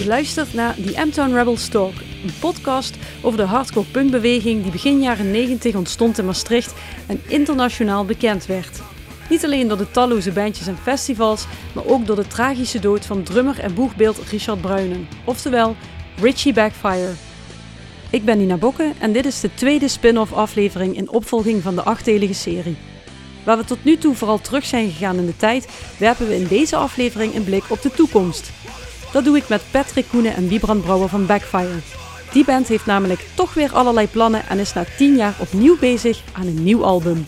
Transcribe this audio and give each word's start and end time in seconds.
Je 0.00 0.06
luistert 0.06 0.54
naar 0.54 0.74
The 0.74 1.02
M-Town 1.06 1.34
Rebels 1.34 1.68
Talk, 1.68 1.92
een 2.24 2.32
podcast 2.40 2.96
over 3.22 3.38
de 3.38 3.44
hardcore 3.44 3.86
punkbeweging 3.86 4.62
die 4.62 4.72
begin 4.72 5.00
jaren 5.02 5.30
90 5.30 5.74
ontstond 5.74 6.18
in 6.18 6.24
Maastricht 6.24 6.74
en 7.06 7.20
internationaal 7.26 8.04
bekend 8.04 8.46
werd. 8.46 8.80
Niet 9.28 9.44
alleen 9.44 9.68
door 9.68 9.76
de 9.76 9.90
talloze 9.90 10.32
bandjes 10.32 10.66
en 10.66 10.76
festivals, 10.82 11.46
maar 11.74 11.84
ook 11.86 12.06
door 12.06 12.16
de 12.16 12.26
tragische 12.26 12.78
dood 12.78 13.06
van 13.06 13.22
drummer 13.22 13.58
en 13.58 13.74
boegbeeld 13.74 14.18
Richard 14.30 14.60
Bruinen, 14.60 15.08
oftewel 15.24 15.76
Richie 16.20 16.52
Backfire. 16.52 17.12
Ik 18.10 18.24
ben 18.24 18.38
Nina 18.38 18.56
Bokke 18.56 18.92
en 18.98 19.12
dit 19.12 19.26
is 19.26 19.40
de 19.40 19.54
tweede 19.54 19.88
spin-off 19.88 20.32
aflevering 20.32 20.96
in 20.96 21.10
opvolging 21.10 21.62
van 21.62 21.74
de 21.74 21.82
achtdelige 21.82 22.34
serie. 22.34 22.76
Waar 23.44 23.56
we 23.56 23.64
tot 23.64 23.84
nu 23.84 23.98
toe 23.98 24.14
vooral 24.14 24.40
terug 24.40 24.64
zijn 24.64 24.90
gegaan 24.90 25.16
in 25.16 25.26
de 25.26 25.36
tijd, 25.36 25.68
werpen 25.98 26.28
we 26.28 26.36
in 26.36 26.46
deze 26.46 26.76
aflevering 26.76 27.34
een 27.34 27.44
blik 27.44 27.64
op 27.68 27.82
de 27.82 27.90
toekomst. 27.90 28.50
Dat 29.12 29.24
doe 29.24 29.36
ik 29.36 29.48
met 29.48 29.62
Patrick 29.70 30.06
Koenen 30.10 30.34
en 30.34 30.48
Wiebrand 30.48 30.82
Brouwer 30.82 31.08
van 31.08 31.26
Backfire. 31.26 31.80
Die 32.32 32.44
band 32.44 32.68
heeft 32.68 32.86
namelijk 32.86 33.26
toch 33.34 33.54
weer 33.54 33.72
allerlei 33.72 34.08
plannen 34.08 34.48
en 34.48 34.58
is 34.58 34.72
na 34.72 34.84
10 34.96 35.16
jaar 35.16 35.34
opnieuw 35.38 35.78
bezig 35.78 36.22
aan 36.32 36.46
een 36.46 36.62
nieuw 36.62 36.84
album. 36.84 37.26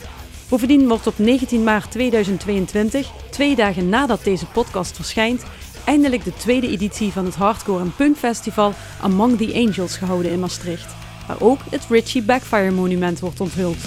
Bovendien 0.49 0.89
wordt 0.89 1.07
op 1.07 1.19
19 1.19 1.65
maart 1.65 1.91
2022, 1.91 3.11
twee 3.31 3.57
dagen 3.57 3.89
nadat 3.89 4.25
deze 4.25 4.47
podcast 4.47 4.97
verschijnt, 4.97 5.43
eindelijk 5.85 6.25
de 6.25 6.35
tweede 6.35 6.69
editie 6.69 7.13
van 7.13 7.25
het 7.25 7.35
Hardcore 7.35 7.81
en 7.81 7.95
Punk 7.97 8.17
Festival 8.17 8.75
Among 9.01 9.39
the 9.39 9.53
Angels 9.55 9.97
gehouden 9.97 10.33
in 10.33 10.41
Maastricht. 10.41 10.95
Waar 11.27 11.41
ook 11.41 11.61
het 11.71 11.87
Richie 11.89 12.23
Backfire 12.23 12.71
Monument 12.71 13.21
wordt 13.21 13.41
onthuld. 13.41 13.79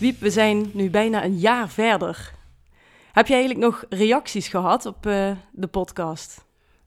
Wiep, 0.00 0.20
we 0.20 0.30
zijn 0.30 0.70
nu 0.72 0.90
bijna 0.90 1.24
een 1.24 1.38
jaar 1.38 1.68
verder. 1.68 2.32
Heb 3.12 3.26
je 3.26 3.34
eigenlijk 3.34 3.64
nog 3.64 3.84
reacties 3.88 4.48
gehad 4.48 4.86
op 4.86 5.06
uh, 5.06 5.36
de 5.52 5.66
podcast? 5.66 6.44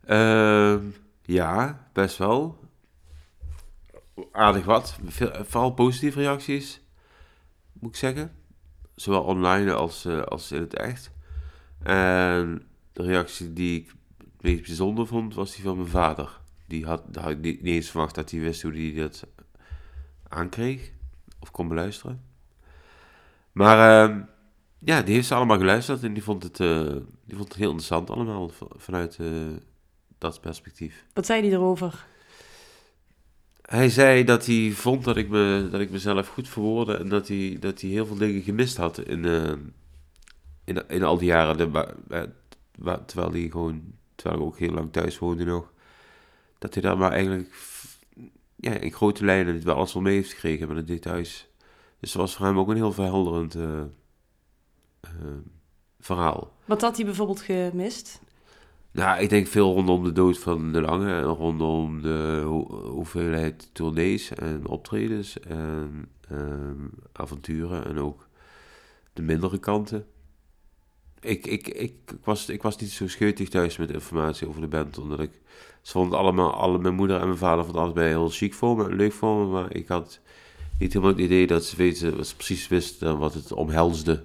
Uh, 0.07 0.75
ja, 1.21 1.87
best 1.91 2.17
wel. 2.17 2.59
Aardig 4.31 4.65
wat. 4.65 4.97
Veel, 5.05 5.31
vooral 5.45 5.71
positieve 5.71 6.19
reacties, 6.19 6.81
moet 7.73 7.89
ik 7.89 7.95
zeggen. 7.95 8.31
Zowel 8.95 9.23
online 9.23 9.73
als, 9.73 10.05
uh, 10.05 10.21
als 10.21 10.51
in 10.51 10.61
het 10.61 10.75
echt. 10.75 11.11
En 11.83 12.67
de 12.93 13.03
reactie 13.03 13.53
die 13.53 13.81
ik 13.81 13.93
het 14.17 14.41
meest 14.41 14.61
bijzonder 14.61 15.07
vond, 15.07 15.35
was 15.35 15.55
die 15.55 15.63
van 15.63 15.77
mijn 15.77 15.89
vader. 15.89 16.39
Die 16.67 16.85
had, 16.85 17.03
had 17.13 17.29
ik 17.29 17.41
niet 17.41 17.63
eens 17.63 17.89
verwacht 17.89 18.15
dat 18.15 18.31
hij 18.31 18.39
wist 18.39 18.61
hoe 18.61 18.73
hij 18.73 18.93
dat 18.95 19.27
aankreeg. 20.27 20.91
Of 21.39 21.51
kon 21.51 21.67
beluisteren. 21.67 22.32
Maar 23.53 24.09
uh, 24.09 24.17
ja, 24.79 25.01
die 25.01 25.13
heeft 25.13 25.27
ze 25.27 25.35
allemaal 25.35 25.57
geluisterd 25.57 26.03
en 26.03 26.13
die 26.13 26.23
vond 26.23 26.43
het, 26.43 26.59
uh, 26.59 26.95
die 27.25 27.35
vond 27.35 27.47
het 27.47 27.57
heel 27.57 27.69
interessant 27.69 28.09
allemaal 28.09 28.51
vanuit 28.77 29.17
uh, 29.21 29.29
dat 30.17 30.41
perspectief. 30.41 31.05
Wat 31.13 31.25
zei 31.25 31.41
hij 31.41 31.51
erover? 31.51 32.05
Hij 33.61 33.89
zei 33.89 34.23
dat 34.23 34.45
hij 34.45 34.71
vond 34.71 35.03
dat 35.03 35.17
ik, 35.17 35.29
me, 35.29 35.67
dat 35.71 35.81
ik 35.81 35.89
mezelf 35.89 36.27
goed 36.27 36.49
verwoordde 36.49 36.97
en 36.97 37.09
dat 37.09 37.27
hij, 37.27 37.57
dat 37.59 37.81
hij 37.81 37.89
heel 37.89 38.05
veel 38.05 38.17
dingen 38.17 38.41
gemist 38.41 38.77
had 38.77 38.99
in, 38.99 39.25
in, 40.63 40.87
in 40.87 41.03
al 41.03 41.17
die 41.17 41.27
jaren. 41.27 41.57
De, 41.57 42.29
terwijl 43.05 43.31
hij 43.31 43.47
gewoon, 43.51 43.81
terwijl 44.15 44.41
ik 44.41 44.45
ook 44.47 44.57
heel 44.57 44.73
lang 44.73 44.91
thuis 44.91 45.19
woonde 45.19 45.43
nog, 45.45 45.71
dat 46.59 46.73
hij 46.73 46.83
daar 46.83 46.97
maar 46.97 47.11
eigenlijk 47.11 47.53
ja, 48.55 48.71
in 48.71 48.91
grote 48.91 49.25
lijnen 49.25 49.53
niet 49.53 49.63
wel 49.63 49.75
alles 49.75 49.93
wel 49.93 50.01
mee 50.01 50.15
heeft 50.15 50.31
gekregen 50.33 50.67
met 50.67 50.77
de 50.77 50.93
details. 50.93 51.47
Dus 52.03 52.11
dat 52.11 52.21
was 52.21 52.35
voor 52.35 52.45
hem 52.45 52.59
ook 52.59 52.69
een 52.69 52.75
heel 52.75 52.91
verhelderend 52.91 53.55
uh, 53.55 53.63
uh, 53.63 53.81
verhaal. 55.99 56.51
Wat 56.65 56.81
had 56.81 56.95
hij 56.95 57.05
bijvoorbeeld 57.05 57.41
gemist? 57.41 58.21
Nou, 58.91 59.21
ik 59.21 59.29
denk 59.29 59.47
veel 59.47 59.73
rondom 59.73 60.03
de 60.03 60.11
dood 60.11 60.39
van 60.39 60.71
de 60.71 60.81
Lange 60.81 61.13
en 61.13 61.23
rondom 61.23 62.01
de 62.01 62.41
ho 62.45 62.89
hoeveelheid 62.89 63.69
tournees 63.73 64.33
en 64.33 64.67
optredens 64.67 65.39
en 65.39 66.09
um, 66.31 66.91
avonturen 67.11 67.85
en 67.85 67.99
ook 67.99 68.27
de 69.13 69.21
mindere 69.21 69.57
kanten. 69.57 70.05
Ik, 71.19 71.45
ik, 71.45 71.67
ik, 71.67 71.77
ik, 72.07 72.17
was, 72.23 72.49
ik 72.49 72.61
was 72.61 72.77
niet 72.77 72.91
zo 72.91 73.07
scheutig 73.07 73.49
thuis 73.49 73.77
met 73.77 73.91
informatie 73.91 74.47
over 74.47 74.61
de 74.61 74.67
band, 74.67 74.97
omdat 74.97 75.19
ik... 75.19 75.41
Ze 75.81 75.91
vonden 75.91 76.19
allemaal, 76.19 76.53
alle, 76.53 76.77
mijn 76.77 76.95
moeder 76.95 77.19
en 77.19 77.27
mijn 77.27 77.37
vader 77.37 77.63
vonden 77.63 77.83
allebei 77.83 78.07
heel 78.07 78.29
chic 78.29 78.53
voor 78.53 78.77
me, 78.77 78.95
leuk 78.95 79.13
voor 79.13 79.37
me, 79.37 79.51
maar 79.51 79.75
ik 79.75 79.87
had 79.87 80.21
niet 80.83 80.93
helemaal 80.93 81.15
het 81.15 81.25
idee 81.25 81.47
dat 81.47 81.65
ze, 81.65 81.75
weten, 81.75 82.17
wat 82.17 82.27
ze 82.27 82.35
precies 82.35 82.67
wisten 82.67 83.17
wat 83.17 83.33
het 83.33 83.51
omhelsde. 83.51 84.23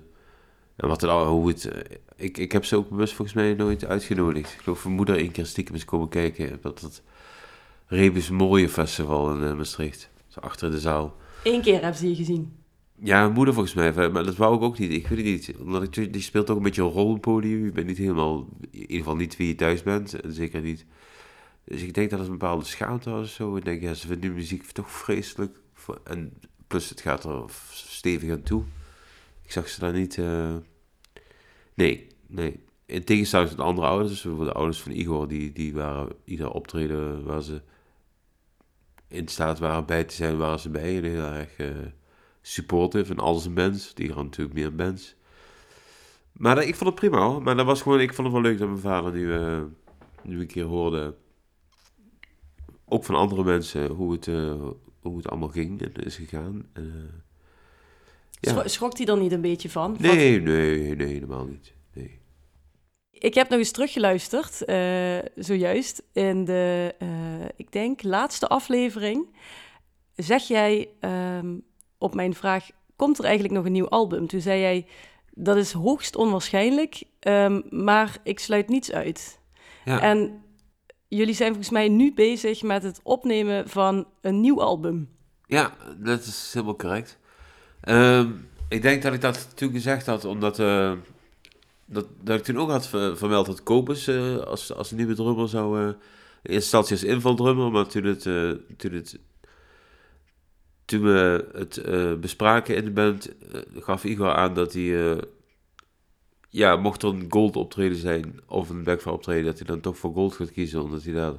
En 0.77 0.89
wat 0.89 1.01
het, 1.01 1.11
hoe 1.11 1.49
het... 1.49 1.71
Ik, 2.17 2.39
ik 2.39 2.53
heb 2.53 2.65
ze 2.65 2.77
ook 2.77 2.89
bewust 2.89 3.15
volgens 3.15 3.37
mij 3.37 3.55
nooit 3.55 3.85
uitgenodigd. 3.85 4.53
Ik 4.53 4.61
geloof 4.61 4.85
mijn 4.85 4.97
moeder 4.97 5.17
één 5.17 5.31
keer 5.31 5.47
stiekem 5.47 5.75
eens 5.75 5.85
komen 5.85 6.09
kijken. 6.09 6.59
Dat 6.63 6.81
het 6.81 7.03
Rebus 7.87 8.31
Mooie 8.31 8.69
Festival 8.69 9.35
in 9.35 9.43
uh, 9.43 9.55
Maastricht. 9.55 10.11
Zo 10.29 10.41
achter 10.41 10.71
de 10.71 10.81
zaal. 10.81 11.17
Eén 11.43 11.63
keer 11.63 11.81
hebben 11.81 11.97
ze 11.97 12.09
je 12.09 12.15
gezien? 12.15 12.53
Ja, 13.03 13.21
mijn 13.21 13.33
moeder 13.33 13.55
volgens 13.55 13.75
mij. 13.75 14.11
Maar 14.11 14.25
dat 14.25 14.37
wou 14.37 14.57
ik 14.57 14.63
ook 14.63 14.79
niet. 14.79 14.91
Ik 14.91 15.07
weet 15.07 15.19
het 15.19 15.27
niet. 15.27 15.55
Omdat 15.61 15.83
ik, 15.83 16.13
die 16.13 16.23
speelt 16.23 16.51
ook 16.51 16.57
een 16.57 16.63
beetje 16.63 16.83
een 16.83 16.89
rol 16.89 17.11
op 17.11 17.21
podium. 17.21 17.65
Je 17.65 17.73
bent 17.73 17.87
niet 17.87 17.99
helemaal... 17.99 18.49
In 18.71 18.81
ieder 18.81 18.97
geval 18.97 19.17
niet 19.17 19.37
wie 19.37 19.49
je 19.49 19.55
thuis 19.55 19.83
bent. 19.83 20.21
En 20.21 20.33
zeker 20.33 20.61
niet... 20.61 20.87
Dus 21.65 21.83
ik 21.83 21.95
denk 21.95 22.11
dat 22.11 22.19
het 22.19 22.29
een 22.29 22.39
bepaalde 22.39 22.65
schaamte 22.65 23.11
was 23.11 23.23
of 23.23 23.31
zo. 23.31 23.57
Ik 23.57 23.65
denk, 23.65 23.83
ja, 23.83 23.95
ze 23.95 24.07
vinden 24.07 24.35
muziek 24.35 24.65
toch 24.65 24.91
vreselijk. 24.91 25.57
En 26.05 26.41
plus 26.67 26.89
het 26.89 27.01
gaat 27.01 27.25
er 27.25 27.45
stevig 27.71 28.31
aan 28.31 28.43
toe. 28.43 28.65
Ik 29.43 29.53
zag 29.53 29.69
ze 29.69 29.81
daar 29.81 29.93
niet... 29.93 30.17
Uh... 30.17 30.57
Nee, 31.75 32.07
nee. 32.27 32.65
In 32.87 33.05
tegenstelling 33.05 33.49
tot 33.49 33.59
de 33.59 33.65
andere 33.65 33.87
ouders, 33.87 34.23
dus 34.23 34.39
de 34.39 34.53
ouders 34.53 34.81
van 34.81 34.93
Igor, 34.93 35.29
die, 35.29 35.53
die 35.53 35.75
waren 35.75 36.09
ieder 36.25 36.51
optreden 36.51 37.25
waar 37.25 37.43
ze 37.43 37.63
in 39.09 39.29
staat 39.29 39.59
waren 39.59 39.87
bij 39.87 40.05
te 40.05 40.15
zijn, 40.15 40.37
waren 40.37 40.59
ze 40.59 40.69
bij. 40.69 40.97
En 40.97 41.05
heel 41.05 41.23
erg 41.23 41.59
uh, 41.59 41.69
supportive 42.41 43.13
en 43.13 43.19
al 43.19 43.35
zijn 43.35 43.55
bands. 43.55 43.95
Die 43.95 44.13
gaan 44.13 44.25
natuurlijk 44.25 44.59
meer 44.59 44.75
bands. 44.75 45.15
Maar 46.33 46.63
ik 46.63 46.75
vond 46.75 46.91
het 46.91 47.11
prima. 47.11 47.39
Maar 47.39 47.57
dat 47.57 47.67
was 47.67 47.83
gewoon, 47.83 48.01
ik 48.01 48.15
vond 48.15 48.27
het 48.27 48.37
wel 48.37 48.51
leuk 48.51 48.59
dat 48.59 48.69
mijn 48.69 48.81
vader 48.81 49.13
nu, 49.13 49.27
uh, 49.27 49.63
nu 50.23 50.41
een 50.41 50.47
keer 50.47 50.65
hoorde. 50.65 51.15
Ook 52.85 53.05
van 53.05 53.15
andere 53.15 53.45
mensen 53.45 53.89
hoe 53.91 54.13
het, 54.13 54.27
hoe 55.09 55.19
het 55.19 55.29
allemaal 55.29 55.49
ging 55.49 55.83
en 55.83 55.93
is 55.93 56.17
gegaan. 56.17 56.67
Uh, 56.75 56.85
ja. 58.41 58.69
Schrok 58.69 58.97
hij 58.97 59.07
er 59.07 59.19
niet 59.19 59.33
een 59.33 59.41
beetje 59.41 59.71
van? 59.71 59.97
Nee, 59.99 60.41
nee, 60.41 60.97
nee, 60.97 61.07
helemaal 61.07 61.45
niet. 61.45 61.73
Nee. 61.93 62.21
Ik 63.11 63.35
heb 63.35 63.49
nog 63.49 63.59
eens 63.59 63.71
teruggeluisterd, 63.71 64.63
uh, 64.67 65.19
zojuist, 65.35 66.03
in 66.13 66.45
de, 66.45 66.95
uh, 67.03 67.09
ik 67.57 67.73
denk, 67.73 68.03
laatste 68.03 68.49
aflevering. 68.49 69.27
Zeg 70.15 70.43
jij 70.43 70.89
um, 71.01 71.63
op 71.99 72.15
mijn 72.15 72.35
vraag, 72.35 72.71
komt 72.97 73.19
er 73.19 73.25
eigenlijk 73.25 73.55
nog 73.55 73.65
een 73.65 73.73
nieuw 73.73 73.89
album? 73.89 74.27
Toen 74.27 74.41
zei 74.41 74.61
jij, 74.61 74.87
dat 75.31 75.57
is 75.57 75.73
hoogst 75.73 76.17
onwaarschijnlijk, 76.17 77.03
um, 77.21 77.63
maar 77.71 78.19
ik 78.23 78.39
sluit 78.39 78.69
niets 78.69 78.93
uit. 78.93 79.41
Ja. 79.85 80.01
En 80.01 80.43
jullie 81.09 81.35
zijn 81.35 81.49
volgens 81.49 81.71
mij 81.71 81.89
nu 81.89 82.15
bezig 82.15 82.63
met 82.63 82.83
het 82.83 83.01
opnemen 83.03 83.69
van 83.69 84.07
een 84.21 84.41
nieuw 84.41 84.63
album. 84.63 85.09
Ja, 85.47 85.77
dat 85.97 86.21
is 86.21 86.51
helemaal 86.53 86.77
correct. 86.77 87.19
Um, 87.89 88.49
ik 88.69 88.83
denk 88.83 89.03
dat 89.03 89.13
ik 89.13 89.21
dat 89.21 89.57
toen 89.57 89.73
gezegd 89.73 90.07
had, 90.07 90.25
omdat 90.25 90.59
uh, 90.59 90.93
dat, 91.85 92.07
dat 92.23 92.39
ik 92.39 92.45
toen 92.45 92.59
ook 92.59 92.71
had 92.71 92.87
vermeld 92.89 93.47
dat 93.47 93.63
Kobus 93.63 94.09
uh, 94.09 94.37
als, 94.37 94.73
als 94.75 94.91
nieuwe 94.91 95.15
drummer 95.15 95.49
zou... 95.49 95.81
Uh, 95.81 95.87
in 96.43 96.55
eerste 96.55 96.79
instantie 96.79 96.97
als 96.97 97.15
invaldrummer, 97.15 97.71
maar 97.71 97.87
toen, 97.87 98.05
het, 98.05 98.23
toen, 98.77 98.93
het, 98.93 99.19
toen 100.85 101.03
we 101.03 101.49
het 101.53 101.81
bespraken 102.21 102.77
in 102.77 102.85
de 102.85 102.91
band, 102.91 103.33
gaf 103.77 104.05
Igor 104.05 104.35
aan 104.35 104.55
dat 104.55 104.73
hij 104.73 105.19
ja, 106.49 106.77
mocht 106.77 107.03
er 107.03 107.09
een 107.09 107.27
gold 107.29 107.57
optreden 107.57 107.99
zijn 107.99 108.41
of 108.47 108.69
een 108.69 108.85
backfire 108.85 109.15
optreden, 109.15 109.45
dat 109.45 109.59
hij 109.59 109.67
dan 109.67 109.81
toch 109.81 109.99
voor 109.99 110.13
gold 110.13 110.35
gaat 110.35 110.53
kiezen, 110.53 110.83
omdat 110.83 111.03
hij 111.03 111.13
daar... 111.13 111.33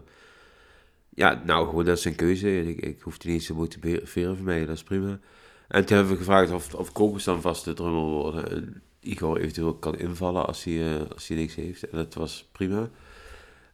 Ja, 1.09 1.41
nou, 1.45 1.67
gewoon 1.67 1.85
dat 1.85 1.95
is 1.97 2.01
zijn 2.01 2.15
keuze. 2.15 2.67
Ik, 2.67 2.81
ik 2.81 3.01
hoef 3.01 3.17
die 3.17 3.31
niet 3.31 3.45
te 3.45 3.53
motiveren 3.53 4.37
voor 4.37 4.45
mij, 4.45 4.65
dat 4.65 4.75
is 4.75 4.83
prima. 4.83 5.19
En 5.67 5.85
toen 5.85 5.95
hebben 5.95 6.13
we 6.13 6.19
gevraagd 6.19 6.51
of, 6.51 6.73
of 6.73 6.91
Kobus 6.91 7.23
dan 7.23 7.41
vast 7.41 7.65
de 7.65 7.73
drummer 7.73 8.03
worden. 8.03 8.51
En 8.51 8.81
Igor 8.99 9.37
eventueel 9.37 9.73
kan 9.73 9.97
invallen 9.97 10.45
als 10.45 10.63
hij, 10.63 10.73
uh, 10.73 10.95
als 11.13 11.27
hij 11.27 11.37
niks 11.37 11.55
heeft. 11.55 11.89
En 11.89 11.97
dat 11.97 12.13
was 12.13 12.47
prima. 12.51 12.89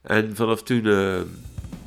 En 0.01 0.35
vanaf 0.35 0.63
toen 0.63 0.85
uh, 0.85 1.21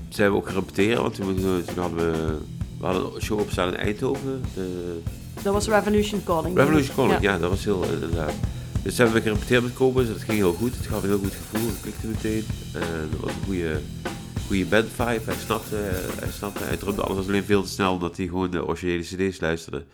zijn 0.08 0.30
we 0.30 0.36
ook 0.36 0.46
gaan 0.46 0.54
repeteren, 0.54 1.02
want 1.02 1.14
toen, 1.14 1.36
toen 1.64 1.78
hadden 1.78 1.96
we, 1.96 2.38
we 2.78 2.84
hadden 2.84 3.14
een 3.14 3.22
show 3.22 3.40
opstaan 3.40 3.68
in 3.68 3.76
Eindhoven. 3.76 4.42
De, 4.54 4.98
dat 5.42 5.52
was 5.52 5.68
Revolution 5.68 6.24
Calling. 6.24 6.56
Revolution 6.56 6.94
Calling, 6.94 7.20
ja. 7.20 7.32
ja, 7.32 7.38
dat 7.38 7.50
was 7.50 7.64
heel 7.64 7.84
inderdaad. 7.84 8.34
Dus 8.88 8.98
hebben 8.98 9.16
we 9.16 9.22
gerepeteerd 9.22 9.62
met 9.62 9.72
Kobus, 9.72 10.08
dat 10.08 10.22
ging 10.22 10.38
heel 10.38 10.52
goed. 10.52 10.76
Het 10.76 10.86
gaf 10.86 11.02
een 11.02 11.08
heel 11.08 11.18
goed 11.18 11.34
gevoel, 11.34 11.68
het 11.68 11.80
klikte 11.80 12.06
meteen. 12.06 12.44
En 12.74 13.08
dat 13.10 13.20
was 13.20 13.30
een 13.30 13.44
goede, 13.44 13.80
goede 14.46 14.64
band 14.64 14.88
vibe. 14.88 15.20
Hij 15.24 15.34
snapte, 15.34 15.76
hij 16.20 16.30
snapte, 16.30 16.64
hij 16.64 16.76
drumde 16.76 17.02
alles 17.02 17.26
alleen 17.26 17.44
veel 17.44 17.62
te 17.62 17.68
snel, 17.68 17.92
omdat 17.92 18.16
hij 18.16 18.26
gewoon 18.26 18.50
de 18.50 18.66
originele 18.66 19.02
cd's 19.02 19.40
luisterde 19.40 19.84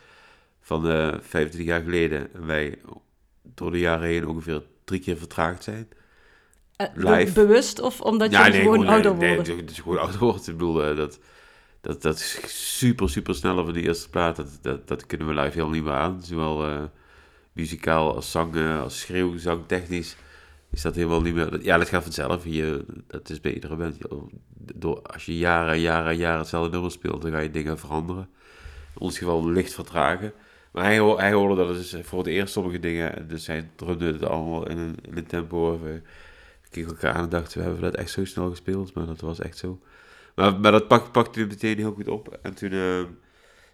van 0.61 0.91
uh, 0.91 1.15
25 1.21 1.61
jaar 1.61 1.83
geleden. 1.83 2.35
En 2.35 2.47
wij 2.47 2.79
door 3.43 3.71
de 3.71 3.79
jaren 3.79 4.09
heen 4.09 4.29
ongeveer 4.29 4.63
drie 4.85 5.01
keer 5.01 5.17
vertraagd 5.17 5.63
zijn. 5.63 5.89
Uh, 6.77 6.87
Live. 6.95 7.33
Bewust 7.33 7.81
of 7.81 8.01
omdat 8.01 8.31
je 8.31 8.39
gewoon 8.39 8.87
ouder 8.87 9.15
wordt? 9.15 9.49
Nee, 9.49 9.65
dat 9.65 9.77
je 9.77 9.83
gewoon 9.83 9.99
ouder 10.05 10.19
wordt. 10.19 10.49
Ik 10.49 10.57
bedoel, 10.57 10.91
uh, 10.91 10.97
dat, 10.97 11.19
dat, 11.81 12.03
dat 12.03 12.17
is 12.17 12.39
super, 12.79 13.11
super 13.11 13.35
sneller 13.35 13.65
van 13.65 13.73
de 13.75 13.83
eerste 13.83 14.11
plaat. 14.11 14.37
Dat, 14.37 14.59
dat, 14.63 14.89
dat 14.89 15.07
kunnen 15.07 15.27
we 15.27 15.35
live 15.35 15.51
helemaal 15.51 15.75
niet 15.75 15.85
meer 15.85 15.93
aan. 15.93 16.23
Zowel 16.23 16.69
uh, 16.69 16.83
muzikaal 17.55 18.15
als 18.15 18.31
zang, 18.31 18.79
als 18.81 19.01
schreeuw, 19.01 19.37
zangtechnisch 19.37 20.17
is 20.75 20.83
dat 20.83 20.95
helemaal 20.95 21.21
niet 21.21 21.35
meer... 21.35 21.63
Ja, 21.63 21.79
dat 21.79 21.89
gaat 21.89 22.03
vanzelf. 22.03 22.45
Je, 22.45 22.85
dat 23.07 23.31
is 23.31 23.41
band. 23.41 23.99
Door, 24.75 25.03
als 25.03 25.25
je 25.25 25.37
jaren 25.37 25.73
en 25.73 25.81
jaren 25.81 26.11
en 26.11 26.17
jaren 26.17 26.39
hetzelfde 26.39 26.71
nummer 26.71 26.91
speelt, 26.91 27.23
dan 27.23 27.31
ga 27.31 27.39
je 27.39 27.51
dingen 27.51 27.79
veranderen. 27.79 28.29
In 28.95 29.01
ons 29.01 29.19
geval 29.19 29.51
licht 29.51 29.75
vertragen. 29.75 30.33
Maar 30.73 30.85
hij, 30.85 31.33
hoorde 31.33 31.55
dat 31.55 31.69
dus 31.69 31.97
voor 32.03 32.19
het 32.19 32.27
eerst 32.27 32.53
sommige 32.53 32.79
dingen. 32.79 33.29
Dus 33.29 33.47
hij 33.47 33.71
drumde 33.77 34.13
het 34.13 34.25
allemaal 34.25 34.69
in 34.69 34.79
een, 34.79 34.97
in 35.17 35.27
tempo. 35.27 35.81
We 35.81 36.03
keken 36.71 36.91
elkaar 36.91 37.15
aan 37.15 37.25
en 37.25 37.29
dachten, 37.29 37.59
we 37.59 37.65
hebben 37.65 37.83
dat 37.83 37.95
echt 37.95 38.11
zo 38.11 38.25
snel 38.25 38.51
gespeeld. 38.51 38.95
Maar 38.95 39.07
dat 39.07 39.21
was 39.21 39.39
echt 39.39 39.59
zo. 39.59 39.81
Maar, 40.35 40.63
dat 40.63 40.89
pak, 40.89 41.13
pakte 41.13 41.39
hij 41.39 41.49
meteen 41.49 41.77
heel 41.77 41.93
goed 41.93 42.09
op. 42.09 42.39
En 42.43 42.55
toen... 42.55 42.73
Uh, 42.73 43.01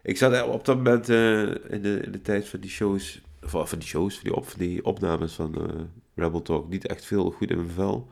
ik 0.03 0.17
zat 0.17 0.43
op 0.43 0.65
dat 0.65 0.77
moment 0.77 1.09
uh, 1.09 1.41
in, 1.43 1.82
de, 1.82 2.00
in 2.05 2.12
de 2.12 2.23
tijd 2.23 2.49
van 2.49 2.61
die 2.61 2.71
shows... 2.71 3.21
Of 3.45 3.51
van 3.51 3.79
die 3.79 3.89
shows, 3.89 4.15
van 4.15 4.23
die, 4.25 4.35
op, 4.37 4.53
die 4.57 4.85
opnames 4.85 5.33
van 5.33 5.55
uh, 5.59 5.81
Rebel 6.15 6.43
Talk. 6.43 6.69
Niet 6.69 6.87
echt 6.87 7.05
veel 7.05 7.31
goed 7.31 7.51
in 7.51 7.57
mijn 7.57 7.71
vel. 7.71 8.09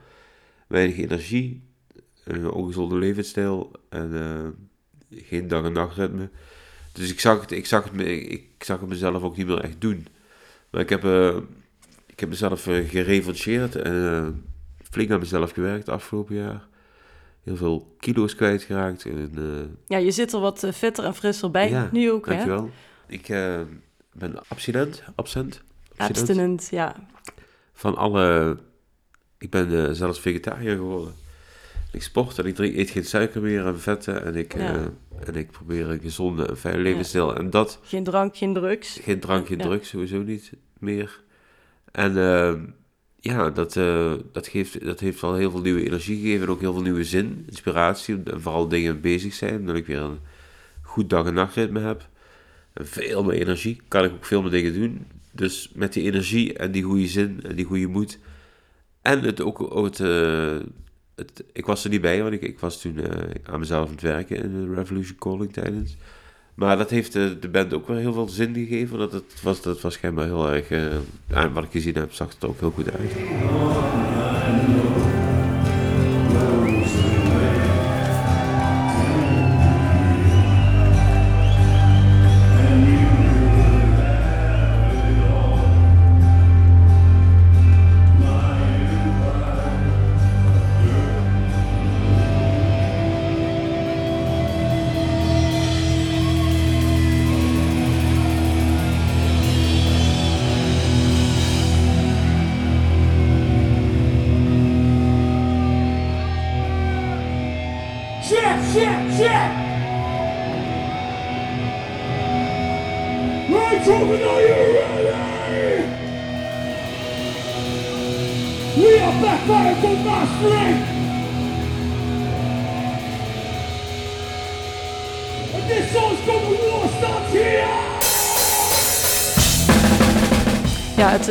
Weinig 0.67 0.97
energie. 0.97 1.63
Een 2.23 2.51
ongezonde 2.51 2.95
levensstijl. 2.95 3.71
En 3.89 4.69
geen 5.11 5.47
dag- 5.47 5.63
en 5.63 5.73
nachtritme. 5.73 6.29
Dus 6.93 7.11
ik 7.11 7.19
zag, 7.19 7.41
het, 7.41 7.51
ik, 7.51 7.65
zag 7.65 7.83
het, 7.91 8.01
ik 8.07 8.63
zag 8.63 8.79
het 8.79 8.89
mezelf 8.89 9.23
ook 9.23 9.37
niet 9.37 9.47
meer 9.47 9.59
echt 9.59 9.81
doen. 9.81 10.07
Maar 10.69 10.81
ik 10.81 10.89
heb, 10.89 11.03
uh, 11.03 11.35
ik 12.05 12.19
heb 12.19 12.29
mezelf 12.29 12.67
uh, 12.67 12.89
gerevancheerd 12.89 13.75
en 13.75 13.93
uh, 13.93 14.27
flink 14.89 15.11
aan 15.11 15.19
mezelf 15.19 15.51
gewerkt 15.51 15.89
afgelopen 15.89 16.35
jaar. 16.35 16.67
Heel 17.43 17.55
veel 17.55 17.95
kilo's 17.99 18.35
kwijtgeraakt. 18.35 19.05
En, 19.05 19.77
ja, 19.87 19.97
je 19.97 20.11
zit 20.11 20.33
er 20.33 20.39
wat 20.39 20.67
fitter 20.73 21.03
en 21.03 21.15
frisser 21.15 21.51
bij 21.51 21.69
ja, 21.69 21.89
nu 21.91 22.11
ook, 22.11 22.25
dankjewel. 22.25 22.63
hè? 22.63 23.13
Ik 23.13 23.27
ben 24.19 24.35
abstinent, 24.47 25.03
absent. 25.15 25.61
Abstinent. 25.95 26.19
abstinent, 26.19 26.67
ja. 26.71 26.95
Van 27.73 27.95
alle... 27.95 28.57
Ik 29.37 29.49
ben 29.49 29.95
zelfs 29.95 30.19
vegetariër 30.19 30.75
geworden. 30.75 31.13
Ik 31.91 32.03
sport 32.03 32.39
en 32.39 32.45
ik 32.45 32.55
drink, 32.55 32.75
eet 32.75 32.89
geen 32.89 33.05
suiker 33.05 33.41
meer 33.41 33.65
en 33.65 33.79
vetten. 33.79 34.25
En 34.25 34.35
ik, 34.35 34.55
ja. 34.55 34.75
uh, 34.75 34.81
en 35.25 35.35
ik 35.35 35.51
probeer 35.51 35.89
een 35.89 35.99
gezonde 35.99 36.47
en 36.47 36.57
fijne 36.57 36.79
levensstijl. 36.79 37.35
En 37.35 37.49
dat... 37.49 37.79
Geen 37.83 38.03
drank, 38.03 38.37
geen 38.37 38.53
drugs. 38.53 38.99
Geen 39.01 39.19
drank, 39.19 39.47
geen 39.47 39.57
ja. 39.57 39.63
drugs, 39.63 39.89
sowieso 39.89 40.21
niet 40.21 40.51
meer. 40.79 41.21
En 41.91 42.11
uh, 42.17 42.53
ja, 43.15 43.49
dat, 43.49 43.75
uh, 43.75 44.13
dat, 44.31 44.47
geeft, 44.47 44.85
dat 44.85 44.99
heeft 44.99 45.21
wel 45.21 45.35
heel 45.35 45.51
veel 45.51 45.61
nieuwe 45.61 45.85
energie 45.85 46.21
gegeven. 46.21 46.45
En 46.45 46.51
ook 46.51 46.59
heel 46.59 46.73
veel 46.73 46.81
nieuwe 46.81 47.03
zin, 47.03 47.43
inspiratie. 47.49 48.21
En 48.23 48.41
vooral 48.41 48.67
dingen 48.67 49.01
bezig 49.01 49.33
zijn. 49.33 49.65
Dat 49.65 49.75
ik 49.75 49.85
weer 49.85 50.01
een 50.01 50.19
goed 50.81 51.09
dag- 51.09 51.25
en 51.25 51.33
nachtritme 51.33 51.79
heb. 51.79 52.07
En 52.79 52.87
veel 52.87 53.23
meer 53.23 53.41
energie. 53.41 53.81
Kan 53.87 54.03
ik 54.03 54.11
ook 54.11 54.25
veel 54.25 54.41
meer 54.41 54.51
dingen 54.51 54.73
doen. 54.73 55.05
Dus 55.31 55.69
met 55.73 55.93
die 55.93 56.03
energie 56.03 56.53
en 56.53 56.71
die 56.71 56.83
goede 56.83 57.07
zin 57.07 57.39
en 57.43 57.55
die 57.55 57.65
goede 57.65 57.87
moed. 57.87 58.19
En 59.01 59.21
het 59.21 59.41
ook, 59.41 59.83
het, 59.83 59.97
het, 61.15 61.43
ik 61.53 61.65
was 61.65 61.83
er 61.83 61.89
niet 61.89 62.01
bij, 62.01 62.21
want 62.21 62.33
ik, 62.33 62.41
ik 62.41 62.59
was 62.59 62.81
toen 62.81 62.99
uh, 62.99 63.05
aan 63.43 63.59
mezelf 63.59 63.85
aan 63.85 63.91
het 63.91 64.01
werken 64.01 64.43
in 64.43 64.51
de 64.51 64.73
Revolution 64.73 65.17
Calling 65.17 65.53
tijdens. 65.53 65.97
Maar 66.53 66.77
dat 66.77 66.89
heeft 66.89 67.13
de, 67.13 67.37
de 67.39 67.49
band 67.49 67.73
ook 67.73 67.87
wel 67.87 67.97
heel 67.97 68.13
veel 68.13 68.29
zin 68.29 68.53
gegeven. 68.53 68.97
Dat, 68.97 69.11
het 69.11 69.41
was, 69.41 69.61
dat 69.61 69.81
was 69.81 69.93
schijnbaar 69.93 70.25
heel 70.25 70.51
erg... 70.51 70.69
Uh, 70.69 70.95
aan 71.31 71.53
wat 71.53 71.63
ik 71.63 71.71
gezien 71.71 71.95
heb, 71.95 72.13
zag 72.13 72.33
het 72.33 72.45
ook 72.45 72.59
heel 72.59 72.71
goed 72.71 72.91
uit. 72.91 73.11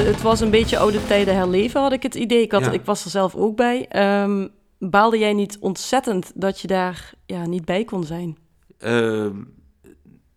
Het, 0.08 0.22
was 0.22 0.40
een 0.40 0.50
beetje 0.50 0.78
oude 0.78 1.06
tijden 1.06 1.34
herleven, 1.34 1.80
had 1.80 1.92
ik 1.92 2.02
het 2.02 2.14
idee. 2.14 2.42
Ik, 2.42 2.52
had, 2.52 2.64
ja. 2.64 2.70
ik 2.70 2.84
was 2.84 3.04
er 3.04 3.10
zelf 3.10 3.34
ook 3.34 3.56
bij. 3.56 3.88
Um, 4.22 4.50
baalde 4.78 5.18
jij 5.18 5.32
niet 5.32 5.58
ontzettend 5.60 6.32
dat 6.34 6.60
je 6.60 6.66
daar 6.66 7.12
ja, 7.26 7.46
niet 7.46 7.64
bij 7.64 7.84
kon 7.84 8.04
zijn? 8.04 8.38
Uh, 8.78 8.90
eerste 9.20 9.34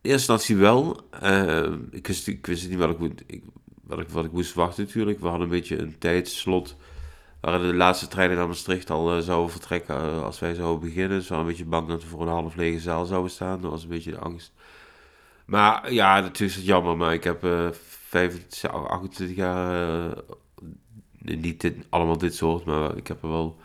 instantie 0.01 0.55
wel. 0.55 1.01
Uh, 1.23 1.73
ik, 1.91 2.07
wist, 2.07 2.27
ik 2.27 2.45
wist 2.45 2.69
niet 2.69 2.77
wat 2.77 2.89
ik, 2.89 2.99
moet, 2.99 3.23
ik, 3.25 3.43
wat, 3.83 3.99
ik, 3.99 4.09
wat 4.09 4.25
ik 4.25 4.31
moest 4.31 4.53
wachten 4.53 4.83
natuurlijk. 4.83 5.19
We 5.19 5.27
hadden 5.27 5.43
een 5.43 5.53
beetje 5.53 5.77
een 5.77 5.97
tijdslot. 5.97 6.75
Waar 7.41 7.59
de 7.59 7.73
laatste 7.73 8.07
treinen 8.07 8.37
naar 8.37 8.47
Maastricht 8.47 8.89
al 8.89 9.17
uh, 9.17 9.23
zouden 9.23 9.51
vertrekken 9.51 9.95
uh, 9.95 10.23
als 10.23 10.39
wij 10.39 10.53
zouden 10.53 10.89
beginnen. 10.89 11.17
Dus 11.17 11.27
we 11.27 11.33
waren 11.33 11.45
een 11.45 11.51
beetje 11.51 11.69
bang 11.69 11.87
dat 11.87 12.03
we 12.03 12.09
voor 12.09 12.21
een 12.21 12.27
half 12.27 12.55
lege 12.55 12.79
zaal 12.79 13.05
zouden 13.05 13.31
staan. 13.31 13.61
Dat 13.61 13.71
was 13.71 13.83
een 13.83 13.89
beetje 13.89 14.11
de 14.11 14.19
angst. 14.19 14.51
Maar 15.45 15.93
ja, 15.93 16.13
natuurlijk 16.13 16.39
is 16.39 16.55
het 16.55 16.65
jammer. 16.65 16.97
Maar 16.97 17.13
ik 17.13 17.23
heb 17.23 17.43
25, 18.11 18.71
28 18.71 19.35
jaar, 19.35 20.13
niet 21.19 21.61
dit, 21.61 21.75
allemaal 21.89 22.17
dit 22.17 22.35
soort, 22.35 22.65
maar 22.65 22.97
ik 22.97 23.07
heb 23.07 23.23
er 23.23 23.29
wel 23.29 23.57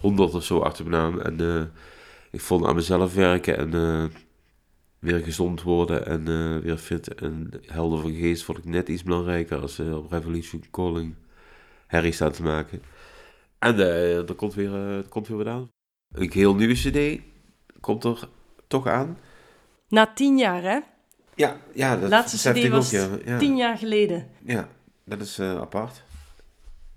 honderd 0.00 0.34
of 0.34 0.44
zo 0.44 0.58
achter 0.58 0.88
mijn 0.88 1.02
naam. 1.02 1.20
En 1.20 1.40
uh, 1.40 1.62
ik 2.30 2.40
vond 2.40 2.66
aan 2.66 2.74
mezelf 2.74 3.14
werken 3.14 3.56
en 3.56 3.74
uh, 3.74 4.04
weer 4.98 5.18
gezond 5.18 5.62
worden 5.62 6.06
en 6.06 6.28
uh, 6.28 6.58
weer 6.58 6.76
fit 6.76 7.14
en 7.14 7.50
helder 7.66 8.00
van 8.00 8.12
geest 8.14 8.44
vond 8.44 8.58
ik 8.58 8.64
net 8.64 8.88
iets 8.88 9.02
belangrijker 9.02 9.60
als 9.60 9.78
op 9.78 10.10
Revolution 10.10 10.64
Calling 10.70 11.14
herrie 11.86 12.12
staan 12.12 12.32
te 12.32 12.42
maken. 12.42 12.82
En 13.58 13.78
er 13.78 14.34
komt 14.34 14.54
weer, 14.54 14.74
er 14.74 15.08
komt 15.08 15.28
weer 15.28 15.36
wat 15.36 15.46
aan. 15.46 15.70
Een 16.14 16.32
heel 16.32 16.54
nieuwe 16.54 16.74
cd 16.74 17.20
komt 17.80 18.04
er 18.04 18.28
toch 18.66 18.86
aan. 18.86 19.18
Na 19.88 20.12
tien 20.12 20.38
jaar, 20.38 20.62
hè? 20.62 20.78
Ja, 21.38 21.56
ja 21.74 21.96
dat 21.96 22.10
laatste 22.10 22.52
CD 22.52 22.68
was 22.68 22.94
ook, 22.94 23.22
ja. 23.24 23.38
tien 23.38 23.56
jaar 23.56 23.78
geleden. 23.78 24.26
Ja, 24.44 24.68
dat 25.04 25.20
is 25.20 25.38
uh, 25.38 25.60
apart. 25.60 26.02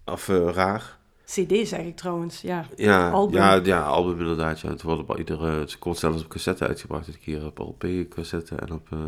Of 0.05 0.27
uh, 0.27 0.50
raar. 0.50 0.98
CD 1.25 1.67
zeg 1.67 1.79
ik 1.79 1.95
trouwens, 1.95 2.41
ja. 2.41 2.65
Ja, 2.75 3.10
album. 3.10 3.36
Ja, 3.36 3.53
ja, 3.53 3.83
album 3.83 4.19
inderdaad. 4.19 4.60
Ja. 4.60 4.69
Het, 4.69 4.81
wordt 4.81 5.10
op 5.10 5.17
iedere, 5.17 5.60
het 5.60 5.79
komt 5.79 5.98
zelfs 5.98 6.24
op 6.24 6.29
cassette 6.29 6.67
uitgebracht. 6.67 7.07
Een 7.07 7.19
keer 7.19 7.45
op 7.45 7.57
LP, 7.57 7.86
cassette 8.10 8.55
en 8.55 8.71
op, 8.71 8.89
uh, 8.93 9.00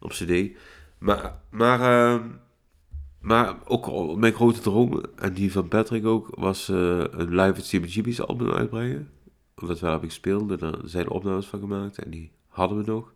op 0.00 0.10
CD. 0.10 0.56
Maar, 0.98 1.34
maar, 1.50 1.80
uh, 1.80 2.22
maar 3.20 3.56
ook 3.64 4.16
mijn 4.16 4.34
grote 4.34 4.60
droom, 4.60 5.02
en 5.16 5.32
die 5.32 5.52
van 5.52 5.68
Patrick 5.68 6.06
ook, 6.06 6.28
was 6.34 6.68
een 6.68 7.34
live 7.34 7.54
het 7.54 7.66
CBGB's 7.66 8.20
album 8.20 8.52
uitbrengen. 8.52 9.10
Omdat 9.60 9.80
we 9.80 9.98
gespeeld 10.00 10.50
en 10.50 10.60
er 10.60 10.78
zijn 10.84 11.08
opnames 11.10 11.46
van 11.46 11.60
gemaakt 11.60 11.98
en 11.98 12.10
die 12.10 12.30
hadden 12.48 12.78
we 12.78 12.90
nog. 12.90 13.14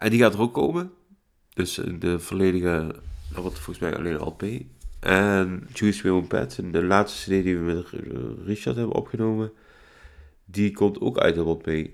En 0.00 0.10
die 0.10 0.20
gaat 0.20 0.34
er 0.34 0.40
ook 0.40 0.54
komen. 0.54 0.92
Dus 1.54 1.80
de 1.98 2.18
volledige, 2.18 2.94
dat 3.32 3.42
wordt 3.42 3.58
volgens 3.58 3.78
mij 3.78 3.96
alleen 3.96 4.16
LP. 4.16 4.42
En 5.00 5.68
Juice 5.72 6.02
Will 6.02 6.22
Pet, 6.22 6.60
de 6.72 6.84
laatste 6.84 7.20
CD 7.20 7.44
die 7.44 7.58
we 7.58 7.64
met 7.64 7.86
Richard 8.44 8.76
hebben 8.76 8.94
opgenomen, 8.94 9.52
die 10.44 10.72
komt 10.72 11.00
ook 11.00 11.18
uit 11.18 11.38
op 11.38 11.46
LP 11.46 11.88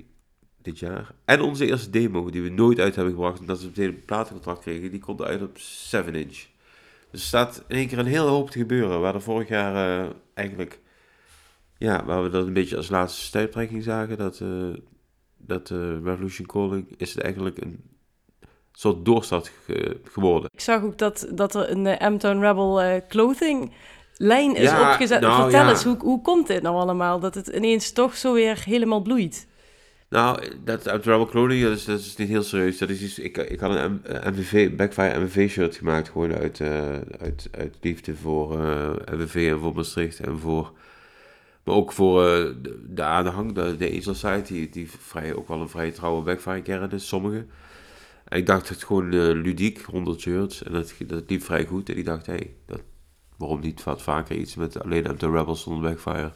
dit 0.63 0.79
jaar. 0.79 1.15
En 1.25 1.41
onze 1.41 1.67
eerste 1.67 1.91
demo, 1.91 2.31
die 2.31 2.43
we 2.43 2.49
nooit 2.49 2.79
uit 2.79 2.95
hebben 2.95 3.15
gebracht, 3.15 3.41
omdat 3.41 3.61
we 3.61 3.67
meteen 3.67 3.89
een 3.89 4.05
platencontract 4.05 4.61
kregen, 4.61 4.91
die 4.91 5.01
komt 5.01 5.23
uit 5.23 5.43
op 5.43 5.59
7 5.59 6.15
inch. 6.15 6.47
Dus 7.11 7.21
er 7.21 7.27
staat 7.27 7.65
in 7.69 7.77
één 7.77 7.89
keer 7.89 7.99
een 7.99 8.07
hele 8.07 8.29
hoop 8.29 8.51
te 8.51 8.59
gebeuren, 8.59 9.01
waar 9.01 9.15
er 9.15 9.23
vorig 9.23 9.49
jaar 9.49 10.05
uh, 10.05 10.11
eigenlijk, 10.35 10.81
ja, 11.79 12.05
waar 12.05 12.23
we 12.23 12.29
dat 12.29 12.47
een 12.47 12.53
beetje 12.53 12.77
als 12.77 12.89
laatste 12.89 13.23
stuiptrekking 13.23 13.83
zagen, 13.83 14.17
dat, 14.17 14.41
uh, 14.41 14.75
dat 15.37 15.71
Revolution 16.03 16.47
Calling 16.47 16.95
is 16.97 17.15
het 17.15 17.23
eigenlijk 17.23 17.61
een 17.61 17.96
soort 18.79 19.05
doorstart 19.05 19.53
ge- 19.65 20.01
geworden. 20.05 20.51
Ik 20.53 20.61
zag 20.61 20.83
ook 20.83 20.99
dat, 20.99 21.27
dat 21.31 21.55
er 21.55 21.71
een 21.71 21.85
uh, 21.87 22.09
M-Town 22.11 22.41
Rebel 22.41 22.83
uh, 22.83 22.95
clothing 23.09 23.73
lijn 24.17 24.57
is 24.57 24.71
Ja, 24.71 24.91
opgezet. 24.91 25.21
nou, 25.21 25.43
Vertel 25.43 25.61
ja. 25.65 25.71
eens, 25.71 25.85
hoe, 25.85 25.97
hoe 25.99 26.23
komt 26.23 26.47
dit 26.47 26.63
nou 26.63 26.77
allemaal? 26.77 27.21
Dat 27.21 27.35
het 27.35 27.47
ineens 27.47 27.93
toch 27.93 28.17
zo 28.17 28.33
weer 28.33 28.63
helemaal 28.65 29.01
bloeit. 29.03 29.47
Nou, 30.09 30.43
dat 30.65 30.89
uit 30.89 31.05
Rebel 31.05 31.27
Clothing, 31.27 31.63
dat 31.63 31.73
is, 31.73 31.85
dat 31.85 31.99
is 31.99 32.17
niet 32.17 32.29
heel 32.29 32.43
serieus. 32.43 32.79
Dat 32.79 32.89
is 32.89 33.03
iets, 33.03 33.19
ik, 33.19 33.37
ik 33.37 33.61
had 33.61 33.75
een 33.77 33.93
M- 33.93 34.07
eh, 34.07 34.31
MVV, 34.33 34.77
Backfire 34.77 35.21
MVV 35.21 35.51
shirt 35.51 35.77
gemaakt, 35.77 36.09
gewoon 36.09 36.35
uit, 36.35 36.61
eh, 36.61 36.91
uit, 37.21 37.49
uit 37.51 37.77
liefde 37.81 38.17
voor 38.17 38.61
eh 38.65 38.91
MVV 39.13 39.51
en 39.53 39.59
voor 39.61 39.75
Maastricht 39.75 40.21
en 40.21 40.39
voor... 40.39 40.73
Maar 41.65 41.75
ook 41.75 41.93
voor 41.93 42.27
eh, 42.27 42.45
de, 42.63 42.85
de 42.89 43.03
aanhang, 43.03 43.53
de, 43.55 43.77
de 43.77 44.03
Angel 44.07 44.43
die, 44.43 44.69
die 44.71 44.91
vrij, 45.01 45.35
ook 45.35 45.49
wel 45.49 45.61
een 45.61 45.69
vrij 45.69 45.91
trouwe 45.91 46.23
Backfire 46.23 46.63
kern 46.63 46.91
is, 46.91 47.09
sommige. 47.09 47.45
Ik 48.29 48.47
dacht 48.47 48.69
het 48.69 48.85
gewoon 48.85 49.13
eh, 49.13 49.19
ludiek, 49.19 49.83
100 49.83 50.21
shirts, 50.21 50.63
en 50.63 50.73
dat, 50.73 50.95
dat 51.07 51.31
liep 51.31 51.43
vrij 51.43 51.67
goed. 51.67 51.89
En 51.89 51.97
ik 51.97 52.05
dacht, 52.05 52.27
hé, 52.27 52.35
hey, 52.35 52.55
waarom 53.37 53.61
niet 53.61 53.85
wat 53.85 54.03
vaker 54.03 54.37
iets 54.37 54.55
met 54.55 54.83
alleen 54.83 55.05
M2 55.05 55.19
Rebels 55.19 55.63
zonder 55.63 55.91
Backfire? 55.91 56.33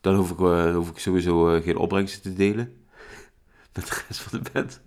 Dan 0.00 0.14
hoef 0.14 0.30
ik, 0.30 0.38
uh, 0.38 0.74
hoef 0.74 0.90
ik 0.90 0.98
sowieso 0.98 1.54
uh, 1.54 1.62
geen 1.62 1.76
opbrengsten 1.76 2.22
te 2.22 2.34
delen 2.34 2.72
met 3.74 3.86
de 3.86 4.02
rest 4.08 4.20
van 4.20 4.42
de 4.42 4.50
band. 4.52 4.80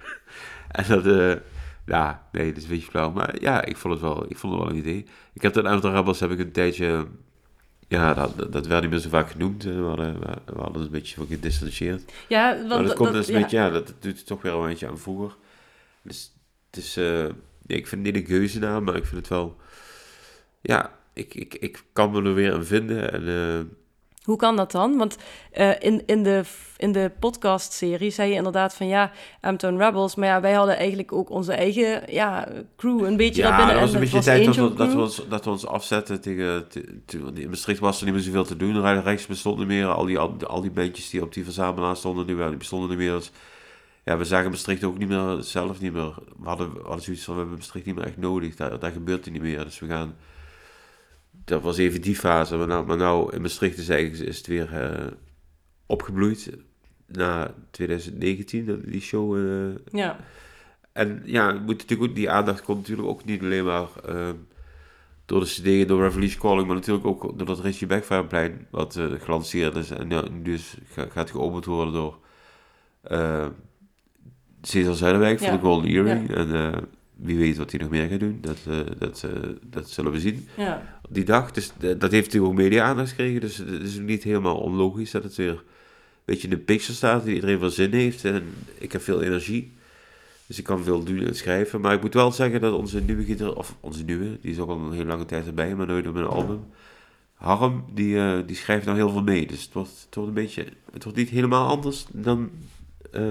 en 0.78 0.84
dat, 0.88 1.06
uh, 1.06 1.34
ja, 1.86 2.28
nee, 2.32 2.48
dat 2.48 2.56
is 2.56 2.62
een 2.62 2.68
beetje 2.68 2.90
flauw. 2.90 3.10
Maar 3.10 3.40
ja, 3.40 3.64
ik 3.64 3.76
vond 3.76 3.94
het 3.94 4.02
wel, 4.02 4.24
ik 4.28 4.38
vond 4.38 4.52
het 4.52 4.62
wel 4.62 4.72
een 4.72 4.78
idee. 4.78 5.06
Ik 5.32 5.42
heb 5.42 5.52
de 5.52 5.80
M2 5.80 5.80
Rebels 5.80 6.20
heb 6.20 6.30
ik 6.30 6.38
een 6.38 6.52
tijdje, 6.52 7.06
ja, 7.92 8.14
dat, 8.14 8.52
dat 8.52 8.66
werd 8.66 8.82
niet 8.82 8.90
meer 8.90 9.00
zo 9.00 9.08
vaak 9.08 9.30
genoemd. 9.30 9.62
We 9.62 9.72
hadden, 9.72 10.20
we 10.44 10.60
hadden 10.60 10.82
een 10.82 10.90
beetje 10.90 11.14
van 11.14 11.26
gedistanceerd. 11.26 12.12
Ja, 12.28 12.56
want 12.56 12.68
maar 12.68 12.82
dat, 12.82 12.94
komt 12.94 13.12
dus 13.12 13.28
een 13.28 13.40
beetje, 13.40 13.56
ja, 13.56 13.70
dat 13.70 13.94
doet 13.98 14.16
het 14.16 14.26
toch 14.26 14.42
weer 14.42 14.52
een 14.52 14.68
beetje 14.68 14.88
aan 14.88 14.98
vroeger. 14.98 15.36
Dus 16.02 16.32
het 16.70 16.82
is, 16.84 16.98
uh, 16.98 17.04
nee, 17.66 17.78
ik 17.78 17.86
vind 17.86 18.06
het 18.06 18.14
niet 18.14 18.22
een 18.22 18.30
geuzennaam, 18.36 18.84
maar 18.84 18.96
ik 18.96 19.04
vind 19.04 19.20
het 19.20 19.28
wel, 19.28 19.56
ja, 20.60 20.98
ik, 21.12 21.34
ik, 21.34 21.54
ik 21.54 21.84
kan 21.92 22.10
me 22.10 22.22
er 22.22 22.34
weer 22.34 22.52
aan 22.52 22.64
vinden 22.64 23.12
en... 23.12 23.22
Uh, 23.22 23.60
hoe 24.22 24.36
kan 24.36 24.56
dat 24.56 24.72
dan? 24.72 24.96
Want 24.96 25.16
uh, 25.54 25.70
in, 25.78 26.02
in 26.06 26.22
de, 26.22 26.42
in 26.76 26.92
de 26.92 27.10
podcast-serie 27.18 28.10
zei 28.10 28.30
je 28.30 28.36
inderdaad 28.36 28.74
van 28.74 28.86
ja, 28.86 29.10
Amton 29.40 29.78
Rebels. 29.78 30.14
Maar 30.14 30.28
ja, 30.28 30.40
wij 30.40 30.52
hadden 30.52 30.76
eigenlijk 30.76 31.12
ook 31.12 31.30
onze 31.30 31.52
eigen 31.52 32.02
ja, 32.12 32.48
crew 32.76 33.04
een 33.04 33.16
beetje 33.16 33.42
ja, 33.42 33.48
daarbinnen. 33.48 33.74
dat 33.74 33.84
was 33.84 33.94
een 33.94 34.00
beetje 34.00 34.18
de 34.18 34.24
tijd 34.24 34.44
dat 34.44 34.56
we, 34.56 34.74
dat, 34.74 34.92
we 34.92 35.00
ons, 35.00 35.24
dat 35.28 35.44
we 35.44 35.50
ons 35.50 35.66
afzetten 35.66 36.20
tegen... 36.20 36.68
te- 36.68 37.02
te- 37.06 37.32
in 37.34 37.48
Maastricht 37.48 37.80
was 37.80 37.98
er 37.98 38.04
niet 38.04 38.14
meer 38.14 38.22
zoveel 38.22 38.44
te 38.44 38.56
doen. 38.56 39.00
Rechts 39.02 39.26
bestond 39.26 39.58
niet 39.58 39.66
meer. 39.66 39.86
Al 39.86 40.04
die, 40.04 40.18
al, 40.18 40.36
al 40.46 40.60
die 40.60 40.70
bandjes 40.70 41.10
die 41.10 41.22
op 41.22 41.34
die 41.34 41.44
verzamelaar 41.44 41.96
stonden, 41.96 42.26
die, 42.26 42.36
die 42.36 42.56
bestonden 42.56 42.88
niet 42.88 42.98
meer. 42.98 43.12
Dus, 43.12 43.30
ja, 44.04 44.16
we 44.16 44.24
zagen 44.24 44.50
Maastricht 44.50 44.84
ook 44.84 44.98
niet 44.98 45.08
meer, 45.08 45.36
zelf 45.40 45.80
niet 45.80 45.92
meer. 45.92 46.14
We 46.38 46.48
hadden, 46.48 46.72
we 46.72 46.80
hadden 46.82 47.02
zoiets 47.02 47.24
van, 47.24 47.34
we 47.34 47.40
hebben 47.40 47.58
Maastricht 47.58 47.86
niet 47.86 47.94
meer 47.94 48.06
echt 48.06 48.16
nodig. 48.16 48.56
Daar, 48.56 48.78
daar 48.78 48.92
gebeurt 48.92 49.24
het 49.24 49.32
niet 49.32 49.42
meer. 49.42 49.64
Dus 49.64 49.78
we 49.78 49.86
gaan... 49.86 50.14
Dat 51.44 51.62
was 51.62 51.76
even 51.78 52.00
die 52.02 52.16
fase. 52.16 52.56
Maar 52.56 52.66
nou, 52.66 52.86
maar 52.86 52.96
nou 52.96 53.34
in 53.34 53.40
Maastricht 53.42 53.78
is, 53.78 53.88
eigenlijk, 53.88 54.28
is 54.28 54.36
het 54.36 54.46
weer 54.46 54.72
uh, 54.72 55.06
opgebloeid. 55.86 56.50
Na 57.06 57.54
2019, 57.70 58.66
dat- 58.66 58.84
die 58.84 59.00
show. 59.00 59.36
Uh, 59.38 59.74
Ja, 59.92 60.16
en 60.92 61.22
ja, 61.24 61.52
moet 61.52 61.78
natuurlijk 61.78 62.10
ook, 62.10 62.16
die 62.16 62.30
aandacht 62.30 62.62
komt 62.62 62.78
natuurlijk 62.78 63.08
ook 63.08 63.24
niet 63.24 63.42
alleen 63.42 63.64
maar 63.64 63.88
uh, 64.08 64.28
door 65.26 65.40
de 65.40 65.46
CD, 65.82 65.88
door 65.88 66.02
Revolution 66.02 66.40
Calling, 66.40 66.66
maar 66.66 66.76
natuurlijk 66.76 67.06
ook 67.06 67.38
door 67.38 67.46
dat 67.46 67.60
Richie 67.60 67.86
Backfireplein, 67.86 68.66
wat 68.70 69.00
gelanceerd 69.18 69.76
is. 69.76 69.90
En 69.90 70.10
ja, 70.10 70.28
nu 70.28 70.42
dus 70.42 70.76
ga, 70.88 71.06
gaat 71.10 71.30
geopend 71.30 71.64
worden 71.64 71.94
door 71.94 72.18
Cesar 74.62 74.94
Zuiderwijk 74.94 75.40
Ja. 75.40 75.46
van 75.48 75.56
de 75.56 75.62
Golden 75.62 75.90
Earring. 75.90 76.28
Ja. 76.28 76.34
En 76.34 76.88
wie 77.22 77.38
weet 77.38 77.56
wat 77.56 77.70
hij 77.70 77.80
nog 77.80 77.90
meer 77.90 78.08
gaat 78.08 78.20
doen, 78.20 78.38
dat, 78.40 78.58
uh, 78.68 78.78
dat, 78.98 79.22
uh, 79.26 79.48
dat 79.62 79.90
zullen 79.90 80.12
we 80.12 80.20
zien 80.20 80.48
ja. 80.56 81.00
die 81.08 81.24
dag. 81.24 81.50
Dus 81.50 81.72
dat 81.78 82.10
heeft 82.10 82.24
natuurlijk 82.24 82.52
ook 82.52 82.54
media-aandacht 82.54 83.08
gekregen, 83.08 83.40
dus 83.40 83.56
het 83.56 83.82
is 83.82 83.98
niet 83.98 84.22
helemaal 84.22 84.56
onlogisch 84.56 85.10
dat 85.10 85.22
het 85.22 85.34
weer 85.34 85.50
een 85.50 85.58
beetje 86.24 86.48
in 86.48 86.54
de 86.54 86.62
picture 86.62 86.92
staat, 86.92 87.24
die 87.24 87.34
iedereen 87.34 87.58
wel 87.58 87.70
zin 87.70 87.92
heeft. 87.92 88.24
En 88.24 88.42
ik 88.78 88.92
heb 88.92 89.02
veel 89.02 89.22
energie. 89.22 89.72
Dus 90.46 90.58
ik 90.58 90.64
kan 90.64 90.84
veel 90.84 91.04
doen 91.04 91.26
en 91.26 91.36
schrijven. 91.36 91.80
Maar 91.80 91.94
ik 91.94 92.00
moet 92.00 92.14
wel 92.14 92.32
zeggen 92.32 92.60
dat 92.60 92.74
onze 92.74 93.00
nieuwe 93.00 93.24
gitaar, 93.24 93.52
of 93.52 93.76
onze 93.80 94.04
nieuwe, 94.04 94.38
die 94.40 94.50
is 94.50 94.58
ook 94.58 94.68
al 94.68 94.78
een 94.78 94.92
hele 94.92 95.04
lange 95.04 95.24
tijd 95.24 95.46
erbij, 95.46 95.74
maar 95.74 95.86
nooit 95.86 96.06
op 96.06 96.14
een 96.14 96.26
album. 96.26 96.60
Harm, 97.34 97.84
die, 97.94 98.14
uh, 98.14 98.38
die 98.46 98.56
schrijft 98.56 98.84
nou 98.84 98.96
heel 98.96 99.10
veel 99.10 99.22
mee. 99.22 99.46
Dus 99.46 99.62
het 99.62 99.72
wordt, 99.72 99.90
het 100.04 100.14
wordt 100.14 100.28
een 100.28 100.34
beetje, 100.34 100.64
het 100.92 101.04
wordt 101.04 101.18
niet 101.18 101.28
helemaal 101.28 101.68
anders 101.68 102.06
dan 102.10 102.50
uh, 103.12 103.30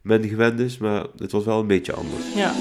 men 0.00 0.28
gewend 0.28 0.60
is, 0.60 0.78
maar 0.78 1.06
het 1.18 1.30
wordt 1.30 1.46
wel 1.46 1.60
een 1.60 1.66
beetje 1.66 1.92
anders. 1.92 2.34
ja. 2.34 2.52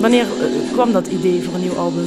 Wanneer 0.00 0.26
uh, 0.26 0.72
kwam 0.72 0.92
dat 0.92 1.06
idee 1.06 1.42
voor 1.42 1.54
een 1.54 1.60
nieuw 1.60 1.76
album? 1.76 2.04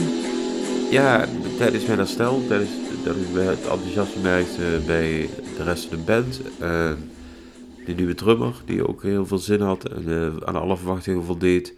Ja, 0.89 1.27
tijdens 1.57 1.86
mijn 1.86 1.98
herstel, 1.98 2.41
tijdens 2.48 2.69
dat 3.03 3.15
het 3.15 3.62
enthousiasme 3.62 4.22
merkte 4.22 4.79
bij 4.86 5.29
de 5.57 5.63
rest 5.63 5.86
van 5.86 5.98
de 5.98 6.03
band. 6.03 6.41
Uh, 6.62 6.91
de 7.86 7.93
nieuwe 7.93 8.13
drummer, 8.13 8.55
die 8.65 8.88
ook 8.88 9.03
heel 9.03 9.25
veel 9.25 9.38
zin 9.38 9.62
had 9.62 9.89
en 9.89 10.03
uh, 10.07 10.27
aan 10.43 10.55
alle 10.55 10.77
verwachtingen 10.77 11.24
voldeed. 11.24 11.74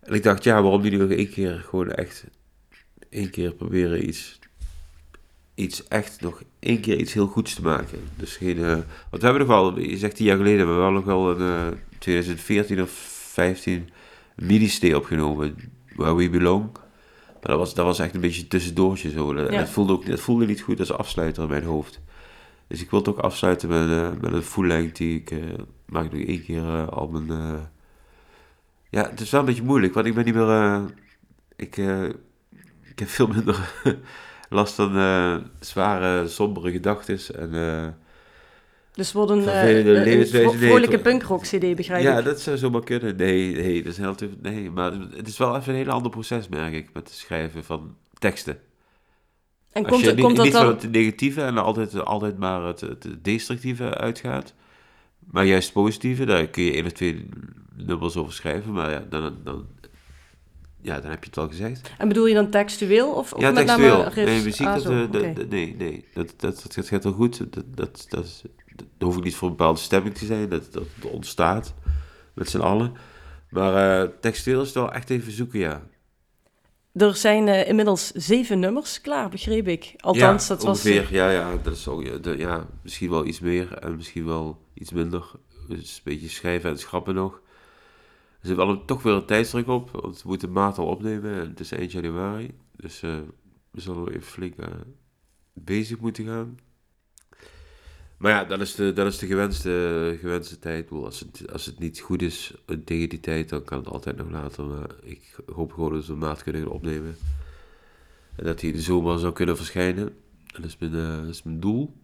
En 0.00 0.14
ik 0.14 0.22
dacht, 0.22 0.44
ja, 0.44 0.62
waarom 0.62 0.82
niet 0.82 0.92
nog 0.92 1.10
één 1.10 1.30
keer 1.30 1.64
gewoon 1.68 1.90
echt 1.90 2.24
één 3.14 3.30
keer 3.30 3.52
proberen 3.52 4.08
iets, 4.08 4.38
iets 5.54 5.88
echt 5.88 6.20
nog 6.20 6.42
één 6.58 6.80
keer 6.80 6.98
iets 6.98 7.12
heel 7.12 7.26
goeds 7.26 7.54
te 7.54 7.62
maken. 7.62 7.98
Dus 8.16 8.36
geen, 8.36 8.58
uh, 8.58 8.68
want 9.10 9.22
we 9.22 9.26
hebben 9.26 9.46
nog 9.46 9.48
wel, 9.48 9.78
je 9.78 9.96
zegt 9.96 10.16
tien 10.16 10.26
jaar 10.26 10.36
geleden, 10.36 10.66
we 10.66 10.72
hebben 10.72 10.92
nog 10.92 11.04
wel 11.04 11.40
een 11.40 11.72
uh, 11.72 11.78
2014 11.98 12.82
of 12.82 12.90
15 12.90 13.88
mini-stay 14.36 14.92
opgenomen, 14.92 15.72
Where 15.96 16.14
We 16.14 16.30
Belong. 16.30 16.72
Maar 16.72 17.52
dat 17.52 17.58
was, 17.58 17.74
dat 17.74 17.84
was 17.84 17.98
echt 17.98 18.14
een 18.14 18.20
beetje 18.20 18.46
tussendoortje 18.46 19.10
zo. 19.10 19.34
En 19.34 19.52
Ja. 19.52 19.58
dat, 19.58 19.68
voelde 19.68 19.92
ook, 19.92 20.06
dat 20.06 20.20
voelde 20.20 20.46
niet 20.46 20.60
goed 20.60 20.78
als 20.78 20.92
afsluiter 20.92 21.42
in 21.42 21.48
mijn 21.48 21.64
hoofd. 21.64 22.00
Dus 22.66 22.80
ik 22.82 22.90
wil 22.90 22.98
het 22.98 23.08
ook 23.08 23.18
afsluiten 23.18 23.68
met, 23.68 23.88
uh, 23.88 24.10
met 24.20 24.32
een 24.32 24.42
full 24.42 24.66
length 24.66 24.96
die 24.96 25.20
ik 25.20 25.32
maak 25.86 26.12
nog 26.12 26.22
één 26.22 26.44
keer 26.44 26.90
al 26.90 27.08
mijn... 27.08 27.28
Ja, 28.90 29.10
het 29.10 29.20
is 29.20 29.30
wel 29.30 29.40
een 29.40 29.46
beetje 29.46 29.62
moeilijk, 29.62 29.94
want 29.94 30.06
ik 30.06 30.14
ben 30.14 30.24
niet 30.24 30.34
meer... 30.34 30.80
ik, 31.56 31.76
ik 32.94 32.98
heb 32.98 33.08
veel 33.08 33.26
minder 33.26 33.72
last 34.48 34.74
van 34.74 34.96
uh, 34.96 35.36
zware, 35.60 36.28
sombere 36.28 36.70
gedachten 36.70 37.18
en... 37.38 37.54
Uh, 37.54 37.86
Dus 38.92 39.12
wordt 39.12 39.30
een, 39.30 39.38
uh, 39.38 40.16
een 40.18 40.26
vro- 40.26 40.50
vrolijke 40.50 40.90
toch- 40.94 41.02
punkrock 41.02 41.42
CD, 41.42 41.76
begrijp 41.76 42.02
ja, 42.02 42.18
ik. 42.18 42.24
dat 42.24 42.40
zou 42.40 42.56
zomaar 42.56 42.84
kunnen. 42.84 43.16
Nee, 43.16 43.54
nee, 43.54 43.82
dat 43.82 43.92
is 43.92 43.98
heel 43.98 44.14
nee, 44.42 44.70
maar 44.70 44.92
het 44.92 45.28
is 45.28 45.38
wel 45.38 45.56
even 45.56 45.72
een 45.72 45.78
heel 45.78 45.90
ander 45.90 46.10
proces, 46.10 46.48
merk 46.48 46.72
ik, 46.74 46.88
met 46.92 47.08
het 47.08 47.16
schrijven 47.16 47.64
van 47.64 47.96
teksten. 48.18 48.58
En 49.72 49.82
Als 49.82 49.90
komt, 49.92 50.02
je 50.04 50.08
er- 50.08 50.14
niet, 50.14 50.24
komt 50.24 50.36
dat 50.36 50.44
niet 50.44 50.54
van 50.54 50.64
dan... 50.64 50.74
het 50.74 50.90
negatieve 50.90 51.42
en 51.42 51.58
altijd, 51.58 52.04
altijd 52.04 52.38
maar 52.38 52.62
het, 52.62 52.80
het 52.80 53.06
destructieve 53.22 53.94
uitgaat, 53.94 54.54
maar 55.18 55.44
juist 55.44 55.64
het 55.64 55.74
positieve, 55.74 56.24
daar 56.24 56.46
kun 56.46 56.62
je 56.64 56.72
één 56.72 56.84
of 56.84 56.92
twee 56.92 57.28
nummers 57.76 58.16
over 58.16 58.32
schrijven, 58.32 58.72
maar 58.72 58.90
ja, 58.90 59.04
dan, 59.08 59.36
dan, 59.44 59.66
ja, 60.84 61.00
dan 61.00 61.10
heb 61.10 61.22
je 61.24 61.28
het 61.30 61.38
al 61.38 61.48
gezegd. 61.48 61.90
En 61.98 62.08
bedoel 62.08 62.26
je 62.26 62.34
dan 62.34 62.50
textueel 62.50 63.08
of, 63.12 63.32
of 63.32 63.40
ja, 63.40 63.50
met 63.50 63.66
textueel. 63.66 63.96
name 63.98 64.10
riffs? 64.10 64.30
Nee, 64.30 64.42
muziek, 64.42 64.66
Ah, 64.66 64.74
dat, 64.74 64.82
zo, 64.82 64.90
eh, 64.90 65.12
dat- 65.12 65.22
oké. 65.22 65.32
dat- 65.32 65.48
nee, 65.48 65.74
nee, 65.78 66.04
dat, 66.14 66.34
dat, 66.36 66.60
dat, 66.62 66.74
dat 66.74 66.86
gaat 66.88 67.02
heel 67.02 67.12
goed. 67.12 67.38
Dat, 67.54 67.64
dat, 67.76 68.06
dat, 68.08 68.24
is- 68.24 68.42
dat, 68.76 68.86
hoef 68.98 69.16
ik 69.16 69.24
niet 69.24 69.34
voor 69.36 69.48
een 69.50 69.56
bepaalde 69.56 69.80
stemming 69.80 70.14
te 70.14 70.24
zijn, 70.26 70.48
dat, 70.48 70.72
dat, 70.72 70.82
ontstaat 71.10 71.74
met 72.34 72.48
z'n 72.50 72.58
allen. 72.60 72.92
Maar 73.50 74.02
eh 74.02 74.08
textueel 74.20 74.60
is 74.60 74.66
het 74.66 74.76
wel 74.76 74.92
echt 74.92 75.10
even 75.10 75.32
zoeken, 75.32 75.58
ja. 75.58 75.82
Er 76.92 77.14
zijn 77.16 77.48
eh, 77.48 77.68
inmiddels 77.68 78.10
zeven 78.10 78.58
nummers 78.58 79.00
klaar, 79.00 79.28
begreep 79.28 79.68
ik. 79.68 79.94
Althans, 79.96 80.42
ja, 80.42 80.54
dat 80.54 80.64
was... 80.64 80.76
ongeveer, 80.78 81.06
ja, 81.10 81.30
ja, 81.30 81.56
dat 81.62 81.74
is 81.76 81.88
ook, 81.88 82.22
de- 82.22 82.36
ja, 82.38 82.66
misschien 82.82 83.10
wel 83.10 83.26
iets 83.26 83.40
meer 83.40 83.72
en 83.78 83.96
misschien 83.96 84.26
wel 84.26 84.58
iets 84.74 84.92
minder. 84.92 85.30
Dus 85.68 85.94
een 85.96 86.00
beetje 86.04 86.28
schrijven 86.28 86.70
en 86.70 86.78
schrappen 86.78 87.14
nog. 87.14 87.40
Er 88.44 88.50
zit 88.50 88.58
wel 88.58 88.84
toch 88.84 89.02
weer 89.02 89.12
een 89.12 89.24
tijdsdruk 89.24 89.68
op, 89.68 89.90
want 89.90 90.22
we 90.22 90.28
moeten 90.28 90.52
maart 90.52 90.78
al 90.78 90.86
opnemen 90.86 91.34
en 91.34 91.48
het 91.48 91.60
is 91.60 91.72
eind 91.72 91.92
januari. 91.92 92.50
Dus 92.76 93.02
eh, 93.02 93.18
we 93.70 93.80
zullen 93.80 94.08
even 94.08 94.22
flink 94.22 94.56
eh, 94.56 94.68
bezig 95.52 95.98
moeten 95.98 96.24
gaan. 96.24 96.58
Maar 98.16 98.30
ja, 98.30 98.44
dat 98.44 98.60
is 98.60 98.74
de, 98.74 98.92
dat 98.92 99.06
is 99.06 99.18
de 99.18 99.26
gewenste, 99.26 100.16
gewenste 100.20 100.58
tijd. 100.58 100.90
Als 100.90 101.20
het, 101.20 101.52
als 101.52 101.66
het 101.66 101.78
niet 101.78 102.00
goed 102.00 102.22
is 102.22 102.54
eh, 102.66 102.76
tegen 102.84 103.08
die 103.08 103.20
tijd, 103.20 103.48
dan 103.48 103.64
kan 103.64 103.78
het 103.78 103.88
altijd 103.88 104.16
nog 104.16 104.30
later. 104.30 104.64
Maar 104.64 104.90
ik 105.02 105.36
hoop 105.54 105.72
gewoon 105.72 105.92
dat 105.92 106.06
we 106.06 106.12
een 106.12 106.18
maart 106.18 106.42
kunnen 106.42 106.70
opnemen. 106.70 107.16
En 108.36 108.44
dat 108.44 108.60
hij 108.60 108.70
in 108.70 108.76
de 108.76 108.82
zomer 108.82 109.18
zou 109.18 109.32
kunnen 109.32 109.56
verschijnen. 109.56 110.16
Dat 110.46 110.64
is 110.64 110.78
mijn, 110.78 110.92
dat 110.92 111.34
is 111.34 111.42
mijn 111.42 111.60
doel. 111.60 111.94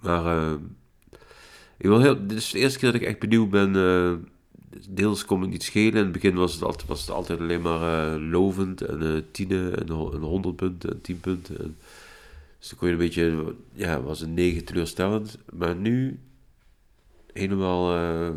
Maar 0.00 0.52
ik 1.76 1.86
wil 1.86 2.00
heel, 2.00 2.26
dit 2.26 2.38
is 2.38 2.50
de 2.50 2.58
eerste 2.58 2.78
keer 2.78 2.92
dat 2.92 3.00
ik 3.00 3.06
echt 3.06 3.18
benieuwd 3.18 3.50
ben. 3.50 3.72
Eh, 4.70 4.78
deels 4.88 5.24
kon 5.24 5.40
het 5.40 5.50
niet 5.50 5.62
schelen. 5.62 5.92
In 5.92 6.02
het 6.02 6.12
begin 6.12 6.34
was 6.34 6.52
het 6.52 6.62
altijd, 6.62 6.86
was 6.86 7.00
het 7.00 7.10
altijd 7.10 7.40
alleen 7.40 7.60
maar 7.60 8.14
uh, 8.14 8.30
lovend 8.30 8.80
en 8.80 9.02
uh, 9.02 9.22
tienen 9.30 9.78
en, 9.78 9.88
en 9.88 10.20
100 10.20 10.56
punten 10.56 10.90
en 10.90 11.00
10 11.00 11.20
punten. 11.20 11.58
En, 11.58 11.76
dus 12.58 12.68
dan 12.68 12.78
kon 12.78 12.88
je 12.88 12.94
een 12.94 13.00
beetje, 13.00 13.54
ja, 13.72 14.00
was 14.00 14.20
een 14.20 14.34
9 14.34 14.64
teleurstellend. 14.64 15.38
Maar 15.52 15.76
nu 15.76 16.18
helemaal, 17.32 17.96
uh, 17.96 18.30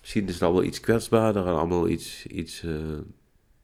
misschien 0.00 0.28
is 0.28 0.34
het 0.34 0.42
al 0.42 0.52
wel 0.52 0.64
iets 0.64 0.80
kwetsbaarder 0.80 1.46
en 1.46 1.54
allemaal 1.54 1.88
iets, 1.88 2.26
iets 2.26 2.64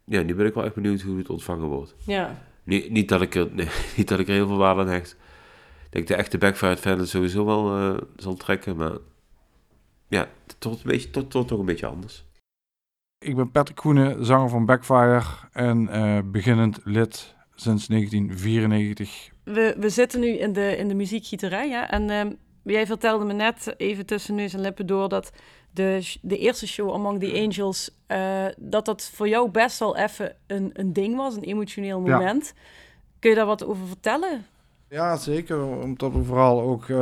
ja, 0.04 0.22
nu 0.22 0.34
ben 0.34 0.46
ik 0.46 0.54
wel 0.54 0.64
echt 0.64 0.74
benieuwd 0.74 1.00
hoe 1.00 1.18
het 1.18 1.30
ontvangen 1.30 1.66
wordt. 1.66 1.94
Ja. 2.06 2.42
Niet, 2.62 2.90
niet, 2.90 3.08
dat, 3.08 3.20
ik 3.22 3.34
er, 3.34 3.48
nee, 3.52 3.68
niet 3.96 4.08
dat 4.08 4.18
ik 4.18 4.28
er 4.28 4.34
heel 4.34 4.46
veel 4.46 4.56
waarde 4.56 4.80
aan 4.80 4.88
hecht. 4.88 5.16
Ik 5.84 5.92
denk 5.92 6.06
de 6.06 6.14
echte 6.14 6.38
Backfire 6.38 6.76
fan 6.76 6.98
het 6.98 7.08
sowieso 7.08 7.44
wel 7.44 7.96
zal 8.16 8.34
trekken, 8.34 8.76
maar 8.76 8.92
ja, 10.08 10.28
wordt, 10.60 10.84
een 10.84 10.90
beetje, 10.90 11.10
tot, 11.10 11.30
tot 11.30 11.48
toch 11.48 11.58
een 11.58 11.64
beetje 11.64 11.86
anders. 11.86 12.24
Ik 13.18 13.36
ben 13.36 13.50
Patrick 13.50 13.76
Koenen, 13.76 14.24
zanger 14.24 14.48
van 14.48 14.66
Backfire 14.66 15.22
en 15.52 15.82
uh, 15.82 16.18
beginnend 16.24 16.80
lid 16.84 17.34
sinds 17.54 17.86
1994. 17.86 19.30
We, 19.44 19.74
we 19.78 19.90
zitten 19.90 20.20
nu 20.20 20.28
in 20.28 20.52
de, 20.52 20.76
in 20.76 20.88
de 20.88 20.94
muziekgieterij 20.94 21.68
ja? 21.68 21.90
en 21.90 22.10
uh, 22.10 22.32
jij 22.62 22.86
vertelde 22.86 23.24
me 23.24 23.32
net 23.32 23.74
even 23.76 24.06
tussen 24.06 24.34
neus 24.34 24.54
en 24.54 24.60
lippen 24.60 24.86
door 24.86 25.08
dat 25.08 25.32
de, 25.70 26.14
de 26.22 26.38
eerste 26.38 26.66
show 26.66 26.92
Among 26.92 27.20
the 27.20 27.40
Angels, 27.46 27.90
uh, 28.08 28.46
dat 28.56 28.84
dat 28.84 29.10
voor 29.14 29.28
jou 29.28 29.50
best 29.50 29.78
wel 29.78 29.96
even 29.96 30.36
een, 30.46 30.70
een 30.72 30.92
ding 30.92 31.16
was, 31.16 31.36
een 31.36 31.42
emotioneel 31.42 32.00
moment. 32.00 32.52
Ja. 32.54 32.62
Kun 33.18 33.30
je 33.30 33.36
daar 33.36 33.46
wat 33.46 33.64
over 33.64 33.86
vertellen? 33.86 34.46
Ja, 34.88 35.16
zeker. 35.16 35.64
Omdat 35.64 36.12
we 36.12 36.22
vooral 36.24 36.60
ook, 36.60 36.82
uh, 36.88 36.96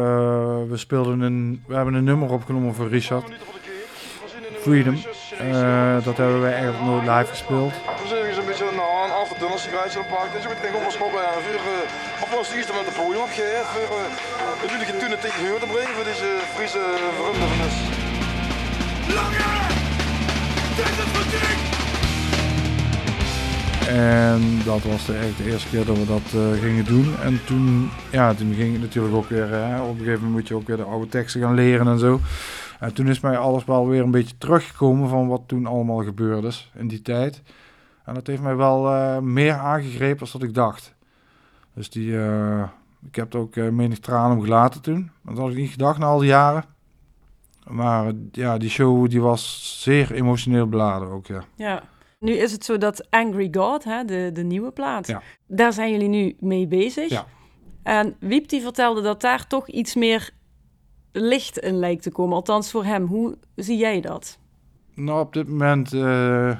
we 0.69 0.77
speelden 0.77 1.21
een, 1.21 1.63
we 1.67 1.75
hebben 1.75 1.95
een 1.95 2.05
nummer 2.05 2.31
opgenomen 2.31 2.75
voor 2.75 2.89
Richard. 2.89 3.33
Freedom. 4.61 4.95
Uh, 4.95 6.05
dat 6.05 6.17
hebben 6.17 6.41
wij 6.41 6.53
eigenlijk 6.53 6.85
nooit 6.85 7.07
live 7.13 7.31
gespeeld. 7.35 7.73
We 7.73 8.09
zijn 8.09 8.39
een 8.39 8.47
beetje 8.47 8.65
nou, 8.65 9.05
een 9.05 9.15
after 9.23 9.39
dinner 9.39 9.59
sigaretje 9.59 9.99
gepakt. 10.03 10.33
Dus 10.33 10.45
ik 10.45 10.63
denk 10.63 10.75
op 10.75 10.85
een 10.85 10.97
schoppen 10.99 11.21
en 11.27 11.43
voor 11.43 11.83
op 12.25 12.39
ons 12.39 12.53
eerste 12.53 12.73
met 12.79 12.87
de 12.89 12.95
podium 13.01 13.23
opgeheerd. 13.23 13.67
Voor 13.67 14.03
natuurlijk 14.63 14.99
toen 15.01 15.19
tegen 15.27 15.41
huur 15.47 15.59
te 15.63 15.69
brengen 15.75 15.95
voor 15.97 16.07
deze 16.13 16.29
Friese 16.55 16.83
verandering. 17.17 17.61
Lange! 19.17 19.47
Dit 20.77 20.87
is 20.93 20.99
het 21.03 21.54
en 23.89 24.41
dat 24.65 24.83
was 24.83 25.09
echt 25.09 25.37
de 25.37 25.51
eerste 25.51 25.69
keer 25.69 25.85
dat 25.85 25.99
we 25.99 26.07
dat 26.07 26.33
uh, 26.35 26.61
gingen 26.61 26.85
doen. 26.85 27.15
En 27.23 27.45
toen, 27.45 27.91
ja, 28.11 28.35
toen 28.35 28.55
ging 28.55 28.73
het 28.73 28.81
natuurlijk 28.81 29.15
ook 29.15 29.29
weer, 29.29 29.45
op 29.81 29.91
een 29.91 29.97
gegeven 29.97 30.13
moment 30.13 30.33
moet 30.33 30.49
je 30.49 30.55
ook 30.55 30.67
weer 30.67 30.77
de 30.77 30.83
oude 30.83 31.09
teksten 31.09 31.41
gaan 31.41 31.55
leren 31.55 31.87
en 31.87 31.99
zo. 31.99 32.21
En 32.81 32.95
toen 32.95 33.09
is 33.09 33.21
mij 33.21 33.39
alles 33.39 33.65
wel 33.65 33.89
weer 33.89 34.03
een 34.03 34.11
beetje 34.11 34.39
teruggekomen 34.39 35.09
van 35.09 35.29
wat 35.29 35.43
toen 35.47 35.67
allemaal 35.67 36.05
gebeurd 36.05 36.45
is 36.45 36.71
in 36.75 36.89
die 36.89 37.03
tijd. 37.03 37.43
En 38.05 38.15
dat 38.15 38.27
heeft 38.27 38.43
mij 38.43 38.57
wel 38.57 38.95
uh, 38.95 39.19
meer 39.19 39.55
aangegrepen 39.55 40.19
dan 40.19 40.41
dat 40.41 40.49
ik 40.49 40.55
dacht. 40.55 40.95
Dus 41.75 41.91
die, 41.91 42.11
uh, 42.11 42.63
ik 43.07 43.15
heb 43.15 43.35
er 43.35 43.41
ook 43.41 43.57
menig 43.57 43.99
tranen 43.99 44.37
om 44.37 44.43
gelaten 44.43 44.81
toen. 44.81 45.11
Dat 45.23 45.39
had 45.39 45.51
ik 45.51 45.57
niet 45.57 45.71
gedacht 45.71 45.99
na 45.99 46.07
al 46.07 46.19
die 46.19 46.29
jaren. 46.29 46.65
Maar 47.67 48.13
ja, 48.33 48.59
die 48.59 48.71
show 48.71 49.11
die 49.11 49.21
was 49.21 49.73
zeer 49.83 50.13
emotioneel 50.13 50.69
beladen 50.69 51.09
ook, 51.09 51.27
ja. 51.27 51.45
Ja. 51.57 51.83
Nu 52.25 52.33
is 52.33 52.53
het 52.53 52.65
zo 52.65 52.79
dat 52.79 53.11
Angry 53.11 53.49
God, 53.53 53.85
hè, 53.85 54.05
de, 54.05 54.31
de 54.33 54.43
nieuwe 54.43 54.71
plaat, 54.71 55.07
ja. 55.07 55.23
daar 55.47 55.73
zijn 55.73 55.91
jullie 55.91 56.09
nu 56.09 56.37
mee 56.41 56.67
bezig. 56.67 57.11
Ja. 57.11 57.27
En 57.83 58.17
Wiep 58.21 58.49
die 58.49 58.63
vertelde 58.63 59.03
dat 59.03 59.21
daar 59.21 59.47
toch 59.47 59.69
iets 59.69 59.95
meer 59.95 60.31
licht 61.13 61.59
in 61.59 61.79
lijkt 61.79 62.03
te 62.03 62.11
komen. 62.11 62.35
Althans 62.35 62.71
voor 62.71 62.85
hem. 62.85 63.07
Hoe 63.07 63.39
zie 63.55 63.77
jij 63.77 64.01
dat? 64.01 64.39
Nou, 64.95 65.21
op 65.21 65.33
dit 65.33 65.49
moment 65.49 65.93
uh, 65.93 66.57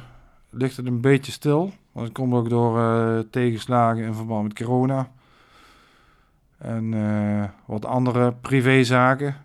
ligt 0.51 0.77
het 0.77 0.87
een 0.87 1.01
beetje 1.01 1.33
stil. 1.33 1.73
Want 1.93 2.07
het 2.07 2.17
komt 2.17 2.35
ook 2.35 2.49
door 2.49 2.79
uh, 2.79 3.19
tegenslagen 3.31 4.05
in 4.05 4.15
verband 4.15 4.43
met 4.43 4.55
corona. 4.55 5.11
En 6.59 6.93
uh, 6.93 7.45
wat 7.65 7.85
andere 7.85 8.33
privézaken. 8.33 9.37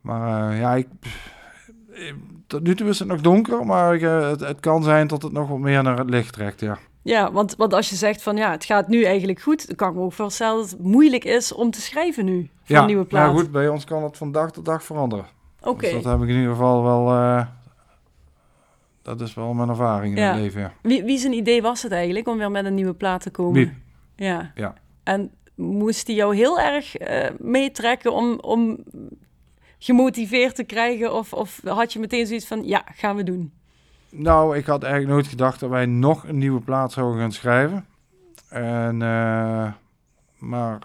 Maar 0.00 0.56
ja, 0.56 0.74
ik, 0.74 0.88
tot 2.46 2.62
nu 2.62 2.74
toe 2.74 2.88
is 2.88 2.98
het 2.98 3.08
nog 3.08 3.20
donker, 3.20 3.66
maar 3.66 3.98
uh, 3.98 4.28
het, 4.28 4.40
het, 4.40 4.60
kan 4.60 4.82
zijn 4.82 5.06
dat 5.06 5.22
het 5.22 5.32
nog 5.32 5.48
wat 5.48 5.58
meer 5.58 5.82
naar 5.82 5.98
het 5.98 6.10
licht 6.10 6.32
trekt, 6.32 6.60
ja. 6.60 6.78
Ja, 7.02 7.32
want, 7.32 7.56
want 7.56 7.74
als 7.74 7.90
je 7.90 7.96
zegt 7.96 8.22
van 8.22 8.36
ja, 8.36 8.50
het 8.50 8.64
gaat 8.64 8.88
nu 8.88 9.02
eigenlijk 9.04 9.40
goed, 9.40 9.66
dan 9.66 9.76
kan 9.76 9.88
ik 9.88 9.94
me 9.94 10.00
ook 10.00 10.12
voorstellen 10.12 10.60
dat 10.60 10.70
het 10.70 10.82
moeilijk 10.82 11.24
is 11.24 11.52
om 11.52 11.70
te 11.70 11.80
schrijven 11.80 12.24
nu 12.24 12.50
voor 12.62 12.76
ja, 12.76 12.80
een 12.80 12.86
nieuwe 12.86 13.04
plaat. 13.04 13.32
Ja, 13.32 13.38
goed, 13.38 13.50
bij 13.50 13.68
ons 13.68 13.84
kan 13.84 14.02
het 14.02 14.16
van 14.16 14.32
dag 14.32 14.52
tot 14.52 14.64
dag 14.64 14.84
veranderen. 14.84 15.24
Oké. 15.60 15.68
Okay. 15.68 15.92
Dus 15.92 16.02
dat 16.02 16.12
heb 16.12 16.22
ik 16.22 16.28
in 16.28 16.36
ieder 16.36 16.50
geval 16.50 16.82
wel, 16.82 17.14
uh, 17.14 17.46
dat 19.02 19.20
is 19.20 19.34
wel 19.34 19.54
mijn 19.54 19.68
ervaring 19.68 20.16
in 20.16 20.22
ja. 20.22 20.32
het 20.32 20.40
leven, 20.40 20.60
ja. 20.60 20.72
Wie, 20.82 21.04
wie 21.04 21.18
zijn 21.18 21.32
idee 21.32 21.62
was 21.62 21.82
het 21.82 21.92
eigenlijk 21.92 22.28
om 22.28 22.38
weer 22.38 22.50
met 22.50 22.64
een 22.64 22.74
nieuwe 22.74 22.94
plaat 22.94 23.22
te 23.22 23.30
komen? 23.30 23.82
Ja. 24.16 24.52
ja. 24.54 24.74
En 25.02 25.30
moest 25.54 26.06
hij 26.06 26.16
jou 26.16 26.36
heel 26.36 26.60
erg 26.60 27.00
uh, 27.00 27.26
meetrekken 27.38 28.12
om, 28.12 28.38
om 28.40 28.78
gemotiveerd 29.84 30.54
te 30.54 30.64
krijgen? 30.64 31.14
Of, 31.14 31.32
of 31.32 31.60
had 31.64 31.92
je 31.92 31.98
meteen 31.98 32.26
zoiets 32.26 32.46
van, 32.46 32.64
ja, 32.64 32.84
gaan 32.94 33.16
we 33.16 33.22
doen? 33.22 33.52
Nou, 34.10 34.56
ik 34.56 34.66
had 34.66 34.82
eigenlijk 34.82 35.12
nooit 35.12 35.26
gedacht 35.26 35.60
dat 35.60 35.70
wij 35.70 35.86
nog 35.86 36.28
een 36.28 36.38
nieuwe 36.38 36.60
plaat 36.60 36.92
zouden 36.92 37.20
gaan 37.20 37.32
schrijven. 37.32 37.86
En, 38.48 38.94
uh, 39.00 39.72
maar 40.38 40.78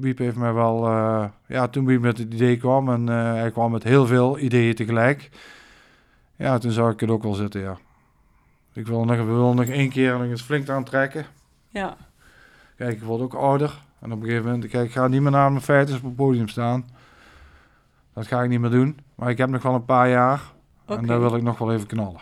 Wiep 0.00 0.18
heeft 0.18 0.36
mij 0.36 0.52
wel, 0.52 0.88
uh, 0.88 1.24
ja, 1.46 1.68
toen 1.68 1.86
Wiep 1.86 2.00
met 2.00 2.18
het 2.18 2.34
idee 2.34 2.56
kwam 2.56 2.88
en 2.88 3.00
uh, 3.00 3.32
hij 3.32 3.50
kwam 3.50 3.70
met 3.70 3.82
heel 3.82 4.06
veel 4.06 4.38
ideeën 4.38 4.74
tegelijk. 4.74 5.30
Ja, 6.36 6.58
toen 6.58 6.70
zou 6.70 6.92
ik 6.92 7.00
het 7.00 7.10
ook 7.10 7.22
wel 7.22 7.34
zitten, 7.34 7.60
ja. 7.60 7.78
Ik 8.72 8.86
wil 8.86 9.04
nog, 9.04 9.16
we 9.16 9.24
willen 9.24 9.56
nog 9.56 9.66
één 9.66 9.90
keer 9.90 10.18
nog 10.18 10.28
eens 10.28 10.42
flink 10.42 10.68
aantrekken. 10.68 11.26
Ja. 11.68 11.96
Kijk, 12.76 12.96
ik 12.96 13.02
word 13.02 13.20
ook 13.20 13.34
ouder. 13.34 13.78
En 14.00 14.12
op 14.12 14.20
een 14.20 14.26
gegeven 14.26 14.50
moment, 14.50 14.70
kijk, 14.70 14.86
ik 14.86 14.92
ga 14.92 15.08
niet 15.08 15.20
meer 15.20 15.30
naar 15.30 15.50
mijn 15.50 15.62
feiten 15.62 15.96
op 15.96 16.02
het 16.02 16.16
podium 16.16 16.48
staan. 16.48 16.96
Dat 18.18 18.26
ga 18.26 18.42
ik 18.42 18.48
niet 18.48 18.60
meer 18.60 18.70
doen. 18.70 18.98
Maar 19.14 19.30
ik 19.30 19.38
heb 19.38 19.48
nog 19.48 19.62
wel 19.62 19.74
een 19.74 19.84
paar 19.84 20.08
jaar. 20.08 20.40
Okay. 20.84 20.96
En 20.96 21.06
daar 21.06 21.20
wil 21.20 21.34
ik 21.34 21.42
nog 21.42 21.58
wel 21.58 21.72
even 21.72 21.86
knallen. 21.86 22.20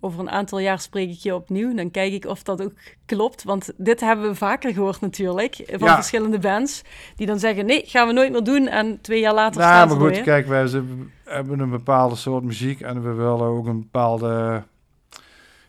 Over 0.00 0.20
een 0.20 0.30
aantal 0.30 0.58
jaar 0.58 0.80
spreek 0.80 1.10
ik 1.10 1.18
je 1.18 1.34
opnieuw. 1.34 1.74
Dan 1.74 1.90
kijk 1.90 2.12
ik 2.12 2.24
of 2.24 2.42
dat 2.42 2.62
ook 2.62 2.72
klopt. 3.06 3.44
Want 3.44 3.72
dit 3.76 4.00
hebben 4.00 4.28
we 4.28 4.34
vaker 4.34 4.72
gehoord 4.72 5.00
natuurlijk. 5.00 5.54
Van 5.66 5.88
ja. 5.88 5.94
verschillende 5.94 6.38
bands. 6.38 6.82
Die 7.16 7.26
dan 7.26 7.38
zeggen, 7.38 7.66
nee, 7.66 7.82
gaan 7.86 8.06
we 8.06 8.12
nooit 8.12 8.32
meer 8.32 8.44
doen. 8.44 8.68
En 8.68 9.00
twee 9.00 9.20
jaar 9.20 9.34
later 9.34 9.60
nou, 9.60 9.72
staat 9.72 9.88
maar 9.88 10.06
goed, 10.06 10.14
weer. 10.14 10.22
kijk, 10.22 10.46
wij 10.46 10.68
hebben 11.24 11.60
een 11.60 11.70
bepaalde 11.70 12.16
soort 12.16 12.44
muziek. 12.44 12.80
En 12.80 13.02
we 13.02 13.12
willen 13.12 13.46
ook 13.46 13.66
een 13.66 13.80
bepaalde 13.80 14.62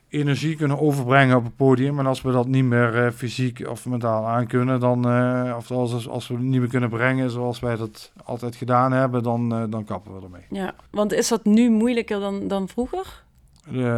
energie 0.10 0.56
kunnen 0.56 0.80
overbrengen 0.80 1.38
op 1.38 1.44
het 1.44 1.56
podium. 1.56 2.00
En 2.00 2.06
als 2.06 2.22
we 2.22 2.32
dat 2.32 2.48
niet 2.48 2.64
meer 2.64 3.06
uh, 3.06 3.12
fysiek 3.12 3.68
of 3.68 3.86
mentaal 3.86 4.28
aankunnen, 4.28 4.80
dan, 4.80 5.12
uh, 5.12 5.54
of 5.58 5.72
als, 5.72 6.08
als 6.08 6.28
we 6.28 6.34
het 6.34 6.44
niet 6.44 6.60
meer 6.60 6.70
kunnen 6.70 6.90
brengen 6.90 7.30
zoals 7.32 7.60
wij 7.60 7.76
dat 7.76 8.12
altijd 8.24 8.56
gedaan 8.56 8.92
hebben, 8.92 9.24
dan, 9.24 9.54
uh, 9.54 9.64
dan 9.70 9.84
kappen 9.84 10.16
we 10.16 10.22
ermee. 10.24 10.46
Ja, 10.50 10.74
want 10.90 11.14
is 11.14 11.28
dat 11.28 11.46
nu 11.46 11.70
moeilijker 11.70 12.20
dan, 12.20 12.48
dan 12.48 12.68
vroeger? 12.68 13.24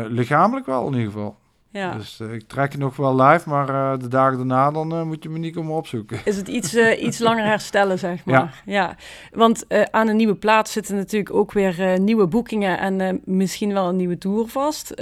lichamelijk 0.10 0.66
wel 0.66 0.88
in 0.88 0.94
ieder 0.94 1.12
geval. 1.12 1.38
Ja. 1.72 1.94
Dus 1.94 2.20
ik 2.20 2.48
trek 2.48 2.72
je 2.72 2.78
nog 2.78 2.96
wel 2.96 3.22
live, 3.22 3.50
maar 3.50 4.00
de 4.00 4.08
dagen 4.08 4.38
daarna 4.38 4.72
dan 4.72 5.08
moet 5.08 5.24
je 5.24 5.30
me 5.30 5.38
niet 5.38 5.56
komen 5.56 5.76
opzoeken. 5.76 6.20
Is 6.26 6.38
het 6.38 6.48
iets, 6.48 6.76
iets 6.76 7.20
langer 7.28 7.46
herstellen, 7.46 8.00
zeg 8.00 8.26
maar. 8.26 8.62
Ja. 8.66 8.74
ja. 8.74 8.96
Want 9.32 9.66
aan 9.92 10.08
een 10.08 10.16
nieuwe 10.16 10.36
plaats 10.36 10.72
zitten 10.72 10.96
natuurlijk 10.96 11.34
ook 11.34 11.52
weer 11.52 12.00
nieuwe 12.00 12.28
boekingen 12.28 12.80
en 12.80 13.22
misschien 13.26 13.74
wel 13.74 13.90
een 13.90 13.96
nieuwe 13.96 14.18
tour 14.18 14.48
vast. 14.48 14.94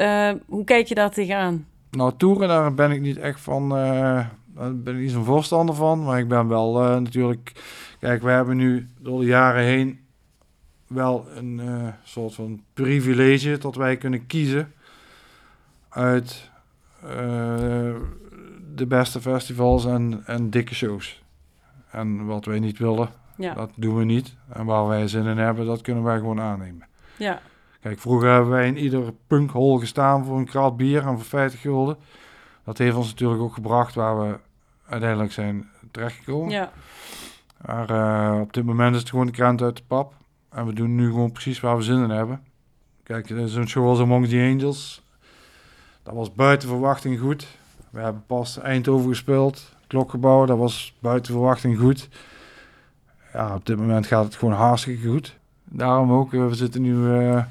hoe 0.45 0.63
kijk 0.63 0.87
je 0.87 0.95
daar 0.95 1.11
tegenaan? 1.11 1.65
Nou, 1.91 2.13
toeren, 2.17 2.47
daar 2.47 2.73
ben 2.73 2.91
ik 2.91 3.01
niet 3.01 3.17
echt 3.17 3.39
van, 3.39 3.69
daar 3.69 4.75
ben 4.75 4.95
ik 4.95 5.01
niet 5.01 5.11
zo'n 5.11 5.25
voorstander 5.25 5.75
van. 5.75 6.03
Maar 6.03 6.19
ik 6.19 6.27
ben 6.27 6.47
wel 6.47 6.73
natuurlijk, 6.99 7.51
kijk, 7.99 8.21
we 8.21 8.29
hebben 8.29 8.57
nu 8.57 8.89
door 8.99 9.19
de 9.19 9.25
jaren 9.25 9.63
heen 9.63 9.99
wel 10.87 11.27
een 11.35 11.61
soort 12.03 12.33
van 12.33 12.61
privilege 12.73 13.57
dat 13.57 13.75
wij 13.75 13.97
kunnen 13.97 14.25
kiezen 14.25 14.73
uit 15.89 16.48
de 18.75 18.85
beste 18.87 19.21
festivals 19.21 19.85
en, 19.85 20.23
en 20.25 20.49
dikke 20.49 20.75
shows. 20.75 21.23
En 21.91 22.25
wat 22.25 22.45
wij 22.45 22.59
niet 22.59 22.77
willen, 22.77 23.09
ja. 23.37 23.53
dat 23.53 23.71
doen 23.75 23.97
we 23.97 24.03
niet. 24.03 24.35
En 24.49 24.65
waar 24.65 24.87
wij 24.87 25.07
zin 25.07 25.25
in 25.25 25.37
hebben, 25.37 25.65
dat 25.65 25.81
kunnen 25.81 26.03
wij 26.03 26.17
gewoon 26.17 26.41
aannemen. 26.41 26.87
Ja. 27.17 27.41
Kijk, 27.81 27.99
vroeger 27.99 28.29
hebben 28.29 28.49
wij 28.49 28.67
in 28.67 28.77
ieder 28.77 29.13
punkhol 29.27 29.77
gestaan 29.77 30.25
voor 30.25 30.37
een 30.37 30.45
krat 30.45 30.77
bier 30.77 31.01
en 31.01 31.15
voor 31.15 31.25
50 31.25 31.61
gulden. 31.61 31.97
Dat 32.63 32.77
heeft 32.77 32.95
ons 32.95 33.09
natuurlijk 33.09 33.41
ook 33.41 33.53
gebracht 33.53 33.95
waar 33.95 34.19
we 34.19 34.37
uiteindelijk 34.87 35.31
zijn 35.31 35.69
terechtgekomen. 35.91 36.49
Ja. 36.49 36.71
Maar 37.65 37.91
uh, 37.91 38.41
op 38.41 38.53
dit 38.53 38.65
moment 38.65 38.93
is 38.93 38.99
het 38.99 39.09
gewoon 39.09 39.25
de 39.25 39.31
krant 39.31 39.61
uit 39.61 39.77
de 39.77 39.83
pap. 39.87 40.13
En 40.49 40.65
we 40.65 40.73
doen 40.73 40.95
nu 40.95 41.05
gewoon 41.05 41.31
precies 41.31 41.59
waar 41.59 41.77
we 41.77 41.83
zin 41.83 42.03
in 42.03 42.09
hebben. 42.09 42.43
Kijk, 43.03 43.33
zo'n 43.45 43.67
show 43.67 43.87
als 43.87 43.99
Among 43.99 44.27
the 44.27 44.49
Angels. 44.53 45.03
Dat 46.09 46.17
was 46.17 46.33
buiten 46.33 46.67
verwachting 46.67 47.19
goed. 47.19 47.47
We 47.89 47.99
hebben 47.99 48.23
pas 48.27 48.59
Eindhoven 48.59 49.09
gespeeld. 49.09 49.73
Klokgebouw, 49.87 50.45
dat 50.45 50.57
was 50.57 50.93
buiten 50.99 51.33
verwachting 51.33 51.79
goed. 51.79 52.09
Ja, 53.33 53.55
op 53.55 53.65
dit 53.65 53.77
moment 53.77 54.07
gaat 54.07 54.23
het 54.23 54.35
gewoon 54.35 54.53
hartstikke 54.53 55.07
goed. 55.07 55.37
Daarom 55.63 56.11
ook, 56.11 56.31
we 56.31 56.55
zitten 56.55 56.81
nu 56.81 56.95
uh, 56.95 57.41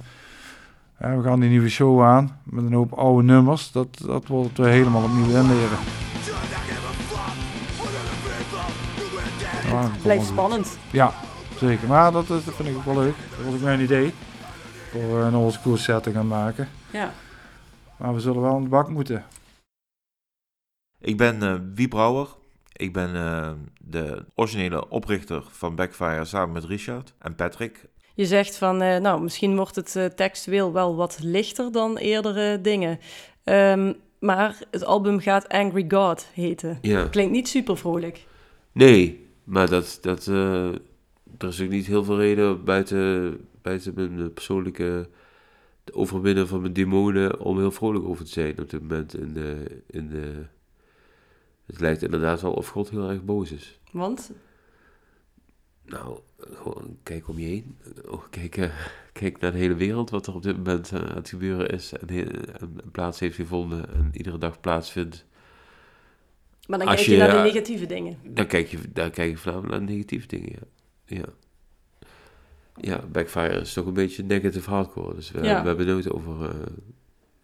Hè, 0.94 1.16
we 1.16 1.22
gaan 1.22 1.40
die 1.40 1.48
nieuwe 1.48 1.68
show 1.68 2.02
aan 2.02 2.40
met 2.42 2.64
een 2.64 2.72
hoop 2.72 2.92
oude 2.92 3.22
nummers. 3.22 3.72
Dat, 3.72 3.98
dat 4.06 4.26
wordt 4.26 4.56
helemaal 4.56 5.02
opnieuw 5.02 5.36
inleren. 5.36 5.78
Ja, 9.68 9.82
dat 9.82 10.02
Blijft 10.02 10.26
spannend. 10.26 10.78
Ja, 10.90 11.12
zeker. 11.58 11.88
Maar 11.88 12.12
dat, 12.12 12.26
dat 12.26 12.42
vind 12.42 12.68
ik 12.68 12.76
ook 12.76 12.84
wel 12.84 12.98
leuk. 12.98 13.14
Dat 13.36 13.44
was 13.44 13.54
ook 13.54 13.60
mijn 13.60 13.80
idee. 13.80 14.14
Voor 14.90 15.18
een 15.18 15.34
old 15.34 15.52
school 15.52 15.76
set 15.76 16.02
te 16.02 16.10
gaan 16.10 16.26
maken. 16.26 16.68
Ja. 16.90 17.12
Maar 17.98 18.14
we 18.14 18.20
zullen 18.20 18.42
wel 18.42 18.54
aan 18.54 18.62
de 18.62 18.68
bak 18.68 18.88
moeten. 18.88 19.24
Ik 21.00 21.16
ben 21.16 21.42
eh 21.42 21.54
Wie 21.74 21.88
Brouwer. 21.88 22.28
Ik 22.72 22.92
ben 22.92 23.14
eh, 23.14 23.52
de 23.80 24.24
originele 24.34 24.88
oprichter 24.88 25.42
van 25.50 25.74
Backfire 25.74 26.24
samen 26.24 26.52
met 26.52 26.64
Richard 26.64 27.14
en 27.18 27.34
Patrick. 27.34 27.88
Je 28.14 28.26
zegt 28.26 28.56
van, 28.56 28.82
eh, 28.82 29.00
nou, 29.00 29.22
misschien 29.22 29.56
wordt 29.56 29.76
het 29.76 30.16
textueel 30.16 30.72
wel 30.72 30.96
wat 30.96 31.18
lichter 31.22 31.72
dan 31.72 31.96
eerdere 31.96 32.60
dingen. 32.60 32.98
Ehm, 33.44 33.92
maar 34.18 34.58
het 34.70 34.84
album 34.84 35.20
gaat 35.20 35.48
Angry 35.48 35.84
God 35.88 36.26
heten. 36.34 36.78
Ja. 36.82 37.06
Klinkt 37.06 37.32
niet 37.32 37.48
super 37.48 37.76
vrolijk. 37.76 38.26
Nee, 38.72 39.26
maar 39.44 39.68
dat, 39.68 39.98
dat, 40.00 40.26
eh, 40.26 40.68
er 41.38 41.48
is 41.48 41.62
ook 41.62 41.68
niet 41.68 41.86
heel 41.86 42.04
veel 42.04 42.18
reden 42.18 42.64
buiten, 42.64 43.36
buiten 43.62 43.92
mijn 43.94 44.18
eh, 44.18 44.32
persoonlijke 44.34 45.08
overwinnen 45.94 46.48
van 46.48 46.60
mijn 46.60 46.72
demonen 46.72 47.40
om 47.40 47.58
heel 47.58 47.70
vrolijk 47.70 48.04
over 48.04 48.24
te 48.24 48.30
zijn 48.30 48.60
op 48.60 48.70
dit 48.70 48.80
moment. 48.80 49.14
In 49.14 49.32
de, 49.32 49.82
in 49.86 50.08
de, 50.08 50.44
het 51.66 51.80
lijkt 51.80 52.02
inderdaad 52.02 52.40
wel 52.40 52.52
of 52.52 52.68
God 52.68 52.90
heel 52.90 53.10
erg 53.10 53.24
boos 53.24 53.52
is. 53.52 53.80
Want 53.92 54.30
Nou, 55.84 56.18
gewoon 56.38 56.96
kijk 57.02 57.28
om 57.28 57.38
je 57.38 57.46
heen. 57.46 57.78
Oh, 58.08 58.22
kijk, 58.30 58.56
eh, 58.56 58.70
kijk 59.12 59.40
naar 59.40 59.52
de 59.52 59.58
hele 59.58 59.74
wereld, 59.74 60.10
wat 60.10 60.26
er 60.26 60.34
op 60.34 60.42
dit 60.42 60.56
moment 60.56 60.92
eh, 60.92 61.00
aan 61.00 61.16
het 61.16 61.28
gebeuren 61.28 61.68
is. 61.68 61.92
En, 61.92 62.10
he- 62.10 62.42
en 62.58 62.76
plaats 62.92 63.18
heeft 63.20 63.34
gevonden 63.36 63.88
en 63.94 64.10
iedere 64.12 64.38
dag 64.38 64.60
plaatsvindt. 64.60 65.24
Maar 66.66 66.78
dan 66.78 66.88
Als 66.88 66.96
kijk 66.96 67.08
je, 67.08 67.14
je, 67.14 67.18
naar 67.20 67.30
de 67.30 67.36
eh, 67.36 67.42
negatieve 67.42 67.86
dingen. 67.86 68.18
Dan 68.24 68.46
kijk 68.46 68.66
je, 68.68 68.78
dan 68.92 69.10
kijk 69.10 69.30
je 69.30 69.36
voornamelijk 69.36 69.78
naar 69.78 69.90
negatieve 69.90 70.26
dingen, 70.26 70.52
ja. 70.52 70.66
Ja, 71.16 71.24
ja 72.80 73.04
Backfire 73.12 73.60
is 73.60 73.72
toch 73.72 73.86
een 73.86 73.92
beetje 73.94 74.22
negative 74.22 74.70
hardcore. 74.70 75.14
Dus 75.14 75.30
we, 75.30 75.42
Ja. 75.42 75.60
we 75.62 75.68
hebben 75.68 75.86
nooit 75.86 76.10
over, 76.12 76.50
eh, 76.50 76.56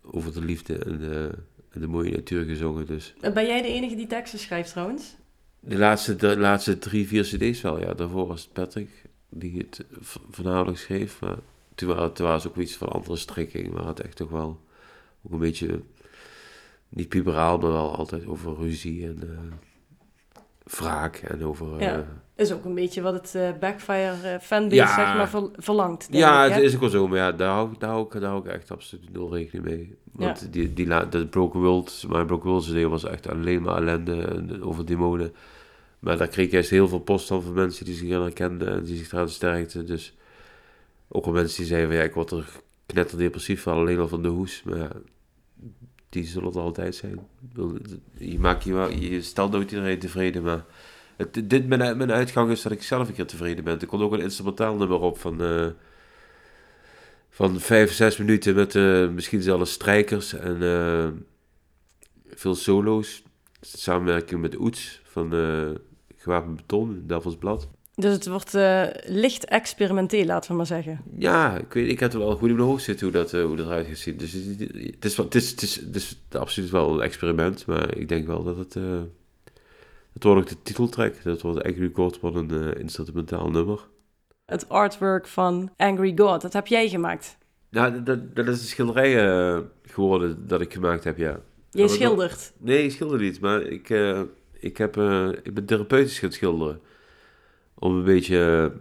over 0.02 0.32
de 0.32 0.40
liefde 0.44 0.78
en 0.78 0.98
de, 0.98 1.30
en 1.70 1.80
de 1.80 1.86
mooie 1.86 2.10
natuur 2.10 2.44
gezongen. 2.44 2.86
Dus 2.86 3.14
En 3.20 3.34
Ben 3.34 3.46
jij 3.46 3.62
de 3.62 3.68
enige 3.68 3.94
die 3.96 4.06
teksten 4.06 4.38
schrijft 4.38 4.70
trouwens? 4.70 5.16
de 5.60 5.78
laatste, 5.78 6.16
de 6.16 6.38
laatste 6.38 6.78
drie, 6.78 7.06
vier 7.08 7.22
cd's 7.24 7.60
wel, 7.60 7.80
ja. 7.80 7.94
Daarvoor 7.94 8.26
was 8.26 8.42
het 8.42 8.52
Patrick 8.52 8.88
die 9.28 9.58
het 9.58 9.84
voornamelijk 10.30 10.78
schreef. 10.78 11.20
Maar 11.20 11.36
toen, 11.74 11.88
wa- 11.88 12.08
toen 12.10 12.26
was 12.26 12.42
het 12.44 12.52
ook 12.52 12.58
iets 12.58 12.76
van 12.76 12.88
andere 12.88 13.16
strikking. 13.16 13.72
Maar 13.72 13.86
het 13.86 14.00
echt 14.00 14.16
toch 14.16 14.30
wel 14.30 14.60
ook 15.22 15.32
een 15.32 15.38
beetje, 15.38 15.80
niet 16.88 17.08
puberaal, 17.08 17.58
maar 17.58 17.72
wel 17.72 17.96
altijd 17.96 18.26
over 18.26 18.56
ruzie 18.56 19.06
en 19.06 19.18
eh, 19.22 19.38
wraak. 20.64 21.16
En 21.16 21.44
over... 21.44 21.80
Ja. 21.80 21.94
eh, 21.94 22.00
Is 22.36 22.52
ook 22.52 22.64
een 22.64 22.74
beetje 22.74 23.00
wat 23.02 23.12
het 23.14 23.34
eh, 23.34 23.48
Backfire 23.60 24.28
eh, 24.28 24.40
fanbase 24.40 24.74
Ja. 24.74 24.94
zeg 24.94 25.04
maar 25.16 25.28
ver- 25.28 25.50
verlangt. 25.56 26.08
Ja, 26.10 26.44
ik, 26.44 26.52
het 26.54 26.62
is 26.62 26.74
ook 26.74 26.80
wel 26.80 26.88
zo, 26.90 27.08
maar 27.08 27.18
ja, 27.18 27.32
daar 27.32 27.48
hou, 27.52 27.72
ik- 27.72 27.80
daar 27.80 27.90
hou, 27.90 28.04
ik, 28.04 28.12
daar 28.12 28.30
hou 28.30 28.44
ik 28.48 28.52
echt 28.52 28.70
absoluut 28.70 29.12
nul 29.12 29.34
rekening 29.34 29.64
mee. 29.64 29.96
Want 30.12 30.40
Ja. 30.40 30.46
die, 30.50 30.72
die 30.72 31.08
de 31.08 31.26
Broken 31.26 31.60
World, 31.60 32.04
mijn 32.08 32.26
Broken 32.26 32.50
World 32.50 32.64
CD 32.64 32.82
was 32.82 33.04
echt 33.04 33.28
alleen 33.28 33.62
maar 33.62 33.76
ellende 33.76 34.22
en, 34.22 34.62
over 34.62 34.86
demonen. 34.86 35.32
Maar 35.98 36.16
daar 36.16 36.28
kreeg 36.28 36.46
ik 36.46 36.52
juist 36.52 36.70
heel 36.70 36.88
veel 36.88 36.98
post 36.98 37.26
van 37.26 37.42
van 37.42 37.52
mensen 37.52 37.84
die 37.84 37.94
zich 37.94 38.12
aan 38.14 38.22
herkenden 38.22 38.68
en 38.68 38.84
die 38.84 38.96
zich 38.96 39.12
eraan 39.12 39.28
sterkten. 39.28 39.86
Dus 39.86 40.14
ook 41.08 41.24
al 41.26 41.32
mensen 41.32 41.56
die 41.56 41.66
zeiden 41.66 41.88
van 41.90 41.98
ja, 41.98 42.04
ik 42.04 42.14
word 42.14 42.30
er 42.30 42.48
knetterdepressief 42.86 43.62
van, 43.62 43.74
alleen 43.74 43.98
al 43.98 44.08
van 44.08 44.22
de 44.22 44.28
hoes. 44.28 44.62
Maar 44.62 44.78
ja, 44.78 44.90
die 46.14 46.26
zullen 46.26 46.52
er 46.52 46.60
altijd 46.60 46.94
zijn. 46.94 47.18
Je, 48.18 48.38
maakt 48.38 48.64
je, 48.64 48.72
wel- 48.72 48.90
je 48.90 49.22
stelt 49.22 49.52
nooit 49.52 49.70
iedereen 49.70 49.98
tevreden, 49.98 50.42
maar... 50.42 50.64
Dit, 51.44 51.66
mijn, 51.66 51.96
mijn 51.96 52.12
uitgang 52.12 52.50
is 52.50 52.62
dat 52.62 52.72
ik 52.72 52.82
zelf 52.82 53.08
een 53.08 53.14
keer 53.14 53.26
tevreden 53.26 53.64
ben. 53.64 53.80
Er 53.80 53.86
komt 53.86 54.02
ook 54.02 54.12
een 54.12 54.20
instrumentaal 54.20 54.76
nummer 54.76 55.00
op 55.00 55.18
van, 55.18 55.42
eh, 55.42 55.66
van 57.30 57.60
vijf, 57.60 57.92
zes 57.92 58.16
minuten 58.16 58.54
met 58.54 58.74
eh, 58.74 59.08
misschien 59.08 59.42
zelfs 59.42 59.72
strijkers 59.72 60.32
en 60.32 60.62
eh, 60.62 61.08
veel 62.34 62.54
solo's. 62.54 63.22
Samenwerking 63.60 64.40
met 64.40 64.58
Oets 64.58 65.00
van 65.04 65.34
uh, 65.34 65.70
Gewapend 66.16 66.56
Beton, 66.56 67.02
Devils 67.06 67.36
Blad. 67.36 67.68
Dus 67.96 68.12
het 68.12 68.26
wordt 68.26 68.54
eh, 68.54 68.82
licht 69.06 69.44
experimenteel, 69.44 70.24
laten 70.24 70.50
we 70.50 70.56
maar 70.56 70.66
zeggen. 70.66 71.00
Ja, 71.18 71.56
ik 71.58 71.72
weet, 71.72 71.88
ik 71.88 72.00
heb 72.00 72.12
er 72.12 72.18
wel 72.18 72.36
goed 72.36 72.48
in 72.48 72.54
mijn 72.56 72.68
hoofd 72.68 72.84
zitten 72.84 73.06
hoe 73.06 73.14
dat, 73.16 73.32
eh, 73.32 73.44
hoe 73.44 73.56
dat 73.56 73.66
eruit 73.66 73.86
gaat 73.86 73.96
zien. 73.96 74.16
Dus 74.16 74.32
het, 74.32 75.04
is, 75.04 75.16
wel- 75.16 75.26
het, 75.26 75.34
is, 75.34 75.50
het, 75.50 75.62
is, 75.62 75.76
het 75.76 75.96
is 75.96 76.20
absoluut 76.30 76.70
wel 76.70 76.94
een 76.94 77.00
experiment, 77.00 77.66
maar 77.66 77.96
ik 77.96 78.08
denk 78.08 78.26
wel 78.26 78.42
dat 78.44 78.56
het... 78.56 78.76
eh, 78.76 79.00
het 80.12 80.22
wordt 80.24 80.40
ook 80.40 80.48
de 80.48 80.62
titeltrack. 80.62 81.22
Dat 81.22 81.40
wordt 81.42 81.62
Angry 81.64 81.90
God, 81.94 82.20
wat 82.20 82.34
een 82.34 82.76
instrumentaal 82.78 83.50
nummer. 83.50 83.80
Het 84.44 84.68
artwork 84.68 85.26
van 85.26 85.70
Angry 85.76 86.12
God, 86.16 86.40
dat 86.40 86.52
heb 86.52 86.66
jij 86.66 86.88
gemaakt. 86.88 87.36
Nou, 87.70 88.02
dat, 88.02 88.36
dat 88.36 88.48
is 88.48 88.60
een 88.60 88.66
schilderij 88.66 89.62
geworden 89.84 90.46
dat 90.48 90.60
ik 90.60 90.72
gemaakt 90.72 91.04
heb, 91.04 91.16
ja. 91.18 91.40
Jij 91.70 91.86
dat- 91.86 91.90
schildert. 91.90 92.52
Nee, 92.58 92.84
ik 92.84 92.90
schilder 92.90 93.20
niet, 93.20 93.40
maar 93.40 93.62
ik, 93.62 93.88
ik, 94.52 94.76
heb, 94.76 94.96
ik 95.42 95.54
ben 95.54 95.64
therapeutisch 95.64 96.18
gaan 96.18 96.32
schilderen. 96.32 96.80
Om 97.74 97.96
een 97.96 98.04
beetje 98.04 98.70
eh, 98.72 98.78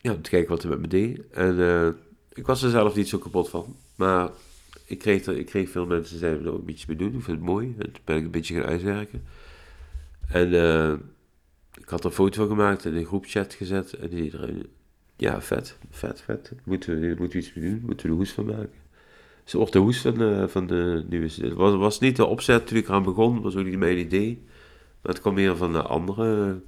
ja, 0.00 0.14
te 0.20 0.30
kijken 0.30 0.50
wat 0.50 0.62
er 0.62 0.68
met 0.68 0.80
me 0.80 0.88
deed. 0.88 1.20
En 1.30 1.60
eh, 1.60 1.88
ik 2.32 2.46
was 2.46 2.62
er 2.62 2.70
zelf 2.70 2.96
niet 2.96 3.08
zo 3.08 3.18
kapot 3.18 3.48
van. 3.48 3.76
Maar 3.94 4.30
ik 4.86 4.98
kreeg, 4.98 5.26
er, 5.26 5.36
ik 5.36 5.46
kreeg 5.46 5.70
veel 5.70 5.86
mensen 5.86 6.10
die 6.10 6.18
zeiden, 6.18 6.42
nou, 6.42 6.56
een 6.56 6.64
beetje 6.64 6.86
mee 6.88 6.96
doen. 6.96 7.14
Ik 7.14 7.22
vind 7.22 7.36
het 7.36 7.46
mooi. 7.46 7.74
En 7.78 7.92
toen 7.92 8.02
ben 8.04 8.16
ik 8.16 8.24
een 8.24 8.30
beetje 8.30 8.54
gaan 8.54 8.64
uitwerken. 8.64 9.24
En 10.28 10.54
eh, 10.54 10.92
ik 11.80 11.88
had 11.88 12.00
er 12.00 12.06
een 12.06 12.12
foto 12.12 12.46
van 12.46 12.56
gemaakt 12.56 12.84
en 12.84 12.92
in 12.92 12.96
een 12.96 13.06
groepchat 13.06 13.54
gezet. 13.54 13.92
En 13.92 14.12
iedereen, 14.12 14.66
ja, 15.16 15.42
vet, 15.42 15.78
vet, 15.90 16.20
vet. 16.20 16.52
Moeten 16.64 17.00
we, 17.00 17.06
moeten 17.06 17.38
we 17.38 17.46
iets 17.46 17.54
mee 17.54 17.70
doen? 17.70 17.82
Moeten 17.86 18.06
we 18.06 18.12
er 18.12 18.18
hoes 18.18 18.32
van 18.32 18.46
maken? 18.46 18.82
Ze 19.44 19.56
wordt 19.56 19.72
de 19.72 19.78
hoes 19.78 20.00
van 20.00 20.14
de, 20.14 20.44
van 20.48 20.66
de 20.66 21.04
nieuwe. 21.08 21.26
Het 21.26 21.52
was, 21.52 21.74
was 21.74 21.98
niet 21.98 22.16
de 22.16 22.24
opzet 22.24 22.66
toen 22.66 22.78
ik 22.78 22.88
eraan 22.88 23.02
begon, 23.02 23.42
was 23.42 23.56
ook 23.56 23.64
niet 23.64 23.78
mijn 23.78 23.98
idee. 23.98 24.42
Maar 25.02 25.12
het 25.12 25.20
kwam 25.20 25.34
meer 25.34 25.56
van 25.56 25.72
de 25.72 25.82
andere, 25.82 26.60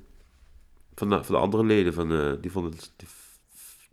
van 0.97 1.09
de, 1.11 1.25
van 1.25 1.35
de 1.35 1.41
andere 1.41 1.65
leden. 1.65 1.95
Van, 1.95 2.13
eh, 2.13 2.33
die, 2.41 2.51
vonden 2.51 2.73
het, 2.73 2.93
die, 2.97 3.09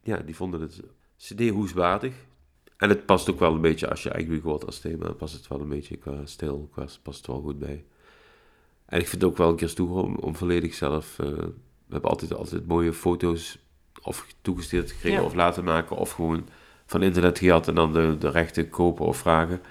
ja, 0.03 0.17
die 0.17 0.35
vonden 0.35 0.61
het 0.61 0.81
CD-hoeswaardig. 1.17 2.13
En 2.77 2.89
het 2.89 3.05
past 3.05 3.29
ook 3.29 3.39
wel 3.39 3.53
een 3.53 3.61
beetje, 3.61 3.89
als 3.89 4.03
je 4.03 4.09
eigenlijk 4.09 4.43
hoort 4.43 4.65
als 4.65 4.79
thema, 4.79 5.11
past 5.11 5.33
het 5.33 5.47
wel 5.47 5.59
een 5.61 5.69
beetje 5.69 5.97
qua 5.97 6.25
stijl, 6.25 6.69
qua, 6.71 6.85
past 7.03 7.17
het 7.17 7.27
wel 7.27 7.41
goed 7.41 7.59
bij. 7.59 7.85
En 8.85 8.99
ik 8.99 9.07
vind 9.07 9.21
het 9.21 9.31
ook 9.31 9.37
wel 9.37 9.49
een 9.49 9.55
keer 9.55 9.69
stoer 9.69 10.03
om, 10.03 10.15
om 10.15 10.35
volledig 10.35 10.73
zelf... 10.73 11.19
eh, 11.19 11.27
we 11.85 11.99
hebben 11.99 12.09
altijd, 12.09 12.33
altijd 12.33 12.67
mooie 12.67 12.93
foto's 12.93 13.57
of 14.01 14.27
toegestuurd 14.41 14.91
gekregen 14.91 15.19
Ja. 15.19 15.25
of 15.25 15.33
laten 15.33 15.63
maken, 15.63 15.95
of 15.95 16.11
gewoon 16.11 16.47
van 16.85 17.01
internet 17.01 17.39
gehad 17.39 17.67
en 17.67 17.75
dan 17.75 17.93
de, 17.93 18.15
de 18.19 18.29
rechten 18.29 18.69
kopen 18.69 19.05
of 19.05 19.17
vragen. 19.17 19.61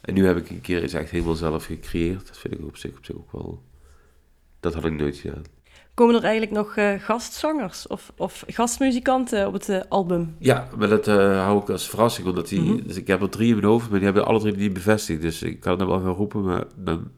En 0.00 0.14
nu 0.14 0.26
heb 0.26 0.36
ik 0.36 0.50
een 0.50 0.60
keer 0.60 0.82
iets 0.82 0.92
echt 0.92 1.10
helemaal 1.10 1.34
zelf 1.34 1.64
gecreëerd. 1.64 2.26
Dat 2.26 2.38
vind 2.38 2.54
ik 2.54 2.64
op 2.64 2.76
zich, 2.76 2.96
op 2.96 3.04
zich 3.04 3.16
ook 3.16 3.32
wel... 3.32 3.62
Dat 4.60 4.74
had 4.74 4.84
ik 4.84 4.92
nooit 4.92 5.16
gedaan. 5.16 5.42
Komen 5.94 6.14
er 6.14 6.22
eigenlijk 6.22 6.52
nog 6.52 6.76
eh, 6.76 6.92
gastzangers 6.98 7.86
of, 7.86 8.12
of 8.16 8.44
gastmuzikanten 8.46 9.46
op 9.46 9.52
het 9.52 9.68
eh, 9.68 9.80
album? 9.88 10.36
Ja, 10.38 10.68
maar 10.76 10.88
dat 10.88 11.08
eh, 11.08 11.44
hou 11.44 11.62
ik 11.62 11.70
als 11.70 11.88
verrassing, 11.88 12.26
omdat 12.26 12.48
die... 12.48 12.60
Mhm. 12.60 12.86
Dus 12.86 12.96
ik 12.96 13.06
heb 13.06 13.22
er 13.22 13.28
drie 13.28 13.48
in 13.48 13.54
mijn 13.54 13.66
hoofd, 13.66 13.88
maar 13.88 13.98
die 13.98 14.04
hebben 14.04 14.26
alle 14.26 14.40
drie 14.40 14.56
niet 14.56 14.72
bevestigd. 14.72 15.20
Dus 15.20 15.42
ik 15.42 15.60
kan 15.60 15.80
er 15.80 15.86
wel 15.86 16.00
gaan 16.00 16.12
roepen, 16.12 16.42
maar 16.42 16.64
dan, 16.76 17.10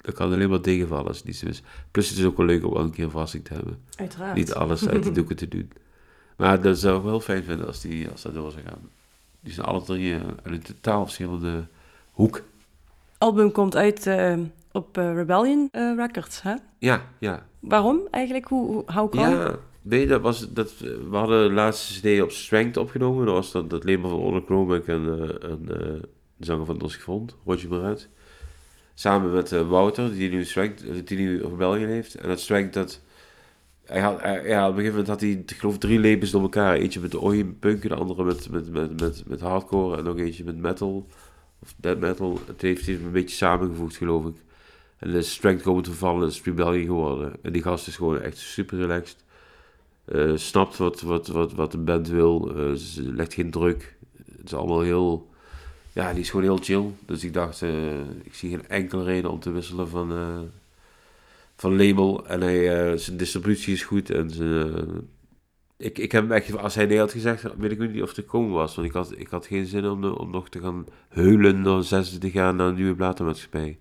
dan 0.00 0.14
kan 0.14 0.32
alleen 0.32 0.50
maar 0.50 0.60
tegenvallen 0.60 1.06
als 1.06 1.16
het 1.16 1.26
niet 1.26 1.36
zo 1.36 1.46
is. 1.46 1.62
Plus 1.90 2.08
het 2.08 2.18
is 2.18 2.24
ook 2.24 2.36
wel 2.36 2.46
leuk 2.46 2.64
om 2.64 2.72
wel 2.72 2.82
een 2.82 2.90
keer 2.90 3.04
een 3.04 3.10
verrassing 3.10 3.44
te 3.44 3.54
hebben. 3.54 3.78
Uiteraard. 3.96 4.34
Niet 4.34 4.54
alles 4.54 4.88
uit 4.88 5.02
de 5.02 5.12
doeken 5.18 5.36
te 5.36 5.48
doen. 5.48 5.72
Maar 6.36 6.62
dat 6.62 6.78
zou 6.78 6.98
ik 6.98 7.04
wel 7.04 7.20
fijn 7.20 7.44
vinden 7.44 7.66
als, 7.66 7.80
die, 7.80 8.08
als 8.08 8.22
dat 8.22 8.34
door 8.34 8.50
zou 8.50 8.62
gaan. 8.62 8.90
Die 9.40 9.52
zijn 9.52 9.66
alle 9.66 9.82
drie 9.82 10.14
uit 10.14 10.54
een 10.54 10.62
totaal 10.62 11.04
verschillende 11.04 11.66
hoek. 12.10 12.42
album 13.18 13.52
komt 13.52 13.76
uit 13.76 14.10
op 14.72 14.96
Rebellion 14.96 15.68
Records, 15.72 16.42
hè? 16.42 16.54
Ja, 16.78 17.02
ja. 17.18 17.46
Waarom 17.68 18.00
eigenlijk? 18.10 18.46
Hoe, 18.46 18.82
hou 18.86 19.06
ik 19.06 19.14
Ja, 19.14 19.58
je, 19.82 20.06
dat 20.06 20.20
was, 20.20 20.52
dat, 20.52 20.78
we 20.78 21.16
hadden 21.16 21.48
de 21.48 21.54
laatste 21.54 22.00
CD 22.00 22.22
op 22.22 22.30
Strength 22.30 22.76
opgenomen. 22.76 23.26
Dat 23.26 23.34
was 23.34 23.52
dat, 23.52 23.70
dat 23.70 23.84
label 23.84 24.10
van 24.10 24.18
Order 24.18 24.42
Chromic 24.44 24.86
en, 24.86 25.04
eh, 25.06 25.50
en 25.50 25.60
eh, 25.60 26.00
de 26.36 26.44
zanger 26.44 26.66
van 26.66 26.76
Nos 26.76 26.96
Front, 26.96 27.36
Roger 27.44 27.68
Maruit. 27.68 28.08
Samen 28.98 29.32
met 29.32 29.52
eh, 29.52 29.68
Wouter, 29.68 30.12
die 30.12 30.30
nu, 30.30 30.44
Strength, 30.44 30.84
eh, 30.84 30.94
die 31.04 31.18
nu 31.18 31.42
Rebellion 31.42 31.88
heeft. 31.88 32.14
En 32.14 32.28
dat 32.28 32.40
Strength, 32.40 32.74
dat... 32.74 33.00
Hij 33.84 34.00
had, 34.00 34.20
ja, 34.22 34.68
op 34.68 34.70
een 34.70 34.76
gegeven 34.76 34.84
moment 34.90 35.06
had 35.06 35.20
hij, 35.20 35.30
ik 35.30 35.50
geloof, 35.50 35.78
drie 35.78 36.00
labels 36.00 36.30
door 36.30 36.42
elkaar. 36.42 36.74
Eentje 36.74 37.00
met 37.00 37.16
oi 37.16 37.44
punk, 37.44 37.82
de 37.82 37.94
andere 37.94 38.24
met, 38.24 38.50
met, 38.50 38.70
met, 38.70 39.00
met, 39.00 39.22
met 39.26 39.40
hardcore 39.40 39.96
en 39.96 40.04
nog 40.04 40.18
eentje 40.18 40.44
met 40.44 40.56
metal. 40.56 41.06
Of 41.62 41.74
dead 41.76 41.98
metal. 41.98 42.38
Het 42.46 42.62
heeft 42.62 42.86
hij 42.86 42.94
een 42.94 43.10
beetje 43.10 43.36
samengevoegd, 43.36 43.96
geloof 43.96 44.26
ik. 44.26 44.34
En 44.98 45.10
de 45.10 45.22
strength 45.22 45.62
komen 45.62 45.82
te 45.82 45.92
vallen, 45.92 46.28
is 46.28 46.42
Rebellion 46.42 46.86
geworden. 46.86 47.32
En 47.42 47.52
die 47.52 47.62
gast 47.62 47.86
is 47.86 47.96
gewoon 47.96 48.20
echt 48.20 48.36
super 48.38 48.78
relaxed. 48.78 49.24
Eh, 50.04 50.32
snapt 50.34 50.76
wat, 50.76 51.00
wat, 51.00 51.26
wat, 51.26 51.52
wat 51.52 51.72
de 51.72 51.78
band 51.78 52.08
wil. 52.08 52.56
eh, 52.56 52.72
ze 52.72 53.02
legt 53.02 53.34
geen 53.34 53.50
druk. 53.50 53.96
is 54.44 54.54
allemaal 54.54 54.80
heel... 54.80 55.30
Ja, 55.92 56.12
die 56.12 56.20
is 56.20 56.30
gewoon 56.30 56.44
heel 56.44 56.58
chill. 56.62 56.90
Dus 57.06 57.24
ik 57.24 57.32
dacht, 57.32 57.62
eh, 57.62 57.98
ik 58.22 58.34
zie 58.34 58.50
geen 58.50 58.68
enkele 58.68 59.04
reden 59.04 59.30
om 59.30 59.40
te 59.40 59.50
wisselen 59.50 59.88
van, 59.88 60.12
van 61.56 61.76
label. 61.76 62.26
En 62.26 62.40
hij, 62.40 62.96
zijn 62.98 63.16
distributie 63.16 63.72
is 63.72 63.82
goed. 63.82 64.10
En 64.10 64.30
zijn, 64.30 65.08
ik, 65.76 65.98
ik 65.98 66.12
heb 66.12 66.22
hem 66.22 66.32
echt, 66.32 66.56
als 66.56 66.74
hij 66.74 66.86
nee 66.86 66.98
had 66.98 67.12
gezegd, 67.12 67.56
weet 67.56 67.70
ik 67.70 67.78
niet 67.78 68.02
of 68.02 68.16
het 68.16 68.26
komen 68.26 68.52
was. 68.52 68.74
Want 68.74 68.88
ik 68.88 68.94
had, 68.94 69.12
ik 69.16 69.28
had 69.28 69.46
geen 69.46 69.66
zin 69.66 69.86
om, 69.86 70.04
om 70.04 70.30
nog 70.30 70.48
te 70.48 70.60
gaan 70.60 70.86
heulen 71.08 71.62
door 71.62 71.84
zesde 71.84 72.18
te 72.18 72.30
gaan 72.30 72.56
naar 72.56 72.68
een 72.68 72.74
nieuwe 72.74 72.94
platenmaatschappij. 72.94 73.78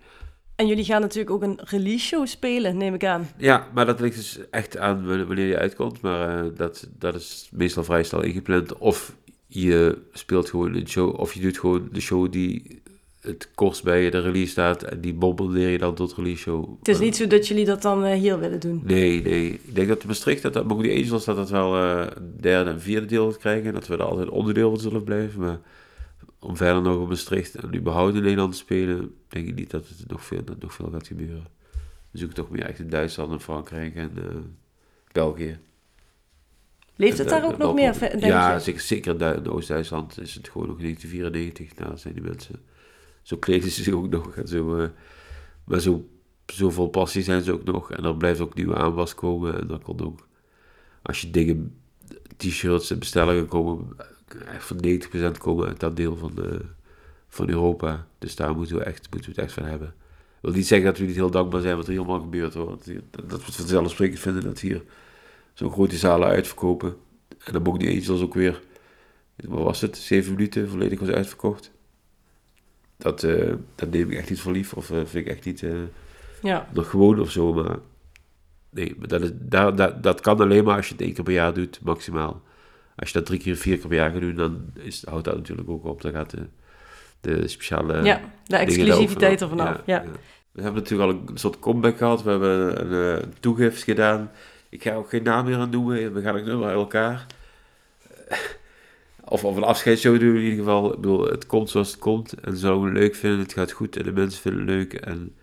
En 0.56 0.68
jullie 0.68 0.86
gaan 0.86 1.02
natuurlijk 1.02 1.30
ook 1.30 1.42
een 1.42 1.60
release 1.64 2.06
show 2.06 2.28
spelen, 2.28 2.78
neem 2.78 2.94
ik 2.94 3.06
aan. 3.06 3.30
Ja, 3.38 3.68
maar 3.74 3.86
dat 3.86 4.00
ligt 4.00 4.16
dus 4.16 4.40
echt 4.50 4.78
aan 4.78 5.26
wanneer 5.28 5.48
je 5.48 5.58
uitkomt. 5.58 6.02
Maar 6.02 6.46
eh, 6.46 6.52
dat, 6.56 6.88
dat 6.98 7.16
is 7.16 7.50
meestal 7.52 7.84
vrij 7.84 8.04
snel 8.04 8.24
ingepland. 8.24 8.78
Of 8.78 9.16
je 9.48 9.98
speelt 10.12 10.50
gewoon 10.50 10.76
een 10.76 10.88
show, 10.88 11.20
of 11.20 11.34
je 11.34 11.42
doet 11.42 11.60
gewoon 11.60 11.90
de 11.92 12.02
show 12.02 12.32
die 12.32 12.82
het 13.22 13.50
kortst 13.56 13.84
bij 13.84 14.10
de 14.10 14.20
release 14.20 14.52
staat. 14.52 14.84
En 14.84 15.02
die 15.02 15.14
bombardeer 15.14 15.70
je 15.70 15.78
dan 15.78 15.96
tot 15.96 16.14
release 16.16 16.42
show. 16.42 16.70
Het 16.80 16.88
is 16.88 17.00
niet 17.00 17.16
zo 17.16 17.28
dat 17.28 17.48
jullie 17.48 17.66
dat 17.66 17.82
dan 17.82 18.04
eh, 18.04 18.20
hier 18.20 18.40
willen 18.40 18.60
doen. 18.60 18.82
Nee, 18.84 19.22
nee. 19.22 19.50
Ik 19.50 19.76
denk 19.76 19.88
dat 19.88 20.02
de 20.02 20.08
Maastricht, 20.08 20.42
dat, 20.42 20.54
dat 20.54 20.70
ook 20.70 20.82
die 20.82 21.04
Angels, 21.04 21.26
dat 21.26 21.36
dat 21.36 21.50
wel 21.50 21.76
eh, 21.76 22.08
een 22.16 22.34
derde 22.40 22.70
en 22.70 22.82
vierde 22.82 23.06
deel 23.06 23.32
gaat 23.32 23.40
krijgen. 23.40 23.66
En 23.66 23.74
dat 23.74 23.88
we 23.88 23.94
er 23.94 24.04
altijd 24.04 24.30
onderdeel 24.30 24.70
van 24.70 24.80
zullen 24.80 25.04
blijven. 25.04 25.40
Maar 25.42 25.60
om 26.46 26.58
verder 26.58 26.82
nog 26.82 27.00
op 27.02 27.08
Maastricht 27.10 27.56
en 27.56 27.76
überhaupt 27.76 28.16
in 28.16 28.22
Nederland 28.22 28.52
te 28.52 28.58
spelen, 28.58 29.16
denk 29.28 29.48
ik 29.48 29.56
niet 29.56 29.72
dat 29.72 29.88
het 29.88 30.08
nog 30.08 30.26
veel, 30.26 30.44
dat 30.44 30.62
nog 30.62 30.74
veel 30.74 30.90
gaat 30.92 31.08
gebeuren. 31.08 31.48
We 32.12 32.18
zoeken 32.18 32.36
toch 32.36 32.50
meer 32.50 32.64
echt 32.66 32.80
in 32.80 32.90
Duitsland 32.90 33.32
en 33.32 33.42
Frankrijk 33.42 33.96
en 33.96 34.12
eh, 34.18 34.36
België. 35.12 35.60
Leeft 36.96 37.18
het 37.18 37.28
En, 37.28 37.34
daar 37.34 37.44
eh, 37.44 37.48
ook 37.50 37.58
nog 37.58 37.74
meer, 37.74 38.00
denk 38.00 38.24
Ja, 38.24 38.54
je? 38.54 38.60
zeker, 38.60 38.82
zeker 38.82 39.12
in 39.12 39.18
Du- 39.18 39.26
in 39.44 39.50
Oost-Duitsland 39.50 40.20
is 40.22 40.34
het 40.36 40.50
gewoon 40.50 40.68
nog 40.68 40.78
1994. 40.80 41.86
Nou, 41.86 41.98
zijn 41.98 42.14
die 42.14 42.24
mensen. 42.24 42.56
Zo 43.22 43.38
kleden 43.38 43.72
ze 43.72 43.84
zich 43.84 43.94
ook 43.94 44.10
nog. 44.10 44.36
En 44.36 44.48
zo, 44.48 44.78
eh, 44.78 44.90
maar 45.64 45.80
zo, 45.80 46.08
zoveel 46.46 46.88
passie 46.88 47.24
zijn 47.24 47.42
ze 47.44 47.52
ook 47.52 47.64
nog. 47.64 47.92
En 47.92 48.04
er 48.04 48.18
blijft 48.18 48.40
ook 48.40 48.56
nieuwe 48.56 48.76
aanwas 48.76 49.16
komen. 49.16 49.60
En 49.62 49.68
dan 49.68 49.82
komt 49.82 50.02
ook, 50.02 50.28
als 51.02 51.22
je 51.22 51.30
dingen, 51.32 51.76
t-shirts 52.38 52.92
en 52.92 53.00
bestellingen 53.00 53.48
komen, 53.48 53.88
echt 54.48 54.66
van 54.66 54.78
90% 55.36 55.38
komen 55.38 55.68
uit 55.68 55.80
dat 55.80 55.96
deel 55.96 56.16
van, 56.18 56.34
van 57.28 57.50
Europa. 57.50 58.08
Dus 58.20 58.36
daar 58.36 58.56
moeten 58.56 58.76
we, 58.78 58.84
echt, 58.84 59.08
moeten 59.12 59.30
we 59.30 59.36
het 59.36 59.46
echt 59.46 59.54
van 59.54 59.64
hebben. 59.66 59.88
Ik 59.88 60.52
wil 60.52 60.60
niet 60.60 60.68
zeggen 60.68 60.88
dat 60.88 60.98
we 60.98 61.06
niet 61.06 61.16
heel 61.16 61.32
dankbaar 61.32 61.62
zijn 61.62 61.76
wat 61.76 61.86
er 61.86 61.92
hier 61.92 62.00
allemaal 62.00 62.20
gebeurt. 62.20 62.54
Hoor. 62.54 62.70
Dat 63.12 63.40
we 63.40 63.46
het 63.46 63.56
vanzelfsprekend 63.56 64.20
vinden 64.20 64.44
dat 64.44 64.60
hier 64.60 64.84
zo'n 65.54 65.72
grote 65.72 65.98
zalen 65.98 66.28
uitverkopen. 66.28 66.96
En 67.44 67.54
dan 67.54 67.62
mogen 67.62 67.80
die 67.80 67.90
Angels 68.02 68.22
ook 68.22 68.34
weer, 68.34 68.62
wat 69.36 69.64
was 69.64 69.82
het, 69.82 69.98
zeven 69.98 70.34
minuten 70.34 70.70
volledig 70.70 71.00
was 71.00 71.10
uitverkocht. 71.10 71.72
Dat, 72.98 73.24
eh, 73.24 73.54
dat 73.76 73.90
neem 73.92 74.12
ik 74.12 74.18
echt 74.18 74.30
niet 74.30 74.40
voor 74.40 74.52
lief, 74.52 74.74
of 74.74 74.90
eh, 74.92 74.98
vind 74.98 75.26
ik 75.28 75.28
echt 75.28 75.46
niet 75.46 75.64
eh, 75.64 75.72
Ja. 76.42 76.70
nog 76.74 76.90
gewoon 76.90 77.20
of 77.20 77.32
zo. 77.32 77.54
Maar 77.54 77.78
nee, 78.70 78.96
maar 79.00 79.08
dat, 79.08 79.22
is, 79.22 79.30
daar, 79.34 79.76
dat, 79.76 80.04
dat 80.04 80.22
kan 80.22 80.40
alleen 80.40 80.64
maar 80.64 80.76
als 80.76 80.88
je 80.88 80.94
het 80.94 81.02
één 81.02 81.14
keer 81.14 81.24
per 81.24 81.34
jaar 81.34 81.54
doet, 81.54 81.80
maximaal. 81.84 82.42
Als 82.96 83.10
je 83.10 83.18
dat 83.18 83.26
drie 83.26 83.40
keer, 83.40 83.56
vier 83.56 83.78
keer 83.78 83.88
per 83.88 83.98
jaar 83.98 84.12
gaat 84.12 84.22
doen, 84.22 84.36
dan 84.36 84.66
is, 84.74 85.04
houdt 85.06 85.26
dat 85.26 85.36
natuurlijk 85.36 85.70
ook 85.70 85.86
op. 85.86 86.02
Dan 86.02 86.12
gaat 86.12 86.30
de, 86.30 86.46
de 87.22 87.48
speciale 87.48 88.04
ja, 88.04 88.22
de 88.48 88.58
exclusiviteit 88.58 89.42
ervan 89.42 89.60
af. 89.60 89.82
Ja. 89.86 90.04
we 90.52 90.62
hebben 90.62 90.82
natuurlijk 90.82 91.12
al 91.12 91.18
een 91.28 91.38
soort 91.38 91.60
comeback 91.60 91.98
gehad. 91.98 92.24
We 92.24 92.30
hebben 92.30 92.82
een, 92.82 93.16
eh, 93.16 93.24
een 93.24 93.34
toegift 93.40 93.84
gedaan. 93.84 94.32
Ik 94.70 94.84
ga 94.84 94.94
ook 94.94 95.10
geen 95.10 95.24
naam 95.24 95.46
meer 95.46 95.58
aan 95.58 95.70
noemen. 95.70 96.14
We 96.14 96.22
gaan 96.22 96.38
ook 96.38 96.46
nummer 96.46 96.68
uit 96.68 96.78
elkaar. 96.78 97.26
Of, 99.28 99.44
of 99.44 99.56
een 99.56 99.64
afscheidsshow 99.64 100.20
doen 100.20 100.36
in 100.36 100.42
ieder 100.42 100.58
geval. 100.58 100.94
Ik 100.94 101.02
bedoel, 101.02 101.26
het 101.26 101.46
komt 101.46 101.70
zoals 101.70 101.92
het 101.92 102.00
komt. 102.00 102.34
En 102.34 102.58
zouden 102.58 102.94
we 102.94 103.00
leuk 103.00 103.16
vinden. 103.16 103.40
Het 103.40 103.54
gaat 103.54 103.72
goed 103.72 103.98
en 103.98 104.04
de 104.04 104.12
mensen 104.12 104.42
vinden 104.42 104.60
het 104.60 104.70
leuk. 104.70 104.94
En 104.94 105.36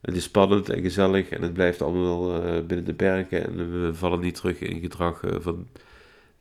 het 0.00 0.16
is 0.16 0.24
spannend 0.24 0.68
en 0.68 0.82
gezellig. 0.82 1.28
En 1.28 1.42
het 1.42 1.52
blijft 1.52 1.82
allemaal 1.82 2.42
eh, 2.42 2.52
binnen 2.52 2.84
de 2.84 2.94
perken. 2.94 3.44
En 3.44 3.82
we 3.82 3.94
vallen 3.94 4.20
niet 4.20 4.34
terug 4.34 4.60
in 4.60 4.80
gedrag 4.80 5.22
eh, 5.22 5.36
van 5.38 5.66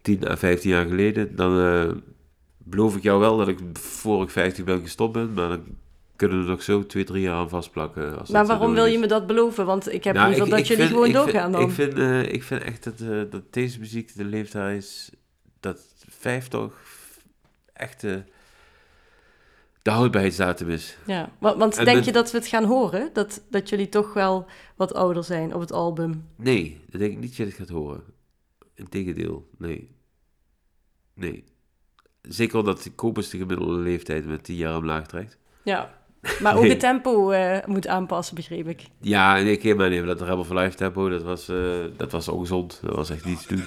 10 0.01 0.27
à 0.27 0.35
15 0.37 0.69
jaar 0.69 0.85
geleden. 0.85 1.35
Dan 1.35 1.59
eh, 1.59 1.91
beloof 2.57 2.95
ik 2.95 3.03
jou 3.03 3.19
wel 3.19 3.37
dat 3.37 3.47
ik 3.47 3.59
voor 3.73 4.23
ik 4.23 4.29
50 4.29 4.63
ben 4.65 4.81
gestopt 4.81 5.13
ben. 5.13 5.33
Maar 5.33 5.49
dan 5.49 5.63
kunnen 6.15 6.37
we 6.37 6.43
er 6.43 6.49
nog 6.49 6.63
zo 6.63 6.85
twee, 6.85 7.03
drie 7.03 7.21
jaar 7.21 7.35
aan 7.35 7.49
vastplakken. 7.49 8.19
Als 8.19 8.29
Maar 8.29 8.45
waarom 8.45 8.73
wil 8.73 8.85
je 8.85 8.97
me 8.99 9.07
dat 9.07 9.27
beloven? 9.27 9.65
Want 9.65 9.93
ik 9.93 10.03
heb 10.03 10.15
Nou, 10.15 10.27
liever 10.27 10.45
ik- 10.45 10.51
dat 10.51 10.59
ik 10.59 10.65
jullie 10.65 10.83
vind- 10.85 10.95
gewoon 10.97 11.11
doorgaan 11.13 11.51
dan. 11.51 11.61
Ik 11.61 11.71
vind, 11.71 11.93
eh, 11.93 12.21
ik 12.33 12.43
vind 12.43 12.61
echt 12.63 12.83
dat, 12.83 12.99
eh, 13.01 13.21
dat 13.29 13.53
deze 13.53 13.79
muziek 13.79 14.15
de 14.15 14.25
leeftijd 14.25 14.77
is 14.77 15.09
dat 15.59 15.79
vijf 16.09 16.47
toch 16.47 16.73
echt 17.73 18.03
eh, 18.03 18.15
de 19.81 19.91
houdbaarheidsdatum 19.91 20.69
is. 20.69 20.97
Ja, 21.05 21.29
want, 21.39 21.57
want 21.57 21.77
En 21.77 21.85
denk 21.85 22.03
je 22.03 22.11
dat 22.11 22.31
we 22.31 22.37
het 22.37 22.47
gaan 22.47 22.63
horen? 22.63 23.09
Dat, 23.13 23.41
dat 23.49 23.69
jullie 23.69 23.89
toch 23.89 24.13
wel 24.13 24.45
wat 24.75 24.93
ouder 24.93 25.23
zijn 25.23 25.53
op 25.53 25.59
het 25.61 25.71
album? 25.71 26.25
Nee, 26.35 26.81
dat 26.89 26.99
denk 26.99 27.11
ik 27.11 27.17
niet 27.19 27.27
dat 27.27 27.37
je 27.37 27.43
het 27.45 27.53
gaat 27.53 27.69
horen. 27.69 28.03
Integendeel, 28.79 29.49
nee. 29.57 29.95
Nee. 31.13 31.43
Zeker 32.21 32.59
omdat 32.59 32.83
de 32.83 32.91
Kobus 32.91 33.29
de 33.29 33.37
gemiddelde 33.37 33.77
leeftijd 33.79 34.25
met 34.25 34.43
10 34.43 34.55
jaar 34.55 34.77
omlaag 34.77 35.07
trekt. 35.07 35.37
Ja. 35.63 35.97
Maar 36.41 36.55
ook 36.55 36.61
Nee. 36.61 36.69
het 36.69 36.79
tempo 36.79 37.29
eh, 37.29 37.65
moet 37.65 37.87
aanpassen, 37.87 38.35
begreep 38.35 38.67
ik. 38.67 38.81
Ja, 39.01 39.35
nee, 39.41 39.57
keer 39.57 39.75
maar 39.75 39.89
nemen. 39.89 40.07
Dat 40.07 40.21
Rebel 40.21 40.43
for 40.43 40.55
Life 40.59 40.75
tempo, 40.77 41.09
dat 41.09 41.23
was, 41.23 41.49
eh, 41.49 41.85
dat 41.97 42.11
was 42.11 42.27
ongezond. 42.27 42.79
Dat 42.83 42.95
was 42.95 43.09
echt 43.09 43.25
niet 43.25 43.47
te 43.47 43.55
doen. 43.55 43.65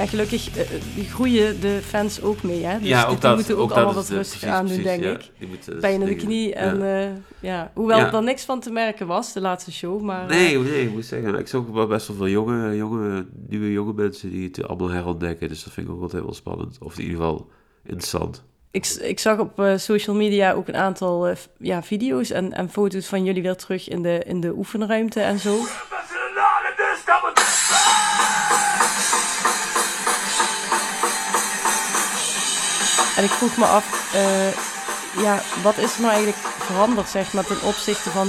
Ja, 0.00 0.06
gelukkig 0.06 0.56
eh, 0.56 0.60
eh, 0.60 0.82
die 0.94 1.04
groeien 1.04 1.60
de 1.60 1.80
fans 1.82 2.22
ook 2.22 2.42
mee, 2.42 2.64
hè? 2.64 2.78
Dus 2.78 2.88
ja, 2.88 3.04
die 3.04 3.14
ook 3.14 3.20
dat. 3.20 3.34
moeten 3.34 3.56
ook, 3.56 3.62
ook 3.62 3.70
allemaal 3.70 3.94
dat 3.94 4.02
wat 4.02 4.10
eh, 4.10 4.16
rustig 4.16 4.44
aan 4.44 4.66
doen, 4.66 4.82
denk 4.82 5.02
ja. 5.02 5.10
ik. 5.10 5.30
Die 5.38 5.48
moeten, 5.48 5.78
Pijn 5.78 6.00
in 6.00 6.06
de 6.06 6.14
knie 6.14 6.54
en 6.54 6.78
ja. 6.78 7.12
ja. 7.40 7.70
Hoewel 7.74 7.98
Ja. 7.98 8.12
er 8.12 8.22
niks 8.22 8.44
van 8.44 8.60
te 8.60 8.70
merken 8.70 9.06
was, 9.06 9.32
de 9.32 9.40
laatste 9.40 9.72
show, 9.72 10.00
maar... 10.00 10.22
eh, 10.22 10.36
Nee, 10.36 10.58
nee, 10.58 10.82
ik 10.82 10.90
moet 10.92 11.04
zeggen, 11.04 11.34
ik 11.38 11.48
zag 11.48 11.60
ook 11.60 11.74
wel 11.74 11.86
best 11.86 12.08
wel 12.08 12.16
veel 12.16 12.28
jonge, 12.28 12.76
jonge, 12.76 13.26
nieuwe 13.48 13.72
jonge 13.72 13.92
mensen 13.92 14.30
die 14.30 14.44
het 14.44 14.68
allemaal 14.68 14.90
herontdekken. 14.90 15.48
Dus 15.48 15.64
dat 15.64 15.72
vind 15.72 15.86
ik 15.88 15.92
ook 15.92 16.02
altijd 16.02 16.22
wel 16.22 16.34
spannend. 16.34 16.78
Of 16.80 16.98
in 16.98 17.02
ieder 17.04 17.16
geval 17.16 17.50
interessant. 17.84 18.44
Ik, 18.70 18.86
ik 18.86 19.18
zag 19.18 19.38
op 19.38 19.60
eh, 19.60 19.76
social 19.76 20.16
media 20.16 20.52
ook 20.52 20.68
een 20.68 20.76
aantal 20.76 21.28
eh, 21.28 21.36
ja, 21.58 21.82
video's 21.82 22.30
en, 22.30 22.52
en 22.52 22.70
foto's 22.70 23.06
van 23.06 23.24
jullie 23.24 23.42
weer 23.42 23.56
terug 23.56 23.88
in 23.88 24.02
de, 24.02 24.22
in 24.26 24.40
de 24.40 24.52
oefenruimte 24.56 25.20
en 25.20 25.38
zo. 25.38 25.56
En 33.20 33.26
ik 33.26 33.32
vroeg 33.32 33.56
me 33.56 33.64
af, 33.64 34.14
eh, 34.14 34.52
ja, 35.22 35.40
wat 35.62 35.78
is 35.78 35.94
er 35.94 36.00
nou 36.00 36.12
eigenlijk 36.12 36.42
veranderd, 36.42 37.08
zeg 37.08 37.32
maar, 37.32 37.44
ten 37.44 37.62
opzichte 37.62 38.10
van... 38.10 38.28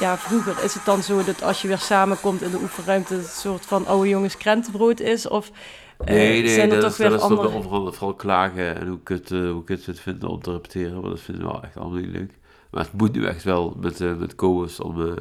Ja, 0.00 0.18
vroeger 0.18 0.64
is 0.64 0.74
het 0.74 0.84
dan 0.84 1.02
zo 1.02 1.24
dat 1.24 1.42
als 1.42 1.62
je 1.62 1.68
weer 1.68 1.78
samenkomt 1.78 2.42
in 2.42 2.50
de 2.50 2.58
oefenruimte... 2.60 3.14
het 3.14 3.22
een 3.22 3.30
soort 3.30 3.66
van 3.66 3.86
oude 3.86 4.08
jongens 4.08 4.36
krentenbrood 4.36 5.00
is, 5.00 5.28
of... 5.28 5.50
eh, 5.98 6.14
Nee, 6.14 6.42
nee, 6.42 6.54
zijn 6.54 6.70
er 6.70 6.74
dat, 6.74 6.80
toch 6.80 6.90
is, 6.90 6.96
weer 6.96 7.08
dat 7.08 7.18
is 7.18 7.24
andere... 7.24 7.48
toch 7.48 7.56
overal 7.56 7.92
vooral 7.92 8.14
klagen 8.14 8.76
en 8.76 8.88
hoe 8.88 9.00
kut, 9.02 9.30
uh, 9.30 9.50
hoe 9.50 9.64
kut 9.64 9.84
we 9.84 9.92
het 9.92 10.00
vinden 10.00 10.28
om 10.28 10.42
te 10.42 10.52
repeteren. 10.52 11.00
Want 11.00 11.14
dat 11.14 11.20
vinden 11.20 11.44
we 11.44 11.50
wel 11.50 11.62
echt 11.62 11.76
allemaal 11.76 11.98
niet 11.98 12.12
leuk. 12.12 12.38
Maar 12.70 12.82
het 12.82 12.92
moet 12.92 13.12
nu 13.12 13.24
echt 13.24 13.44
wel 13.44 13.76
met, 13.80 14.00
uh, 14.00 14.14
met 14.14 14.34
Koos 14.34 14.80
om... 14.80 15.00
Uh, 15.00 15.12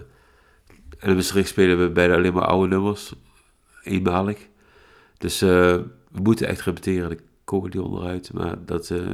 en 0.99 1.10
in 1.10 1.15
Maastricht 1.15 1.49
spelen 1.49 1.80
we 1.80 1.89
bijna 1.89 2.15
alleen 2.15 2.34
maar 2.34 2.45
oude 2.45 2.67
nummers. 2.67 3.13
Eenmalig. 3.84 4.47
Dus 5.17 5.41
uh, 5.41 5.49
we 5.49 6.21
moeten 6.21 6.47
echt 6.47 6.62
repeteren. 6.62 7.19
Die 7.50 7.84
onderuit, 7.84 8.34
maar 8.34 8.66
dat... 8.66 8.90
Uh, 8.90 9.10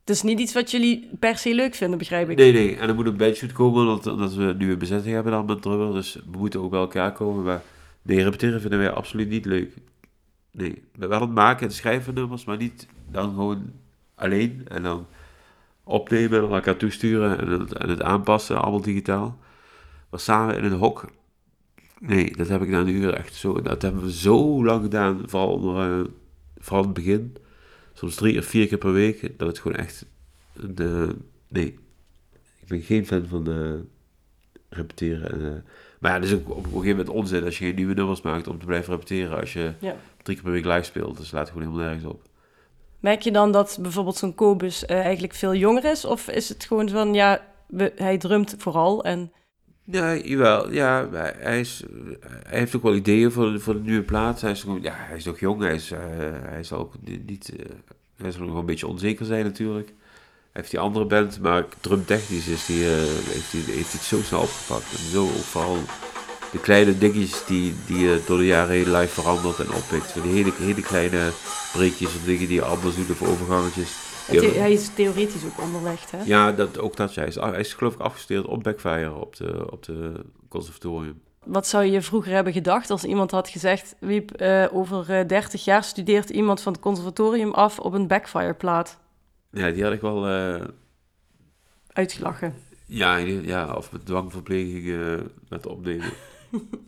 het 0.00 0.16
is 0.16 0.22
niet 0.22 0.40
iets 0.40 0.52
wat 0.52 0.70
jullie 0.70 1.10
per 1.18 1.36
se 1.36 1.54
leuk 1.54 1.74
vinden, 1.74 1.98
begrijp 1.98 2.30
ik. 2.30 2.36
Nee, 2.36 2.52
nee. 2.52 2.76
En 2.76 2.88
er 2.88 2.94
moet 2.94 3.06
een 3.06 3.16
bandshoot 3.16 3.52
komen, 3.52 3.82
omdat, 3.82 4.06
omdat 4.06 4.34
we 4.34 4.54
nu 4.58 4.72
een 4.72 4.78
bezetting 4.78 5.14
hebben 5.14 5.32
dan 5.32 5.44
met 5.44 5.62
drummer. 5.62 5.92
Dus 5.92 6.14
we 6.14 6.38
moeten 6.38 6.60
ook 6.60 6.70
bij 6.70 6.80
elkaar 6.80 7.12
komen. 7.12 7.44
Maar 7.44 7.62
nee, 8.02 8.22
repeteren 8.22 8.60
vinden 8.60 8.78
wij 8.78 8.90
absoluut 8.90 9.28
niet 9.28 9.44
leuk. 9.44 9.74
Nee, 10.50 10.82
we 10.94 11.06
wel 11.06 11.20
het 11.20 11.30
maken 11.30 11.66
en 11.66 11.72
schrijven 11.72 12.14
nummers, 12.14 12.44
maar 12.44 12.56
niet 12.56 12.86
dan 13.10 13.28
gewoon 13.28 13.72
alleen. 14.14 14.62
En 14.68 14.82
dan 14.82 15.06
opnemen 15.84 16.42
en 16.42 16.50
elkaar 16.50 16.76
toesturen 16.76 17.38
en 17.38 17.48
het, 17.48 17.72
en 17.72 17.88
het 17.88 18.02
aanpassen, 18.02 18.60
allemaal 18.60 18.80
digitaal. 18.80 19.38
Maar 20.10 20.20
samen 20.20 20.56
in 20.56 20.64
een 20.64 20.78
hok, 20.78 21.10
nee, 22.00 22.36
dat 22.36 22.48
heb 22.48 22.62
ik 22.62 22.68
na 22.68 22.80
een 22.80 22.88
uur 22.88 23.14
echt 23.14 23.34
zo... 23.34 23.62
Dat 23.62 23.82
hebben 23.82 24.02
we 24.02 24.12
zo 24.12 24.64
lang 24.64 24.82
gedaan, 24.82 25.22
vooral, 25.26 25.52
onder, 25.52 25.98
uh, 25.98 26.04
vooral 26.56 26.82
in 26.82 26.88
het 26.88 26.98
begin. 26.98 27.36
Soms 27.98 28.14
drie 28.14 28.38
of 28.38 28.44
vier 28.44 28.66
keer 28.66 28.78
per 28.78 28.92
week, 28.92 29.38
dat 29.38 29.48
het 29.48 29.58
gewoon 29.58 29.76
echt... 29.76 30.06
De, 30.52 31.16
nee, 31.48 31.78
ik 32.60 32.68
ben 32.68 32.80
geen 32.80 33.06
fan 33.06 33.26
van 33.26 33.50
uh, 33.50 33.74
repeteren. 34.68 35.32
En, 35.32 35.40
uh, 35.40 35.52
maar 35.98 36.10
ja, 36.10 36.16
het 36.16 36.26
is 36.26 36.34
ook 36.34 36.50
op 36.50 36.56
een 36.56 36.70
gegeven 36.70 36.88
moment 36.88 37.08
onzin 37.08 37.44
als 37.44 37.58
je 37.58 37.64
geen 37.64 37.74
nieuwe 37.74 37.94
nummers 37.94 38.20
maakt 38.20 38.46
om 38.46 38.58
te 38.58 38.66
blijven 38.66 38.92
repeteren 38.92 39.40
als 39.40 39.52
je 39.52 39.72
ja. 39.78 39.96
drie 40.22 40.36
keer 40.36 40.44
per 40.44 40.52
week 40.52 40.64
live 40.64 40.82
speelt. 40.82 41.16
Dus 41.16 41.30
laat 41.30 41.48
gewoon 41.48 41.62
helemaal 41.62 41.84
nergens 41.84 42.12
op. 42.12 42.22
Merk 43.00 43.22
je 43.22 43.32
dan 43.32 43.52
dat 43.52 43.78
bijvoorbeeld 43.80 44.16
zo'n 44.16 44.34
Kobus 44.34 44.84
uh, 44.84 44.90
eigenlijk 44.90 45.34
veel 45.34 45.54
jonger 45.54 45.84
is? 45.84 46.04
Of 46.04 46.28
is 46.28 46.48
het 46.48 46.64
gewoon 46.64 46.88
van, 46.88 47.14
ja, 47.14 47.46
we, 47.66 47.92
hij 47.96 48.18
drumt 48.18 48.54
vooral 48.58 49.04
en... 49.04 49.32
Ja, 49.90 50.14
jawel. 50.16 50.72
Ja, 50.72 51.08
hij, 51.38 51.60
is, 51.60 51.82
hij 52.46 52.58
heeft 52.58 52.76
ook 52.76 52.82
wel 52.82 52.94
ideeën 52.94 53.32
voor, 53.32 53.60
voor 53.60 53.74
de 53.74 53.80
nieuwe 53.80 54.02
plaat. 54.02 54.40
Hij 54.40 54.50
is, 54.50 54.64
ja, 54.80 54.92
hij 54.96 55.16
is 55.16 55.24
nog 55.24 55.38
jong. 55.40 55.62
Hij, 55.62 55.74
is, 55.74 55.90
eh, 55.90 56.00
hij 56.42 56.64
zal 56.64 56.78
ook 56.78 56.94
ni- 57.00 57.22
niet... 57.26 57.52
eh, 57.56 57.64
hij 58.16 58.30
zal 58.30 58.40
nog 58.40 58.50
wel 58.50 58.60
een 58.60 58.66
beetje 58.66 58.86
onzeker 58.86 59.26
zijn 59.26 59.44
natuurlijk. 59.44 59.86
Hij 59.88 59.96
heeft 60.52 60.70
die 60.70 60.80
andere 60.80 61.06
band, 61.06 61.40
maar 61.40 61.64
drumtechnisch 61.80 62.48
is 62.48 62.66
die, 62.66 62.84
eh, 62.84 62.90
heeft 62.96 63.52
hij 63.52 63.60
heeft 63.60 63.92
hij 63.92 64.00
het 64.00 64.02
zo 64.02 64.22
snel 64.22 64.40
opgepakt. 64.40 64.92
En 64.92 65.10
zo 65.10 65.26
vooral 65.26 65.76
de 66.52 66.58
kleine 66.60 66.98
dingetjes 66.98 67.44
die, 67.46 67.74
die 67.86 67.98
je 67.98 68.20
door 68.26 68.38
de 68.38 68.46
jaren 68.46 68.74
heen 68.74 68.92
live 68.96 69.20
verandert 69.20 69.58
en 69.58 69.72
oppikt. 69.72 70.12
Van 70.12 70.22
die 70.22 70.32
hele, 70.32 70.52
hele 70.58 70.82
kleine 70.82 71.30
breekjes 71.72 72.14
of 72.14 72.24
dingen 72.24 72.46
die 72.46 72.54
je 72.56 72.64
anders 72.64 72.96
doet 72.96 73.10
of 73.10 73.22
overgangetjes. 73.22 73.90
Hij 74.36 74.72
is 74.72 74.88
theoretisch 74.94 75.44
ook 75.44 75.60
onderlegd, 75.60 76.10
hè? 76.10 76.22
ja, 76.24 76.52
dat, 76.52 76.78
ook 76.78 76.96
dat. 76.96 77.14
Ja. 77.14 77.20
Hij, 77.20 77.28
is, 77.30 77.34
hij 77.34 77.60
is 77.60 77.74
geloof 77.74 77.94
ik 77.94 78.00
afgestudeerd 78.00 78.46
op 78.46 78.62
Backfire 78.62 79.14
op 79.14 79.36
de, 79.36 79.66
op 79.70 79.82
de 79.82 80.24
conservatorium. 80.48 81.20
Wat 81.44 81.66
zou 81.66 81.84
je 81.84 82.02
vroeger 82.02 82.32
hebben 82.32 82.52
gedacht 82.52 82.90
als 82.90 83.04
iemand 83.04 83.30
had 83.30 83.48
gezegd... 83.48 83.94
Wiep, 84.00 84.30
eh, 84.32 84.66
over 84.72 85.10
eh, 85.18 85.26
30 85.28 85.64
jaar 85.64 85.84
studeert 85.84 86.30
iemand 86.30 86.60
van 86.60 86.72
het 86.72 86.80
conservatorium 86.82 87.52
af 87.52 87.78
op 87.78 87.92
een 87.92 88.06
backfire-plaat? 88.06 88.98
Ja, 89.50 89.70
die 89.70 89.82
had 89.84 89.92
ik 89.92 90.00
wel... 90.00 90.26
eh, 90.28 90.64
Uitgelachen. 91.92 92.54
ja, 92.86 93.16
ja, 93.16 93.74
of 93.74 93.92
met 93.92 94.06
dwangverpleging 94.06 94.88
eh 94.88 95.24
met 95.48 95.66
opnemen. 95.66 96.10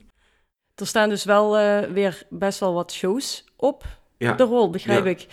Er 0.75 0.87
staan 0.87 1.09
dus 1.09 1.25
wel 1.25 1.53
weer 1.93 2.23
best 2.31 2.61
wel 2.61 2.75
wat 2.75 2.93
shows 2.93 3.45
op 3.57 3.85
Ja, 4.17 4.33
de 4.33 4.43
rol, 4.43 4.71
begrijp 4.71 5.05
Ja. 5.05 5.11
ik. 5.11 5.27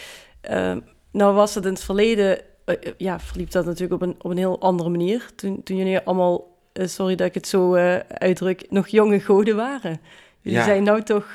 Nou 1.17 1.35
was 1.35 1.55
het 1.55 1.65
in 1.65 1.71
het 1.73 1.83
verleden... 1.83 2.39
eh, 2.65 2.75
eh, 2.75 2.93
ja, 2.97 3.19
verliep 3.19 3.51
dat 3.51 3.65
natuurlijk 3.65 4.01
op 4.01 4.07
een, 4.07 4.15
op 4.21 4.31
een 4.31 4.37
heel 4.37 4.59
andere 4.61 4.89
manier. 4.89 5.25
Toen, 5.35 5.63
toen 5.63 5.77
jullie 5.77 5.99
allemaal, 5.99 6.57
eh, 6.73 6.87
sorry 6.87 7.15
dat 7.15 7.27
ik 7.27 7.33
het 7.33 7.47
zo 7.47 7.75
uitdruk, 8.07 8.65
nog 8.69 8.87
jonge 8.87 9.19
goden 9.19 9.55
waren. 9.55 9.99
Jullie 10.41 10.59
Ja. 10.59 10.65
zijn 10.65 10.83
nou 10.83 11.03
toch 11.03 11.33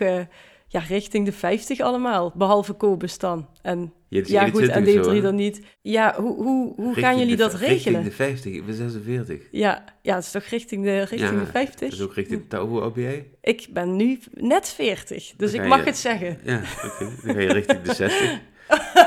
ja, 0.68 0.80
richting 0.88 1.24
de 1.24 1.32
50 1.32 1.80
allemaal, 1.80 2.32
behalve 2.34 2.72
Kobus 2.72 3.18
dan. 3.18 3.48
En 3.62 3.92
ja, 4.08 4.20
goed, 4.48 4.68
en 4.68 4.84
21 4.84 4.94
D3 4.94 5.04
zo, 5.04 5.14
hè? 5.14 5.20
dan 5.20 5.34
niet. 5.34 5.60
Ja, 5.80 6.14
hoe, 6.20 6.34
hoe, 6.42 6.72
hoe 6.76 6.94
gaan 6.94 7.18
jullie 7.18 7.36
de- 7.36 7.42
dat 7.42 7.54
regelen? 7.54 7.74
Richting 8.02 8.04
de 8.04 8.10
50, 8.10 8.52
ik 8.52 8.66
ben 8.66 8.74
46. 8.74 9.42
Ja, 9.50 9.84
ja, 10.02 10.14
het 10.14 10.24
is 10.24 10.30
toch 10.30 10.44
richting 10.44 10.84
de, 10.84 10.98
richting 10.98 11.20
Ja, 11.20 11.38
de 11.38 11.46
50? 11.46 11.80
Dat 11.80 11.98
is 11.98 12.04
ook 12.04 12.14
richting... 12.14 12.48
de- 12.48 12.56
Hoe 12.56 12.80
oud 12.80 12.94
ben 12.94 13.02
jij? 13.02 13.26
Ik 13.40 13.66
ben 13.70 13.96
nu 13.96 14.18
net 14.34 14.68
40, 14.68 15.32
dus 15.36 15.52
ik 15.52 15.66
mag 15.66 15.78
je- 15.78 15.84
het 15.84 15.96
zeggen. 15.96 16.38
Ja, 16.44 16.60
oké. 16.84 17.10
Dan 17.24 17.34
ga 17.34 17.40
je 17.40 17.52
richting 17.52 17.82
de 17.82 17.94
60. 17.94 18.38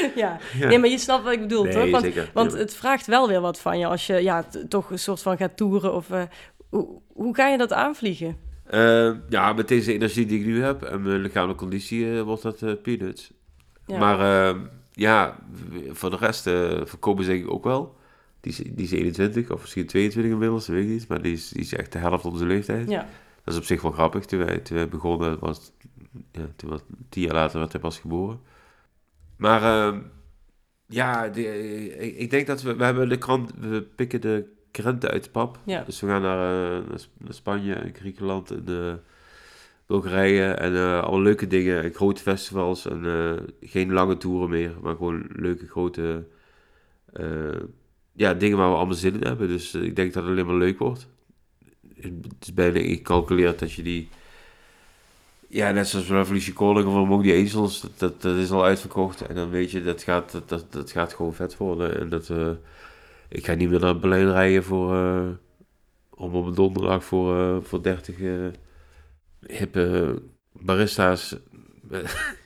ja. 0.14 0.38
Nee, 0.58 0.78
maar 0.78 0.88
je 0.88 0.98
snapt 0.98 1.24
wat 1.24 1.32
ik 1.32 1.40
bedoel, 1.40 1.62
Nee, 1.62 1.72
toch? 1.72 1.90
Want, 1.90 2.04
zeker. 2.04 2.30
want 2.34 2.52
het 2.52 2.74
vraagt 2.74 3.06
wel 3.06 3.28
weer 3.28 3.40
wat 3.40 3.60
van 3.60 3.78
je 3.78 3.86
als 3.86 4.06
je 4.06 4.14
ja, 4.14 4.44
toch 4.68 4.90
een 4.90 4.98
soort 4.98 5.22
van 5.22 5.36
gaat 5.36 5.56
toeren. 5.56 5.94
Of, 5.94 6.10
eh, 6.10 6.22
hoe, 6.68 6.88
hoe 7.12 7.34
ga 7.34 7.48
je 7.48 7.58
dat 7.58 7.72
aanvliegen? 7.72 8.36
Eh, 8.70 9.10
ja, 9.28 9.52
met 9.52 9.68
deze 9.68 9.92
energie 9.92 10.26
die 10.26 10.40
ik 10.40 10.46
nu 10.46 10.62
heb 10.62 10.82
en 10.82 11.02
mijn 11.02 11.20
lichamelijke 11.20 11.62
conditie 11.62 12.16
eh, 12.16 12.22
wordt 12.22 12.42
dat 12.42 12.82
peanuts. 12.82 13.32
Ja. 13.86 13.98
Maar 13.98 14.48
eh, 14.50 14.60
ja, 14.92 15.38
voor 15.88 16.10
de 16.10 16.16
rest 16.16 16.42
verkopen 16.42 17.24
ze 17.24 17.30
denk 17.30 17.44
ik 17.44 17.52
ook 17.52 17.64
wel. 17.64 17.98
Die 18.40 18.52
is, 18.52 18.56
die 18.56 18.84
is 18.84 18.90
21 18.90 19.50
of 19.50 19.60
misschien 19.60 19.86
22 19.86 20.32
inmiddels, 20.32 20.66
weet 20.66 20.82
ik 20.82 20.88
niet. 20.88 21.08
Maar 21.08 21.22
die 21.22 21.32
is, 21.32 21.48
die 21.48 21.62
is 21.62 21.74
echt 21.74 21.92
de 21.92 21.98
helft 21.98 22.24
onze 22.24 22.44
leeftijd. 22.44 22.88
Ja. 22.90 23.06
Dat 23.44 23.54
is 23.54 23.60
op 23.60 23.66
zich 23.66 23.82
wel 23.82 23.90
grappig. 23.90 24.24
Toen 24.24 24.44
wij, 24.44 24.58
toen 24.58 24.76
wij 24.76 24.88
begonnen, 24.88 25.38
was, 25.38 25.72
ja, 26.32 26.46
toen 26.56 26.70
was 26.70 26.80
tien 27.08 27.22
jaar 27.22 27.34
later 27.34 27.58
werd 27.58 27.72
hij 27.72 27.80
pas 27.80 27.98
geboren. 27.98 28.40
Maar 29.40 29.62
eh, 29.62 29.98
ja, 30.86 31.28
die- 31.28 31.98
ik, 31.98 32.16
ik 32.16 32.30
denk 32.30 32.46
dat 32.46 32.62
we, 32.62 32.76
we 32.76 32.84
hebben 32.84 33.08
de 33.08 33.18
krant, 33.18 33.52
we 33.60 33.82
pikken 33.82 34.20
de 34.20 34.44
krenten 34.70 35.10
uit 35.10 35.24
de 35.24 35.30
pap. 35.30 35.58
Ja. 35.66 35.82
Dus 35.82 36.00
we 36.00 36.06
gaan 36.06 36.22
naar, 36.22 36.72
eh, 36.80 36.88
naar 36.88 36.98
Sp- 36.98 37.10
naar 37.18 37.34
Spanje 37.34 37.74
en 37.74 37.94
Griekenland 37.94 38.50
en 38.50 38.64
eh, 38.66 38.94
Bulgarije 39.86 40.44
en 40.44 40.74
eh 40.76 41.02
alle 41.02 41.20
leuke 41.22 41.46
dingen 41.46 41.82
en 41.82 41.92
grote 41.94 42.22
festivals 42.22 42.86
en 42.86 43.04
geen 43.60 43.92
lange 43.92 44.16
toeren 44.16 44.50
meer, 44.50 44.72
maar 44.82 44.96
gewoon 44.96 45.26
leuke 45.32 45.66
grote 45.66 46.26
ja, 48.12 48.34
dingen 48.34 48.56
waar 48.56 48.70
we 48.70 48.76
allemaal 48.76 48.94
zin 48.94 49.14
in 49.14 49.26
hebben. 49.26 49.48
Dus 49.48 49.74
ik 49.74 49.96
denk 49.96 50.12
dat 50.12 50.22
het 50.22 50.32
alleen 50.32 50.46
maar 50.46 50.54
leuk 50.56 50.78
wordt. 50.78 51.08
Het 51.94 52.26
is 52.40 52.54
bijna 52.54 52.78
gecalculeerd 52.80 53.58
dat 53.58 53.72
je 53.72 53.82
die 53.82 54.08
ja, 55.50 55.70
net 55.70 55.88
zoals 55.88 56.08
Revolution 56.08 56.54
Calling 56.54 56.86
of 56.86 56.94
Among 56.94 57.24
the 57.24 57.32
Angels, 57.32 57.84
dat, 57.96 58.22
dat, 58.22 58.36
is 58.36 58.50
al 58.50 58.64
uitverkocht. 58.64 59.26
En 59.26 59.34
dan 59.34 59.50
weet 59.50 59.70
je, 59.70 59.82
dat 59.82 60.02
gaat, 60.02 60.32
dat, 60.32 60.48
dat, 60.48 60.72
dat 60.72 60.90
gaat 60.90 61.14
gewoon 61.14 61.34
vet 61.34 61.56
worden. 61.56 62.00
En 62.00 62.08
dat, 62.08 62.28
eh, 62.30 62.50
ik 63.28 63.44
ga 63.46 63.54
niet 63.54 63.70
meer 63.70 63.80
naar 63.80 63.98
Berlijn 63.98 64.32
rijden 64.32 64.64
voor, 64.64 64.94
eh, 64.94 65.28
om 66.10 66.34
op 66.34 66.46
een 66.46 66.54
donderdag 66.54 67.04
voor, 67.04 67.38
eh, 67.38 67.56
voor 67.62 67.82
30 67.82 68.20
eh, 68.20 68.32
hippe 69.40 70.22
barista's. 70.52 71.36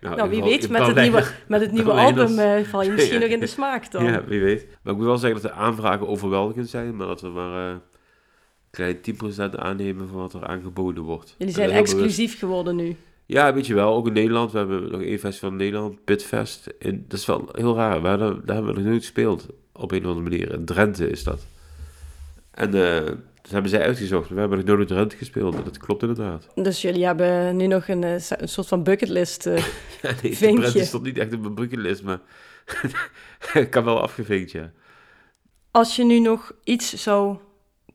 Nou, 0.00 0.28
wie 0.28 0.38
in 0.38 0.44
weet, 0.44 0.68
met 0.68 0.86
het 0.86 0.96
nieuwe, 0.96 1.24
met 1.48 1.60
het 1.60 1.72
nieuwe 1.72 1.92
album 1.92 2.64
val 2.64 2.82
je 2.82 2.90
misschien 2.92 3.14
Ja. 3.14 3.24
nog 3.24 3.32
in 3.34 3.40
de 3.40 3.46
smaak 3.46 3.90
dan. 3.90 4.04
Ja, 4.04 4.24
wie 4.24 4.40
weet. 4.40 4.66
Maar 4.82 4.92
ik 4.92 4.98
moet 4.98 5.08
wel 5.08 5.18
zeggen 5.18 5.42
dat 5.42 5.50
de 5.50 5.56
aanvragen 5.58 6.08
overweldigend 6.08 6.68
zijn, 6.68 6.96
maar 6.96 7.06
dat 7.06 7.20
we 7.20 7.28
maar 7.28 7.80
klein 8.78 9.52
10% 9.54 9.54
aannemen 9.54 10.08
van 10.08 10.16
wat 10.18 10.34
er 10.34 10.46
aangeboden 10.46 11.02
wordt. 11.02 11.34
Jullie 11.38 11.54
zijn 11.54 11.68
bewust. 11.68 11.92
exclusief 11.92 12.38
geworden 12.38 12.76
nu. 12.76 12.96
Ja, 13.26 13.54
weet 13.54 13.66
je 13.66 13.74
wel. 13.74 13.94
Ook 13.94 14.06
in 14.06 14.12
Nederland. 14.12 14.52
We 14.52 14.58
hebben 14.58 14.90
nog 14.90 15.02
één 15.02 15.18
festival 15.18 15.50
in 15.50 15.56
Nederland, 15.56 16.04
Pitfest. 16.04 16.66
En 16.78 17.04
dat 17.08 17.18
is 17.18 17.26
wel 17.26 17.48
heel 17.52 17.74
raar. 17.76 18.02
We 18.02 18.08
hadden, 18.08 18.42
daar 18.44 18.56
hebben 18.56 18.74
we 18.74 18.80
nog 18.80 18.88
nooit 18.88 19.02
gespeeld. 19.02 19.46
Op 19.72 19.92
een 19.92 19.98
of 20.00 20.06
andere 20.06 20.28
manier. 20.30 20.52
In 20.52 20.64
Drenthe 20.64 21.10
is 21.10 21.22
dat. 21.24 21.46
En 22.50 22.74
eh, 22.74 23.04
dat 23.42 23.50
hebben 23.50 23.70
zij 23.70 23.82
uitgezocht. 23.82 24.28
We 24.28 24.40
hebben 24.40 24.58
nog 24.58 24.66
nooit 24.66 24.80
in 24.80 24.86
Drenthe 24.86 25.16
gespeeld. 25.16 25.64
Dat 25.64 25.78
klopt 25.78 26.02
inderdaad. 26.02 26.48
Dus 26.54 26.82
jullie 26.82 27.04
hebben 27.04 27.56
nu 27.56 27.66
nog 27.66 27.88
een, 27.88 28.04
eh, 28.04 28.14
een 28.28 28.48
soort 28.48 28.66
van 28.66 28.82
bucketlist. 28.82 29.46
eh. 29.46 29.64
Ja, 30.02 30.12
nee, 30.22 30.36
Vinkje. 30.36 30.84
Stond 30.84 31.02
niet 31.02 31.18
echt 31.18 31.32
op 31.32 31.40
mijn 31.40 31.54
bucketlist, 31.54 32.02
maar 32.02 32.20
ik 33.54 33.70
kan 33.70 33.84
wel 33.84 34.00
afgevinkt, 34.02 34.50
ja. 34.50 34.72
Als 35.70 35.96
je 35.96 36.04
nu 36.04 36.18
nog 36.18 36.52
iets 36.64 37.02
zou 37.02 37.36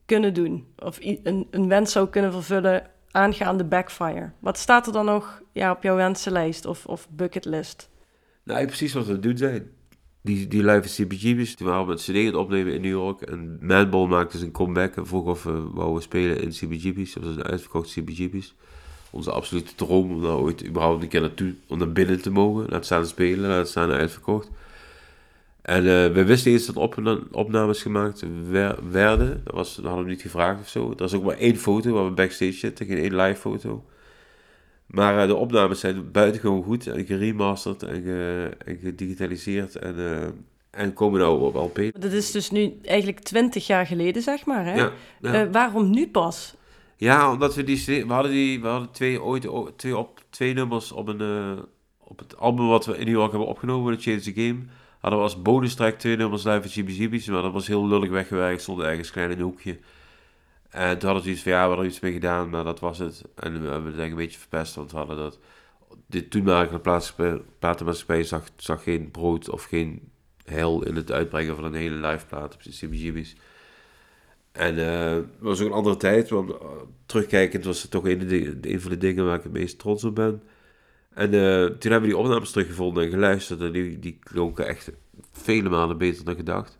kunnen 0.06 0.34
doen, 0.34 0.68
of 0.78 0.98
een, 1.02 1.48
een 1.52 1.68
wens 1.68 1.92
zou 1.92 2.10
kunnen 2.10 2.32
vervullen 2.32 2.92
aangaande 3.12 3.64
backfire, 3.64 4.32
wat 4.40 4.58
staat 4.58 4.88
er 4.88 4.94
dan 4.94 5.06
nog 5.06 5.42
ja, 5.52 5.72
op 5.72 5.84
jouw 5.84 5.96
wensenlijst 5.96 6.66
of, 6.66 6.86
of 6.86 7.08
bucketlist? 7.10 7.90
Nou, 8.44 8.66
precies 8.66 8.94
wat 8.94 9.06
we 9.06 9.20
doen 9.20 9.38
zijn. 9.38 9.72
Die, 10.22 10.48
die 10.48 10.64
live 10.64 11.04
CBGB's, 11.04 11.56
toen 11.56 11.68
waren 11.68 11.86
we 11.86 11.92
met 11.92 12.02
CD 12.02 12.10
aan 12.10 12.26
het 12.26 12.36
opnemen 12.36 12.74
in 12.74 12.82
New 12.82 12.92
York. 12.92 13.22
En 13.22 13.58
Madball 13.62 14.08
maakte 14.08 14.38
zijn 14.38 14.52
comeback 14.52 14.96
en 14.96 15.08
vroeg 15.08 15.26
of 15.26 15.44
we 15.44 15.70
wouden 15.74 16.04
spelen 16.04 16.42
in 16.42 16.50
CBGB's. 16.50 17.14
Dat 17.14 17.24
was 17.24 17.36
een 17.36 17.44
uitverkocht 17.44 17.92
CBGB's. 17.92 18.56
Onze 19.10 19.32
absolute 19.32 19.76
droom 19.76 20.12
om 20.12 20.22
daar 20.22 20.38
ooit 20.38 20.66
überhaupt 20.66 21.04
een 21.04 21.10
keer 21.10 21.22
naartoe, 21.22 21.54
om 21.68 21.78
naar 21.78 21.92
binnen 21.92 22.22
te 22.22 22.32
mogen. 22.32 22.66
Laat 22.70 22.86
staan 22.86 23.06
spelen, 23.06 23.50
laat 23.50 23.68
staan 23.68 23.92
uitverkocht. 23.92 24.50
En 25.64 25.78
eh, 25.78 26.14
we 26.14 26.24
wisten 26.26 26.52
eens 26.52 26.66
dat 26.66 26.76
opna- 26.76 27.20
opnames 27.32 27.82
gemaakt 27.82 28.24
wer- 28.50 28.78
werden. 28.92 29.42
Dat, 29.44 29.54
was, 29.54 29.76
dat 29.76 29.86
hadden 29.86 30.04
we 30.04 30.10
niet 30.10 30.22
gevraagd 30.22 30.60
of 30.62 30.68
zo. 30.68 30.94
Er 30.98 31.04
is 31.04 31.14
ook 31.14 31.24
maar 31.24 31.38
één 31.38 31.56
foto 31.58 31.92
waar 31.94 32.06
we 32.06 32.12
backstage 32.12 32.52
zitten, 32.52 32.86
geen 32.86 32.98
één 32.98 33.16
live 33.16 33.40
foto. 33.40 33.84
Maar 34.86 35.20
eh, 35.22 35.28
de 35.28 35.36
opnames 35.36 35.80
zijn 35.80 36.12
buitengewoon 36.12 36.64
goed 36.64 36.88
en 36.88 37.06
geremasterd 37.06 37.84
en, 37.84 38.02
ge- 38.04 38.52
en 38.66 38.78
gedigitaliseerd 38.78 39.76
en, 39.76 39.96
eh, 39.98 40.28
en 40.82 40.94
komen 40.94 41.20
nou 41.20 41.42
op 41.42 41.56
LP. 41.56 42.02
Dat 42.02 42.12
is 42.12 42.32
dus 42.32 42.52
nu 42.52 42.74
eigenlijk 42.84 43.20
twintig 43.20 43.68
jaar 43.68 43.86
geleden, 43.86 44.22
zeg 44.22 44.46
maar. 44.46 44.66
Hè? 44.66 44.74
Ja, 44.76 44.92
ja. 45.22 45.50
Waarom 45.50 45.90
nu 45.90 46.08
pas? 46.08 46.56
ja, 46.98 47.32
omdat 47.32 47.56
we 47.56 47.64
die, 47.64 47.84
we 48.08 48.14
hadden 48.14 48.32
die, 48.32 48.62
we 48.62 48.68
hadden 48.68 48.92
twee, 48.92 49.22
ooit 49.24 49.48
twee, 49.76 49.98
op, 49.98 50.24
twee 50.30 50.54
nummers 50.54 50.92
op, 50.92 51.08
een, 51.08 51.22
op 52.00 52.20
het 52.20 52.38
album 52.38 52.68
wat 52.68 52.86
we 52.86 52.98
in 52.98 53.06
New 53.06 53.16
York 53.16 53.30
hebben 53.32 53.50
opgenomen, 53.50 53.98
The 53.98 54.02
Change 54.04 54.20
the 54.22 54.34
Game. 54.42 54.60
Hadden 55.04 55.22
we 55.22 55.28
als 55.28 55.42
bonus 55.42 55.76
track 55.76 56.00
twee 56.00 56.16
nummers 56.18 56.44
live 56.44 56.62
van 56.62 56.70
GBGB's, 56.70 57.28
maar 57.28 57.42
dat 57.42 57.52
was 57.54 57.68
heel 57.68 57.88
lullig 57.88 58.10
weggewerkt, 58.10 58.62
stond 58.62 58.82
ergens 58.82 59.12
klein 59.12 59.32
in 59.32 59.38
een 59.38 59.44
hoekje. 59.44 59.80
En 60.70 60.98
toen 61.00 61.10
hadden 61.10 61.26
we 61.28 61.32
iets 61.32 61.42
van, 61.42 61.52
ja, 61.52 61.62
we 61.62 61.68
hadden 61.68 61.86
er 61.86 61.92
iets 61.92 62.00
mee 62.00 62.12
gedaan, 62.14 62.50
maar 62.50 62.64
dat 62.64 62.80
was 62.80 63.00
het. 63.00 63.24
En 63.36 63.62
we 63.62 63.68
hebben 63.70 63.86
het 63.86 63.96
denk 63.96 64.12
een 64.12 64.18
beetje 64.18 64.40
verpest, 64.40 64.76
want 64.76 64.92
we 64.92 64.98
hadden 64.98 65.18
dat... 65.18 65.40
De 66.06 66.28
toenmalige 66.28 66.80
platenmaatschappij 67.60 68.24
zag, 68.24 68.44
zag 68.56 68.84
geen 68.84 69.12
brood 69.12 69.50
of 69.50 69.64
geen 69.64 70.12
heil 70.46 70.84
in 70.84 70.96
het 70.96 71.12
uitbrengen 71.12 71.56
van 71.56 71.64
een 71.64 71.74
hele 71.74 72.08
live 72.08 72.26
plaat 72.26 72.54
op. 72.54 72.62
En 74.52 74.78
eh, 74.80 75.12
het 75.16 75.26
was 75.40 75.62
ook 75.62 75.68
een 75.68 75.74
andere 75.74 75.98
tijd, 75.98 76.30
want 76.30 76.50
eh, 76.52 76.58
terugkijkend 77.06 77.66
was 77.66 77.82
het 77.82 77.92
toch 77.92 78.04
de- 78.04 78.58
een 78.62 78.82
van 78.82 78.92
de 78.92 78.98
dingen 78.98 79.26
waar 79.26 79.38
ik 79.38 79.44
het 79.44 79.52
meest 79.54 79.80
trots 79.80 80.04
op 80.04 80.16
ben. 80.16 80.44
En 81.14 81.34
eh, 81.34 81.66
toen 81.66 81.92
hebben 81.92 82.10
we 82.10 82.16
die 82.16 82.18
opnames 82.18 82.52
teruggevonden 82.52 83.04
en 83.04 83.10
geluisterd 83.10 83.62
en 83.62 83.72
die, 83.72 84.00
die 84.00 84.20
klonken 84.20 84.68
echt 84.68 84.92
vele 85.32 85.70
malen 85.70 85.98
beter 85.98 86.26
dan 86.26 86.36
gedacht. 86.36 86.78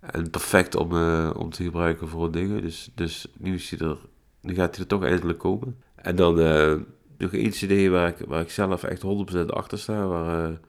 En 0.00 0.30
perfect 0.30 0.74
om, 0.74 0.92
eh, 0.92 1.30
om 1.36 1.50
te 1.50 1.62
gebruiken 1.62 2.08
voor 2.08 2.32
dingen. 2.32 2.62
Dus, 2.62 2.90
dus 2.94 3.26
nu, 3.38 3.54
is 3.54 3.70
hij 3.70 3.88
er, 3.88 3.98
nu 4.40 4.54
gaat 4.54 4.74
hij 4.74 4.84
er 4.84 4.90
toch 4.90 5.04
eindelijk 5.04 5.38
komen. 5.38 5.82
En 5.94 6.16
dan 6.16 6.40
eh, 6.40 6.74
nog 7.18 7.32
één 7.32 7.50
cd 7.50 7.88
waar 7.88 8.08
ik, 8.08 8.26
waar 8.26 8.40
ik 8.40 8.50
zelf 8.50 8.82
echt 8.82 9.02
100% 9.42 9.46
achter 9.46 9.78
sta. 9.78 10.06
Waar 10.06 10.60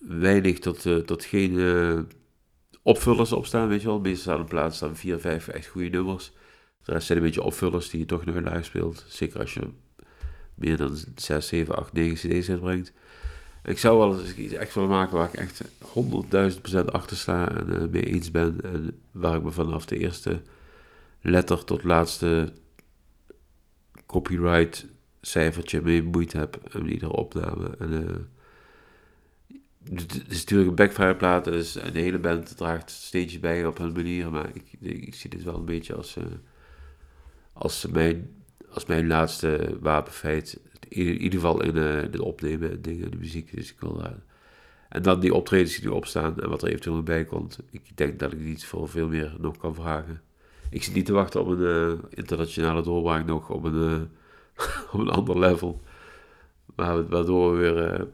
weinig 0.00 0.58
tot, 0.58 1.06
tot 1.06 1.24
geen 1.24 2.06
opvullers 2.82 3.32
op 3.32 3.46
staan, 3.46 3.68
weet 3.68 3.80
je 3.80 3.86
wel. 3.86 4.00
Meestal 4.00 4.22
staan 4.22 4.40
op 4.40 4.48
plaats 4.48 4.76
staan 4.76 4.96
vier, 4.96 5.18
vijf 5.18 5.48
echt 5.48 5.66
goede 5.66 5.88
nummers. 5.88 6.32
De 6.82 6.92
rest 6.92 7.06
zijn 7.06 7.18
een 7.18 7.24
beetje 7.24 7.42
opvullers 7.42 7.90
die 7.90 8.00
je 8.00 8.06
toch 8.06 8.24
nog 8.24 8.34
live 8.34 8.62
speelt. 8.62 9.04
Zeker 9.08 9.40
als 9.40 9.54
je 9.54 9.68
meer 10.56 10.76
dan 10.76 10.96
6, 11.14 11.46
7, 11.46 11.76
8, 11.76 11.92
9 11.92 12.14
cd's 12.14 12.50
uitbrengt. 12.50 12.92
Ik 13.64 13.78
zou 13.78 13.98
wel 13.98 14.20
eens 14.20 14.34
iets 14.34 14.52
echt 14.52 14.74
willen 14.74 14.90
maken 14.90 15.16
waar 15.16 15.28
ik 15.32 15.40
echt 15.40 15.62
100.000% 16.84 16.84
achter 16.84 17.16
sta 17.16 17.50
en 17.50 17.68
uh, 17.68 17.88
mee 17.88 18.02
eens 18.02 18.30
ben. 18.30 18.58
En 18.62 19.00
waar 19.12 19.36
ik 19.36 19.42
me 19.42 19.50
vanaf 19.50 19.86
de 19.86 19.98
eerste 19.98 20.42
letter 21.20 21.64
tot 21.64 21.84
laatste 21.84 22.52
copyright 24.06 24.86
cijfertje 25.20 25.80
mee 25.80 26.02
moeite 26.02 26.38
heb 26.38 26.74
in 26.74 26.88
iedere 26.88 27.12
opname. 27.12 27.76
En, 27.78 27.92
uh, 27.92 28.16
het 29.94 30.24
is 30.28 30.38
natuurlijk 30.38 30.68
een 30.68 30.74
backfire 30.74 31.16
plaat, 31.16 31.44
dus 31.44 31.74
een 31.74 31.94
hele 31.94 32.18
band 32.18 32.56
draagt 32.56 32.90
steeds 32.90 33.40
bij 33.40 33.66
op 33.66 33.78
hun 33.78 33.92
manier, 33.92 34.30
maar 34.30 34.50
ik, 34.52 34.64
ik, 34.80 35.14
zie 35.14 35.30
dit 35.30 35.42
wel 35.42 35.54
een 35.54 35.64
beetje 35.64 35.94
als, 35.94 36.16
uh, 36.16 36.24
als, 37.52 37.86
mijn, 37.86 38.30
als 38.76 38.86
mijn 38.86 39.06
laatste 39.06 39.76
wapenfeit. 39.80 40.60
In, 40.88 41.22
ieder 41.22 41.40
geval 41.40 41.62
in 41.62 41.76
uh, 41.76 41.94
het 41.94 42.20
opnemen 42.20 42.70
en 42.70 42.82
dingen, 42.82 43.10
de 43.10 43.16
muziek. 43.16 43.54
Dus 43.54 43.70
ik 43.70 43.80
wil, 43.80 44.00
uh, 44.00 44.06
en 44.88 45.02
dan 45.02 45.20
die 45.20 45.34
optredens 45.34 45.76
die 45.76 45.88
erop 45.88 46.06
staan 46.06 46.40
en 46.40 46.48
wat 46.48 46.62
er 46.62 46.68
eventueel 46.68 47.02
bij 47.02 47.24
komt. 47.24 47.58
Ik 47.70 47.96
denk 47.96 48.18
dat 48.18 48.32
ik 48.32 48.40
niet 48.40 48.64
voor 48.64 48.88
veel 48.88 49.08
meer 49.08 49.34
nog 49.38 49.56
kan 49.56 49.74
vragen. 49.74 50.20
Ik 50.70 50.82
zit 50.82 50.94
niet 50.94 51.06
te 51.06 51.12
wachten 51.12 51.40
op 51.40 51.48
een 51.48 52.00
internationale 52.10 52.82
doorbraak 52.82 53.26
nog, 53.26 53.50
op 53.50 53.64
een, 53.64 54.10
op 54.92 55.00
een 55.00 55.10
ander 55.10 55.38
level. 55.38 55.80
Maar 56.74 57.08
waardoor 57.08 57.50
we 57.52 57.58
weer 57.58 58.06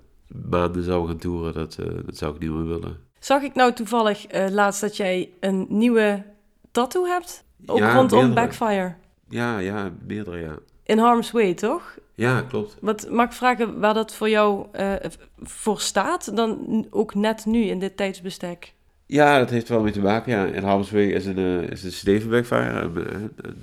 maanden 0.49 0.83
zou 0.83 1.07
gaan 1.07 1.19
toeren, 1.19 1.53
dat, 1.53 1.79
dat 2.07 2.17
zou 2.17 2.35
ik 2.35 2.41
niet 2.41 2.51
meer 2.51 2.67
willen. 2.67 2.97
Zag 3.19 3.43
ik 3.43 3.55
nou 3.55 3.73
toevallig 3.73 4.27
laatst 4.51 4.81
dat 4.81 4.97
jij 4.97 5.31
een 5.41 5.67
nieuwe 5.69 6.25
tattoo 6.71 7.05
hebt? 7.05 7.45
Ook 7.67 7.79
ja, 7.79 7.95
rondom. 7.95 8.35
Backfire. 8.35 8.95
Ja, 9.33 9.59
ja, 9.59 9.93
meerdere, 10.07 10.39
ja. 10.39 10.59
In 10.85 10.99
Harm's 10.99 11.31
Way, 11.31 11.55
toch? 11.55 11.99
Ja, 12.15 12.43
klopt. 12.43 12.77
Wat 12.81 13.11
mag 13.11 13.27
ik 13.27 13.33
vragen 13.33 13.81
waar 13.81 13.95
dat 13.95 14.15
voor 14.15 14.29
jou 14.29 14.67
uh, 14.77 14.95
voor 15.43 15.81
staat, 15.81 16.37
dan 16.37 16.87
ook 16.91 17.15
net 17.15 17.47
nu 17.47 17.63
in 17.63 17.79
dit 17.79 17.97
tijdsbestek? 17.97 18.73
Ja, 19.07 19.39
dat 19.39 19.51
heeft 19.51 19.69
wel 19.69 19.83
mee 19.83 19.93
te 19.93 20.01
maken. 20.01 20.33
Ja. 20.33 20.45
In 20.45 20.63
Harm's 20.63 20.91
Way 20.91 21.07
is 21.07 21.27
een, 21.27 21.39
uh, 21.39 21.71
is 21.71 22.03
een 22.05 22.29
Backfire. 22.29 22.93
Dat 22.93 23.55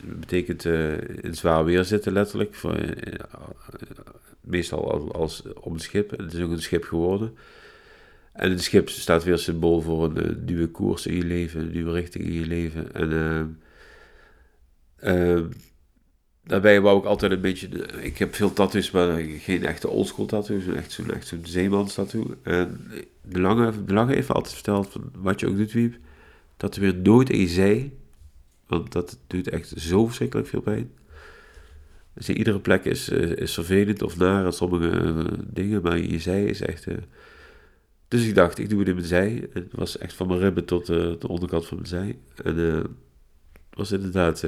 betekent 0.00 0.64
in 1.20 1.34
zwaar 1.34 1.64
weer 1.64 1.84
zitten, 1.84 2.12
letterlijk. 2.12 2.54
Voor, 2.54 2.78
meestal 4.40 4.92
als, 4.92 5.12
als 5.12 5.42
op 5.60 5.72
een 5.72 5.80
schip. 5.80 6.10
Het 6.10 6.32
is 6.32 6.40
ook 6.40 6.50
een 6.50 6.62
schip 6.62 6.84
geworden. 6.84 7.36
En 8.32 8.50
een 8.50 8.60
schip 8.60 8.88
staat 8.88 9.24
weer 9.24 9.38
symbool 9.38 9.80
voor 9.80 10.04
een, 10.04 10.28
een 10.28 10.42
nieuwe 10.44 10.66
koers 10.66 11.06
in 11.06 11.16
je 11.16 11.24
leven, 11.24 11.60
een 11.60 11.72
nieuwe 11.72 11.92
richting 11.92 12.24
in 12.24 12.32
je 12.32 12.46
leven. 12.46 12.92
En 12.92 13.10
uh, 15.02 15.40
daarbij 16.44 16.80
wou 16.80 16.98
ik 16.98 17.04
altijd 17.04 17.32
een 17.32 17.40
beetje. 17.40 17.68
Ik 18.02 18.18
heb 18.18 18.34
veel 18.34 18.52
tattoos, 18.52 18.90
maar 18.90 19.20
geen 19.20 19.64
echte 19.64 19.88
oldschool 19.88 20.26
tattoos. 20.26 20.66
Echt 20.66 20.92
zo'n 20.92 21.14
echt 21.14 21.26
zo'n 21.26 21.46
zeemanstattoo. 21.46 22.34
En 22.42 22.80
de 23.22 23.40
lange, 23.40 23.84
de 23.84 23.92
lange 23.92 24.14
heeft 24.14 24.32
altijd 24.32 24.54
verteld 24.54 24.88
van 24.88 25.10
wat 25.16 25.40
je 25.40 25.48
ook 25.48 25.56
doet, 25.56 25.72
Wiep. 25.72 25.96
Dat 26.56 26.74
er 26.74 26.80
weer 26.80 26.96
nooit 26.96 27.30
in 27.30 27.40
je 27.40 27.48
zij. 27.48 27.92
Want 28.66 28.92
dat 28.92 29.18
doet 29.26 29.48
echt 29.48 29.72
zo 29.76 30.06
verschrikkelijk 30.06 30.48
veel 30.48 30.60
pijn. 30.60 30.90
Dus 32.14 32.28
iedere 32.28 32.60
plek 32.60 32.84
is, 32.84 33.08
uh, 33.10 33.36
is 33.36 33.54
vervelend 33.54 34.02
of 34.02 34.16
naar 34.16 34.44
aan 34.44 34.52
sommige 34.52 35.02
uh, 35.02 35.24
dingen, 35.46 35.82
maar 35.82 35.98
je 35.98 36.18
zij 36.18 36.44
is 36.44 36.60
echt... 36.60 36.86
Uh... 36.86 36.96
dus 38.08 38.26
ik 38.26 38.34
dacht, 38.34 38.58
ik 38.58 38.68
doe 38.68 38.78
het 38.78 38.88
in 38.88 38.94
mijn 38.94 39.06
zij. 39.06 39.48
Het 39.52 39.68
was 39.72 39.98
echt 39.98 40.14
van 40.14 40.26
mijn 40.26 40.40
ribben 40.40 40.64
tot 40.64 40.86
de 40.86 41.28
onderkant 41.28 41.66
van 41.66 41.76
mijn 41.76 41.88
zij. 41.88 42.18
En 42.44 42.56
het 42.56 42.86
was 43.70 43.92
inderdaad 43.92 44.44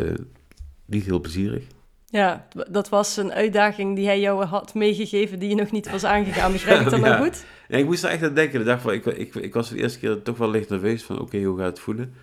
niet 0.89 1.05
heel 1.05 1.21
plezierig. 1.21 1.65
Ja, 2.07 2.49
dat 2.71 2.89
was 2.89 3.17
een 3.17 3.33
uitdaging 3.33 3.97
die 3.97 4.07
hij 4.07 4.21
jou 4.21 4.45
had 4.45 4.75
meegegeven 4.75 5.39
die 5.39 5.49
je 5.49 5.55
nog 5.55 5.71
niet 5.71 5.91
was 5.91 6.05
aangegaan. 6.05 6.53
Begrijp 6.53 6.81
ik 6.81 6.91
dat 6.91 7.01
nou 7.11 7.25
goed? 7.25 7.45
Ja, 7.69 7.77
ik 7.77 7.85
moest 7.85 8.05
er 8.05 8.11
echt 8.11 8.23
aan 8.23 8.35
denken. 8.35 8.59
De 8.59 8.65
dag 8.65 8.81
van, 8.81 8.93
ik, 8.93 9.07
ik, 9.07 9.35
ik 9.35 9.55
was 9.55 9.69
de 9.69 9.77
eerste 9.77 9.99
keer 9.99 10.23
toch 10.23 10.39
wel 10.39 10.51
licht 10.51 10.69
nerveus 10.69 11.03
van 11.03 11.21
oké, 11.21 11.43
hoe 11.43 11.59
gaat 11.59 11.67
het 11.67 11.81
voelen? 11.81 12.15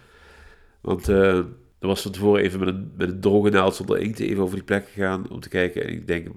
Want 0.82 1.08
er 1.08 1.46
was 1.88 2.02
van 2.02 2.12
tevoren 2.12 2.44
even 2.44 2.60
met 2.60 2.68
een, 2.68 2.92
met 2.98 3.10
een 3.10 3.20
droge 3.20 3.50
naald 3.50 3.76
zonder 3.76 3.98
inkt 3.98 4.20
even 4.20 4.44
over 4.44 4.56
die 4.56 4.64
plek 4.64 4.88
gegaan 4.94 5.30
om 5.30 5.40
te 5.40 5.50
kijken. 5.50 5.84
En 5.84 5.90
ik 5.90 6.08
denk, 6.08 6.28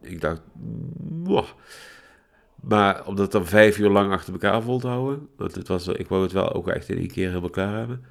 ik 0.00 0.20
dacht, 0.20 0.40
Mwah. 1.22 1.46
maar 2.60 3.06
om 3.06 3.16
dat 3.16 3.32
dan 3.32 3.46
vijf 3.46 3.78
uur 3.78 3.90
lang 3.90 4.12
achter 4.12 4.32
elkaar 4.32 4.62
vol 4.62 4.78
te 4.78 4.86
houden, 4.86 5.28
want 5.36 5.54
het 5.54 5.68
was, 5.68 5.88
ik 5.88 6.08
wou 6.08 6.22
het 6.22 6.32
wel 6.32 6.52
ook 6.52 6.68
echt 6.68 6.88
in 6.88 6.98
één 6.98 7.10
keer 7.10 7.28
helemaal 7.28 7.50
klaar 7.50 7.78
hebben. 7.78 8.04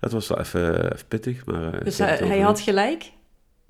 Dat 0.00 0.12
was 0.12 0.28
wel 0.28 0.38
even, 0.38 0.92
even 0.92 1.06
pittig. 1.08 1.46
Maar, 1.46 1.74
eh, 1.74 1.84
dus 1.84 1.98
hij, 1.98 2.16
hij 2.16 2.40
had 2.40 2.60
gelijk? 2.60 3.10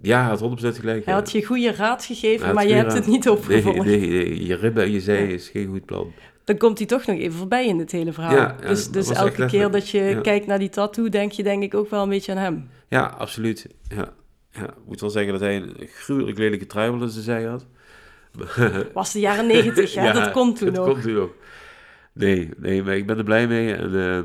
Ja, 0.02 0.20
hij 0.20 0.28
had 0.28 0.40
100% 0.40 0.78
gelijk. 0.78 1.04
Hij 1.04 1.14
had 1.14 1.32
je 1.32 1.44
goede 1.44 1.72
raad 1.72 2.04
gegeven, 2.04 2.54
maar 2.54 2.66
je 2.66 2.74
hebt 2.74 2.92
het 2.92 3.06
niet 3.06 3.28
opgevolgd. 3.28 3.84
Nee, 3.84 3.98
nee, 3.98 4.08
nee, 4.08 4.46
je 4.46 4.54
ribben 4.54 4.84
en 4.84 4.90
je 4.90 5.00
zij 5.00 5.26
is 5.26 5.48
geen 5.48 5.66
goed 5.66 5.84
plan 5.84 6.12
dan 6.46 6.56
komt 6.56 6.78
hij 6.78 6.86
toch 6.86 7.06
nog 7.06 7.16
even 7.16 7.38
voorbij 7.38 7.66
in 7.66 7.78
het 7.78 7.92
hele 7.92 8.12
verhaal. 8.12 8.36
Ja, 8.36 8.56
dus 8.66 8.90
dus 8.90 9.10
elke 9.10 9.46
keer 9.46 9.70
dat 9.70 9.88
je 9.88 10.18
kijkt 10.22 10.46
naar 10.46 10.58
die 10.58 10.68
tattoo, 10.68 11.08
denk 11.08 11.32
je 11.32 11.42
denk 11.42 11.62
ik 11.62 11.74
ook 11.74 11.90
wel 11.90 12.02
een 12.02 12.08
beetje 12.08 12.32
aan 12.32 12.38
hem. 12.38 12.68
Ja, 12.88 13.14
absoluut. 13.18 13.66
Ja, 13.88 14.12
ja. 14.50 14.64
ik 14.64 14.86
moet 14.86 15.00
wel 15.00 15.10
zeggen 15.10 15.32
dat 15.32 15.40
hij 15.40 15.56
een 15.56 15.88
gruwelijk 15.94 16.38
lelijke 16.38 16.66
truimel 16.66 17.02
in 17.02 17.08
zijn 17.08 17.24
zij 17.24 17.44
had. 17.44 17.66
Was 18.92 19.12
de 19.12 19.20
jaren 19.20 19.46
negentig, 19.46 19.94
ja, 19.94 20.12
dat 20.12 20.30
komt 20.30 20.58
toen 20.58 20.72
dat 20.72 20.84
nog. 20.84 20.92
komt 20.92 21.02
toen 21.02 21.16
ook. 21.16 21.34
Nee, 22.12 22.50
nee, 22.56 22.82
maar 22.82 22.96
ik 22.96 23.06
ben 23.06 23.18
er 23.18 23.24
blij 23.24 23.46
mee 23.46 23.74
en 23.74 23.92
uh, 23.92 24.20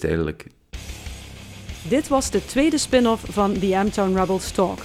tijdelijk. 0.00 0.46
Dit 1.88 2.08
was 2.08 2.30
de 2.30 2.44
tweede 2.44 2.78
spin-off 2.78 3.24
van 3.28 3.52
The 3.52 3.80
M-Town 3.84 4.16
Rebels 4.16 4.50
Talk. 4.50 4.78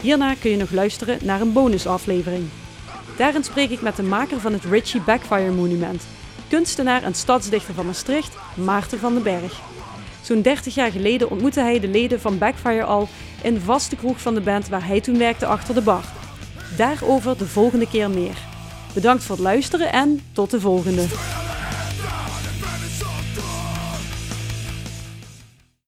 Hierna 0.00 0.34
kun 0.34 0.50
je 0.50 0.56
nog 0.56 0.70
luisteren 0.70 1.18
naar 1.22 1.40
een 1.40 1.52
bonusaflevering. 1.52 2.44
Daarin 3.16 3.44
spreek 3.44 3.70
ik 3.70 3.80
met 3.80 3.96
de 3.96 4.02
maker 4.02 4.40
van 4.40 4.52
het 4.52 4.64
Ritchie 4.64 5.00
Backfire 5.00 5.50
Monument, 5.50 6.02
kunstenaar 6.48 7.02
en 7.02 7.14
stadsdichter 7.14 7.74
van 7.74 7.86
Maastricht, 7.86 8.36
Maarten 8.54 8.98
van 8.98 9.14
den 9.14 9.22
Berg. 9.22 9.60
Zo'n 10.22 10.42
30 10.42 10.74
jaar 10.74 10.90
geleden 10.90 11.30
ontmoette 11.30 11.60
hij 11.60 11.80
de 11.80 11.88
leden 11.88 12.20
van 12.20 12.38
Backfire 12.38 12.84
al 12.84 13.08
in 13.42 13.54
de 13.54 13.60
vaste 13.60 13.96
kroeg 13.96 14.20
van 14.20 14.34
de 14.34 14.40
band 14.40 14.68
waar 14.68 14.86
hij 14.86 15.00
toen 15.00 15.18
werkte 15.18 15.46
achter 15.46 15.74
de 15.74 15.82
bar. 15.82 16.04
Daarover 16.76 17.38
de 17.38 17.46
volgende 17.46 17.88
keer 17.88 18.10
meer. 18.10 18.36
Bedankt 18.94 19.22
voor 19.22 19.36
het 19.36 19.44
luisteren 19.44 19.92
en 19.92 20.20
tot 20.32 20.50
de 20.50 20.60
volgende. 20.60 21.06